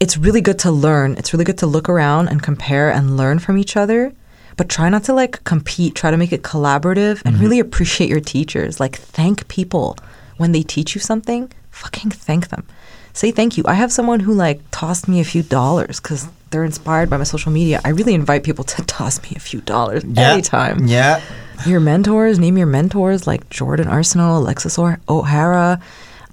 It's 0.00 0.16
really 0.16 0.40
good 0.40 0.58
to 0.60 0.70
learn. 0.70 1.16
It's 1.18 1.32
really 1.32 1.44
good 1.44 1.58
to 1.58 1.66
look 1.66 1.88
around 1.88 2.28
and 2.28 2.42
compare 2.42 2.90
and 2.90 3.16
learn 3.16 3.40
from 3.40 3.58
each 3.58 3.76
other. 3.76 4.12
But 4.56 4.68
try 4.68 4.88
not 4.88 5.04
to 5.04 5.12
like 5.12 5.44
compete. 5.44 5.94
Try 5.94 6.10
to 6.10 6.16
make 6.16 6.32
it 6.32 6.42
collaborative 6.42 7.22
and 7.24 7.34
mm-hmm. 7.34 7.42
really 7.42 7.58
appreciate 7.60 8.08
your 8.08 8.20
teachers. 8.20 8.80
Like, 8.80 8.96
thank 8.96 9.46
people 9.48 9.96
when 10.38 10.52
they 10.52 10.62
teach 10.62 10.94
you 10.94 11.00
something. 11.00 11.52
Fucking 11.70 12.10
thank 12.10 12.48
them 12.48 12.66
say 13.14 13.32
thank 13.32 13.56
you. 13.58 13.64
I 13.66 13.74
have 13.74 13.90
someone 13.90 14.20
who 14.20 14.32
like 14.32 14.60
tossed 14.70 15.08
me 15.08 15.18
a 15.18 15.24
few 15.24 15.42
dollars 15.42 15.98
because 15.98 16.28
they're 16.50 16.64
inspired 16.64 17.10
by 17.10 17.16
my 17.16 17.24
social 17.24 17.50
media. 17.50 17.80
I 17.84 17.88
really 17.88 18.14
invite 18.14 18.44
people 18.44 18.62
to 18.64 18.82
toss 18.86 19.20
me 19.24 19.30
a 19.34 19.40
few 19.40 19.60
dollars 19.60 20.04
anytime. 20.16 20.86
Yeah. 20.86 21.20
Your 21.66 21.80
mentors, 21.80 22.38
name 22.38 22.56
your 22.56 22.68
mentors 22.68 23.26
like 23.26 23.50
Jordan 23.50 23.88
Arseneault, 23.88 24.36
Alexis 24.36 24.78
or- 24.78 25.00
O'Hara, 25.08 25.80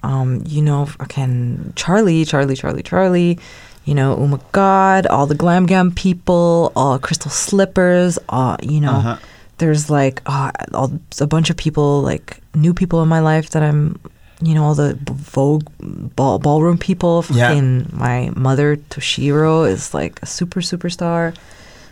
um, 0.03 0.43
you 0.45 0.61
know, 0.61 0.87
again, 0.99 1.73
Charlie, 1.75 2.23
Charlie, 2.23 2.55
Charlie, 2.55 2.83
Charlie, 2.83 3.39
you 3.85 3.95
know, 3.95 4.15
oh 4.15 4.27
my 4.27 4.39
God, 4.51 5.07
all 5.07 5.25
the 5.25 5.33
Glam 5.33 5.65
Gam 5.65 5.91
people, 5.91 6.71
all 6.75 6.99
Crystal 6.99 7.31
Slippers, 7.31 8.19
uh, 8.29 8.57
you 8.61 8.79
know, 8.81 8.91
Uh-huh. 8.91 9.17
There's 9.57 9.89
like 9.89 10.21
uh, 10.25 10.51
a 10.73 11.27
bunch 11.27 11.49
of 11.49 11.57
people, 11.57 12.01
like 12.01 12.41
new 12.53 12.73
people 12.73 13.01
in 13.01 13.07
my 13.07 13.19
life 13.19 13.51
that 13.51 13.63
I'm, 13.63 13.99
you 14.41 14.53
know, 14.53 14.63
all 14.63 14.75
the 14.75 14.97
Vogue 15.01 15.65
ball, 15.79 16.39
ballroom 16.39 16.77
people. 16.77 17.25
Yeah. 17.29 17.49
Fucking 17.49 17.89
my 17.93 18.31
mother, 18.35 18.77
Toshiro, 18.77 19.69
is 19.69 19.93
like 19.93 20.21
a 20.21 20.25
super 20.25 20.61
superstar. 20.61 21.35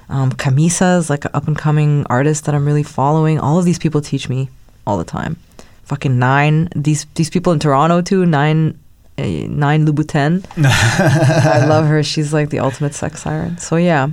Um, 0.10 0.32
Kamisa 0.32 0.98
is 0.98 1.10
like 1.10 1.26
an 1.26 1.32
up 1.34 1.48
and 1.48 1.58
coming 1.58 2.06
artist 2.10 2.46
that 2.46 2.56
I'm 2.56 2.66
really 2.66 2.84
following. 2.84 3.40
All 3.40 3.58
of 3.58 3.66
these 3.66 3.80
people 3.80 4.02
teach 4.02 4.28
me 4.30 4.50
all 4.86 4.98
the 4.98 5.06
time. 5.06 5.38
Fucking 5.86 6.20
nine. 6.20 6.70
These 6.76 7.06
these 7.16 7.30
people 7.30 7.54
in 7.54 7.60
Toronto 7.60 8.02
too. 8.02 8.26
Nine, 8.26 8.78
uh, 9.18 9.24
nine 9.24 9.86
Louboutin. 9.86 10.46
I 10.58 11.66
love 11.66 11.88
her. 11.88 12.04
She's 12.04 12.34
like 12.34 12.50
the 12.50 12.60
ultimate 12.60 12.94
sex 12.94 13.22
siren. 13.22 13.58
So 13.58 13.78
yeah, 13.78 14.10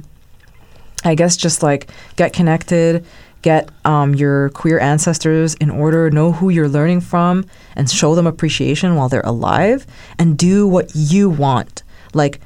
I 1.05 1.14
guess 1.14 1.37
just 1.37 1.62
like 1.62 1.91
get 2.16 2.33
connected, 2.33 3.05
get 3.43 3.68
um, 3.84 4.14
your 4.14 4.51
queer 4.51 4.78
ancestors 4.78 5.55
in 5.55 5.70
order, 5.70 6.11
know 6.11 6.32
who 6.32 6.51
you're 6.51 6.68
learning 6.68 7.01
from, 7.01 7.45
and 7.76 7.91
show 7.91 8.14
them 8.14 8.26
appreciation 8.26 8.97
while 8.97 9.09
they're 9.09 9.20
alive, 9.22 9.86
and 10.18 10.36
do 10.36 10.66
what 10.66 10.91
you 10.95 11.30
want. 11.30 11.82
Like, 12.12 12.41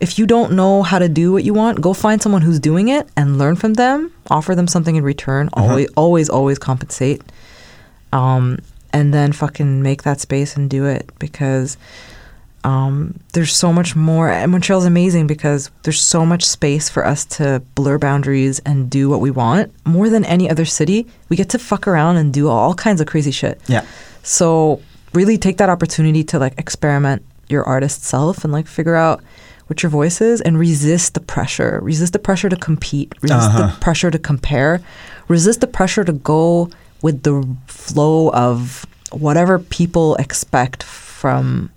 if 0.00 0.18
you 0.18 0.26
don't 0.26 0.52
know 0.52 0.82
how 0.82 0.98
to 0.98 1.08
do 1.08 1.32
what 1.32 1.44
you 1.44 1.52
want, 1.52 1.80
go 1.80 1.92
find 1.92 2.22
someone 2.22 2.42
who's 2.42 2.58
doing 2.58 2.88
it 2.88 3.08
and 3.16 3.38
learn 3.38 3.56
from 3.56 3.74
them. 3.74 4.12
Offer 4.30 4.54
them 4.54 4.66
something 4.66 4.96
in 4.96 5.04
return. 5.04 5.50
Always, 5.52 5.88
always, 5.96 6.30
always 6.30 6.58
compensate. 6.58 7.22
Um, 8.12 8.58
and 8.92 9.12
then 9.12 9.32
fucking 9.32 9.82
make 9.82 10.02
that 10.02 10.20
space 10.20 10.56
and 10.56 10.68
do 10.70 10.86
it 10.86 11.10
because 11.18 11.76
um, 12.64 13.18
there's 13.32 13.54
so 13.56 13.72
much 13.72 13.96
more. 13.96 14.28
And 14.28 14.52
Montreal's 14.52 14.84
amazing 14.84 15.26
because 15.26 15.70
there's 15.82 16.00
so 16.00 16.26
much 16.26 16.44
space 16.44 16.88
for 16.90 17.06
us 17.06 17.24
to 17.36 17.62
blur 17.74 17.98
boundaries 17.98 18.58
and 18.66 18.90
do 18.90 19.08
what 19.08 19.20
we 19.20 19.30
want. 19.30 19.72
More 19.86 20.08
than 20.10 20.24
any 20.24 20.50
other 20.50 20.64
city, 20.64 21.06
we 21.28 21.36
get 21.36 21.48
to 21.50 21.58
fuck 21.58 21.86
around 21.88 22.16
and 22.18 22.32
do 22.32 22.48
all 22.48 22.74
kinds 22.74 23.00
of 23.00 23.06
crazy 23.06 23.30
shit. 23.30 23.60
Yeah. 23.66 23.84
So 24.22 24.80
really 25.14 25.38
take 25.38 25.56
that 25.58 25.68
opportunity 25.70 26.22
to 26.24 26.38
like 26.38 26.58
experiment 26.58 27.22
your 27.48 27.64
artist 27.64 28.04
self 28.04 28.44
and 28.44 28.52
like 28.52 28.66
figure 28.66 28.94
out 28.94 29.22
what 29.68 29.82
your 29.82 29.90
voice 29.90 30.20
is 30.20 30.40
and 30.40 30.58
resist 30.58 31.14
the 31.14 31.20
pressure. 31.20 31.78
Resist 31.82 32.12
the 32.12 32.18
pressure 32.18 32.48
to 32.48 32.56
compete. 32.56 33.12
Resist 33.22 33.40
Uh-huh. 33.40 33.66
the 33.68 33.80
pressure 33.80 34.10
to 34.10 34.18
compare. 34.18 34.80
Resist 35.28 35.60
the 35.60 35.66
pressure 35.66 36.04
to 36.04 36.12
go 36.12 36.68
with 37.02 37.22
the 37.22 37.46
flow 37.68 38.30
of 38.32 38.84
whatever 39.12 39.58
people 39.58 40.14
expect 40.16 40.82
from 40.82 41.70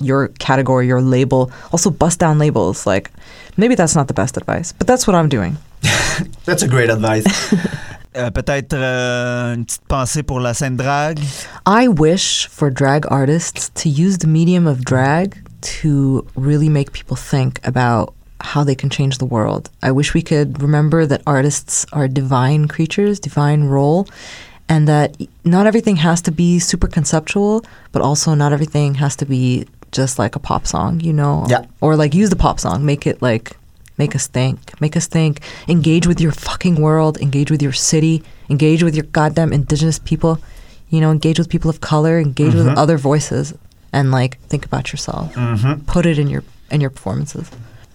your 0.00 0.28
category, 0.38 0.86
your 0.86 1.02
label. 1.02 1.50
Also 1.72 1.90
bust 1.90 2.20
down 2.20 2.38
labels. 2.38 2.86
Like 2.86 3.10
maybe 3.56 3.74
that's 3.74 3.94
not 3.94 4.08
the 4.08 4.14
best 4.14 4.36
advice, 4.36 4.72
but 4.72 4.86
that's 4.86 5.06
what 5.06 5.14
I'm 5.14 5.28
doing. 5.28 5.56
That's 6.46 6.62
a 6.62 6.68
great 6.68 6.90
advice. 6.90 7.26
Euh, 8.16 8.30
Peut-être 8.30 8.72
euh, 8.72 9.54
une 9.54 9.66
petite 9.66 9.86
pensée 9.88 10.22
pour 10.22 10.40
la 10.40 10.54
scène 10.54 10.74
drague. 10.78 11.20
I 11.66 11.86
wish 11.86 12.48
for 12.50 12.70
drag 12.70 13.04
artists 13.10 13.70
to 13.74 13.90
use 13.90 14.16
the 14.16 14.26
medium 14.26 14.66
of 14.66 14.86
drag 14.86 15.36
to 15.60 16.26
really 16.34 16.70
make 16.70 16.92
people 16.92 17.14
think 17.14 17.60
about 17.62 18.14
how 18.40 18.64
they 18.64 18.74
can 18.74 18.88
change 18.88 19.18
the 19.18 19.26
world. 19.26 19.68
I 19.82 19.90
wish 19.90 20.14
we 20.14 20.22
could 20.22 20.62
remember 20.62 21.04
that 21.04 21.20
artists 21.26 21.84
are 21.92 22.08
divine 22.08 22.68
creatures, 22.68 23.20
divine 23.20 23.64
role, 23.64 24.06
and 24.68 24.88
that 24.88 25.16
not 25.44 25.66
everything 25.66 25.96
has 25.96 26.22
to 26.22 26.32
be 26.32 26.58
super 26.58 26.88
conceptual, 26.88 27.64
but 27.92 28.00
also 28.02 28.34
not 28.34 28.52
everything 28.52 28.94
has 28.94 29.14
to 29.16 29.26
be 29.26 29.66
just 29.92 30.18
like 30.18 30.36
a 30.36 30.38
pop 30.38 30.66
song, 30.66 31.00
you 31.00 31.12
know? 31.12 31.46
Yeah. 31.48 31.66
Or 31.80 31.96
like 31.96 32.14
use 32.14 32.30
the 32.30 32.36
pop 32.36 32.60
song, 32.60 32.84
make 32.84 33.06
it 33.06 33.22
like 33.22 33.56
make 33.98 34.14
us 34.14 34.26
think, 34.26 34.78
make 34.80 34.96
us 34.96 35.06
think, 35.06 35.40
engage 35.68 36.06
with 36.06 36.20
your 36.20 36.32
fucking 36.32 36.76
world, 36.76 37.18
engage 37.18 37.50
with 37.50 37.62
your 37.62 37.72
city, 37.72 38.22
engage 38.50 38.82
with 38.82 38.94
your 38.94 39.04
goddamn 39.04 39.52
indigenous 39.52 39.98
people, 39.98 40.38
you 40.90 41.00
know, 41.00 41.10
engage 41.10 41.38
with 41.38 41.48
people 41.48 41.70
of 41.70 41.80
color, 41.80 42.18
engage 42.18 42.54
with 42.54 42.68
other 42.68 42.98
voices. 42.98 43.54
And 43.92 44.10
like 44.10 44.38
think 44.48 44.66
about 44.66 44.92
yourself. 44.92 45.34
Put 45.86 46.06
it 46.06 46.18
in 46.18 46.28
your 46.28 46.42
in 46.70 46.80
your 46.80 46.90
performances. 46.90 47.50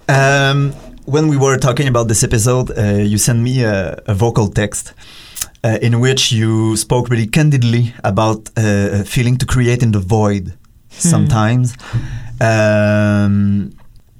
Um, 0.07 0.71
when 1.05 1.27
we 1.27 1.37
were 1.37 1.57
talking 1.57 1.87
about 1.87 2.07
this 2.07 2.23
episode, 2.23 2.71
uh, 2.71 2.95
you 3.11 3.17
sent 3.17 3.39
me 3.39 3.63
a, 3.63 4.01
a 4.07 4.13
vocal 4.13 4.47
text 4.47 4.93
uh, 5.63 5.77
in 5.81 5.99
which 5.99 6.31
you 6.31 6.75
spoke 6.75 7.09
really 7.09 7.27
candidly 7.27 7.93
about 8.03 8.49
uh, 8.57 9.03
feeling 9.03 9.37
to 9.37 9.45
create 9.45 9.83
in 9.83 9.91
the 9.91 9.99
void 9.99 10.53
sometimes. 10.91 11.75
Um, 12.39 13.71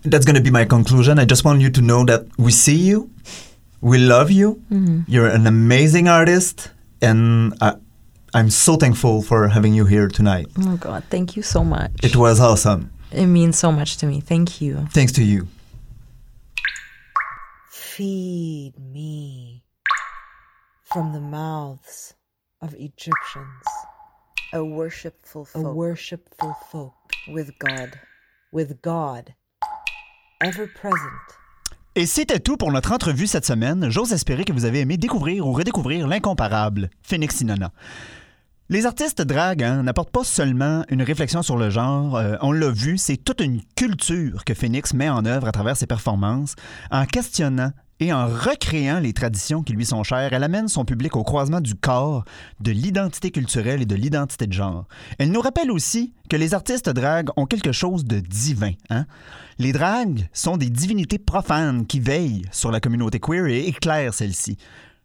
that's 0.04 0.26
going 0.26 0.36
to 0.36 0.42
be 0.42 0.52
my 0.52 0.66
conclusion. 0.66 1.20
I 1.20 1.26
just 1.26 1.44
want 1.46 1.62
you 1.62 1.70
to 1.72 1.82
know 1.82 2.04
that 2.06 2.26
we 2.38 2.52
see 2.52 2.76
you, 2.78 3.10
we 3.82 3.98
love 3.98 4.32
you, 4.32 4.62
you're 5.08 5.28
an 5.28 5.46
amazing 5.48 6.08
artist, 6.08 6.72
and 7.02 7.54
I, 7.62 7.76
I'm 8.34 8.50
so 8.50 8.78
thankful 8.78 9.22
for 9.22 9.48
having 9.48 9.74
you 9.74 9.86
here 9.86 10.08
tonight. 10.08 10.48
Oh 10.60 10.78
god, 10.78 11.04
thank 11.10 11.36
you 11.36 11.44
so 11.44 11.64
much. 11.64 11.92
It 12.04 12.16
was 12.16 12.40
awesome. 12.40 12.92
it 13.12 13.26
means 13.28 13.58
so 13.60 13.72
much 13.72 13.98
to 13.98 14.06
me. 14.06 14.22
Thank 14.22 14.62
you. 14.62 14.88
Thanks 14.92 15.12
to 15.14 15.24
you. 15.24 15.48
Feed 17.70 18.74
me 18.80 19.64
from 20.86 21.14
the 21.14 21.20
mouths 21.22 22.14
of 22.62 22.74
Egyptians, 22.76 23.66
a 24.54 24.62
worshipful 24.62 25.46
folk, 25.46 25.66
a 25.66 25.70
worshipful 25.70 26.54
folk 26.70 26.94
with 27.28 27.52
God, 27.60 27.92
with 28.52 28.82
God, 28.82 29.34
ever 30.42 30.68
present. 30.68 30.98
Et 31.96 32.06
c'était 32.06 32.40
tout 32.40 32.58
pour 32.58 32.72
notre 32.72 32.92
entrevue 32.94 33.28
cette 33.28 33.46
semaine. 33.46 33.90
J'ose 33.90 34.14
espérer 34.14 34.44
que 34.46 34.54
vous 34.54 34.66
avez 34.66 34.80
aimé 34.80 34.98
découvrir 34.98 35.46
ou 35.46 35.54
redécouvrir 35.54 36.08
l'incomparable 36.08 36.90
Phoenix 37.02 37.36
Sinona. 37.36 37.72
Les 38.70 38.86
artistes 38.86 39.22
drag 39.22 39.64
hein, 39.64 39.84
n'apportent 39.84 40.12
pas 40.12 40.24
seulement 40.24 40.86
une 40.90 41.02
réflexion 41.02 41.44
sur 41.44 41.58
le 41.58 41.70
genre, 41.70 42.16
euh, 42.16 42.36
on 42.42 42.54
l'a 42.54 42.70
vu, 42.70 42.98
c'est 42.98 43.18
toute 43.18 43.42
une 43.42 43.62
culture 43.76 44.46
que 44.46 44.54
Phoenix 44.54 44.94
met 44.94 45.10
en 45.10 45.26
œuvre 45.26 45.48
à 45.48 45.52
travers 45.52 45.76
ses 45.76 45.88
performances. 45.88 46.56
En 46.90 47.06
questionnant 47.06 47.72
et 48.02 48.12
en 48.12 48.26
recréant 48.26 49.00
les 49.00 49.14
traditions 49.14 49.62
qui 49.62 49.74
lui 49.74 49.86
sont 49.86 50.04
chères, 50.04 50.34
elle 50.34 50.44
amène 50.44 50.68
son 50.68 50.86
public 50.86 51.16
au 51.16 51.24
croisement 51.24 51.62
du 51.62 51.76
corps, 51.76 52.26
de 52.60 52.72
l'identité 52.72 53.30
culturelle 53.30 53.84
et 53.84 53.86
de 53.86 53.96
l'identité 53.96 54.48
de 54.48 54.54
genre. 54.54 54.88
Elle 55.20 55.32
nous 55.32 55.40
rappelle 55.40 55.70
aussi 55.70 56.12
que 56.28 56.36
les 56.36 56.56
artistes 56.56 56.90
drag 56.90 57.30
ont 57.38 57.46
quelque 57.46 57.72
chose 57.72 58.04
de 58.04 58.20
divin. 58.20 58.72
Hein? 58.90 59.06
Les 59.60 59.72
drags 59.72 60.28
sont 60.34 60.58
des 60.58 60.72
divinités 60.72 61.20
profanes 61.20 61.86
qui 61.86 62.00
veillent 62.00 62.46
sur 62.52 62.72
la 62.72 62.80
communauté 62.80 63.20
queer 63.20 63.46
et 63.46 63.68
éclairent 63.68 64.16
celle-ci. 64.16 64.58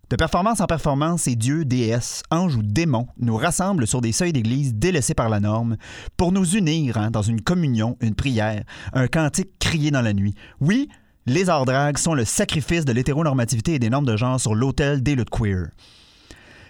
De 0.08 0.16
performance 0.16 0.60
en 0.60 0.66
performance, 0.66 1.22
ces 1.22 1.36
dieux, 1.36 1.66
déesses, 1.66 2.22
anges 2.30 2.56
ou 2.56 2.62
démons 2.62 3.08
nous 3.18 3.36
rassemblent 3.36 3.86
sur 3.86 4.00
des 4.00 4.12
seuils 4.12 4.32
d'église 4.32 4.72
délaissés 4.72 5.14
par 5.14 5.28
la 5.28 5.40
norme 5.40 5.76
pour 6.16 6.32
nous 6.32 6.56
unir 6.56 6.96
hein, 6.96 7.10
dans 7.10 7.22
une 7.22 7.42
communion, 7.42 7.98
une 8.00 8.14
prière, 8.14 8.62
un 8.94 9.06
cantique 9.06 9.50
crié 9.58 9.90
dans 9.90 10.02
la 10.02 10.14
nuit. 10.14 10.34
Oui, 10.60 10.88
les 11.26 11.48
arts 11.48 11.64
drags 11.64 11.98
sont 11.98 12.14
le 12.14 12.24
sacrifice 12.24 12.84
de 12.84 12.92
l'hétéronormativité 12.92 13.74
et 13.74 13.78
des 13.78 13.90
normes 13.90 14.06
de 14.06 14.16
genre 14.16 14.40
sur 14.40 14.54
l'autel 14.54 15.02
des 15.02 15.14
luttes 15.14 15.30
queer. 15.30 15.68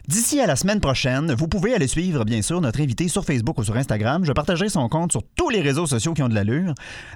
D'ici 0.08 0.40
à 0.40 0.46
la 0.46 0.54
semaine 0.54 0.80
prochaine, 0.80 1.34
vous 1.34 1.48
pouvez 1.48 1.74
aller 1.74 1.88
suivre, 1.88 2.24
bien 2.24 2.40
sûr, 2.40 2.60
notre 2.60 2.80
invité 2.80 3.08
sur 3.08 3.24
Facebook 3.24 3.58
ou 3.58 3.64
sur 3.64 3.76
Instagram. 3.76 4.24
Je 4.24 4.30
partagerai 4.30 4.68
son 4.68 4.88
compte 4.88 5.10
sur 5.10 5.22
tous 5.34 5.50
les 5.50 5.60
réseaux 5.60 5.86
sociaux 5.86 6.14
qui 6.14 6.22
ont 6.22 6.28
de 6.28 6.34
l'allure. 6.34 6.74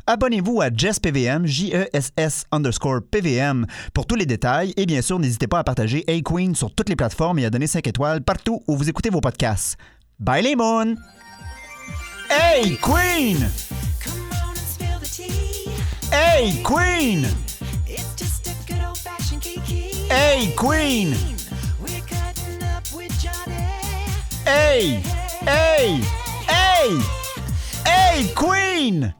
Abonnez-vous 0.08 0.60
à 0.60 0.70
JessPVM, 0.74 1.46
J-E-S-S 1.46 2.46
underscore 2.50 3.00
PVM 3.08 3.64
pour 3.94 4.06
tous 4.06 4.16
les 4.16 4.26
détails. 4.26 4.74
Et 4.76 4.86
bien 4.86 5.02
sûr, 5.02 5.20
n'hésitez 5.20 5.46
pas 5.46 5.60
à 5.60 5.64
partager 5.64 6.02
Hey 6.10 6.24
Queen 6.24 6.56
sur 6.56 6.74
toutes 6.74 6.88
les 6.88 6.96
plateformes 6.96 7.38
et 7.38 7.44
à 7.44 7.50
donner 7.50 7.68
5 7.68 7.86
étoiles 7.86 8.22
partout 8.22 8.60
où 8.66 8.76
vous 8.76 8.88
écoutez 8.88 9.10
vos 9.10 9.20
podcasts. 9.20 9.76
Bye 10.18 10.42
les 10.42 10.56
moons! 10.56 10.96
Hey 12.28 12.76
Queen! 12.82 13.48
Hey 16.10 16.60
Queen! 16.64 17.24
It's 17.86 18.14
just 18.16 18.48
a 18.48 18.66
good 18.66 18.82
old 18.84 18.98
fashioned 18.98 19.42
kiki. 19.42 19.92
Hey 20.08 20.52
Queen! 20.56 21.14
We're 21.80 22.00
cutting 22.00 22.62
up 22.64 22.82
with 22.92 23.16
Johnny. 23.20 23.54
Hey! 24.44 25.00
Hey! 25.44 26.00
Hey! 26.48 26.98
Hey 27.86 28.32
Queen! 28.34 29.14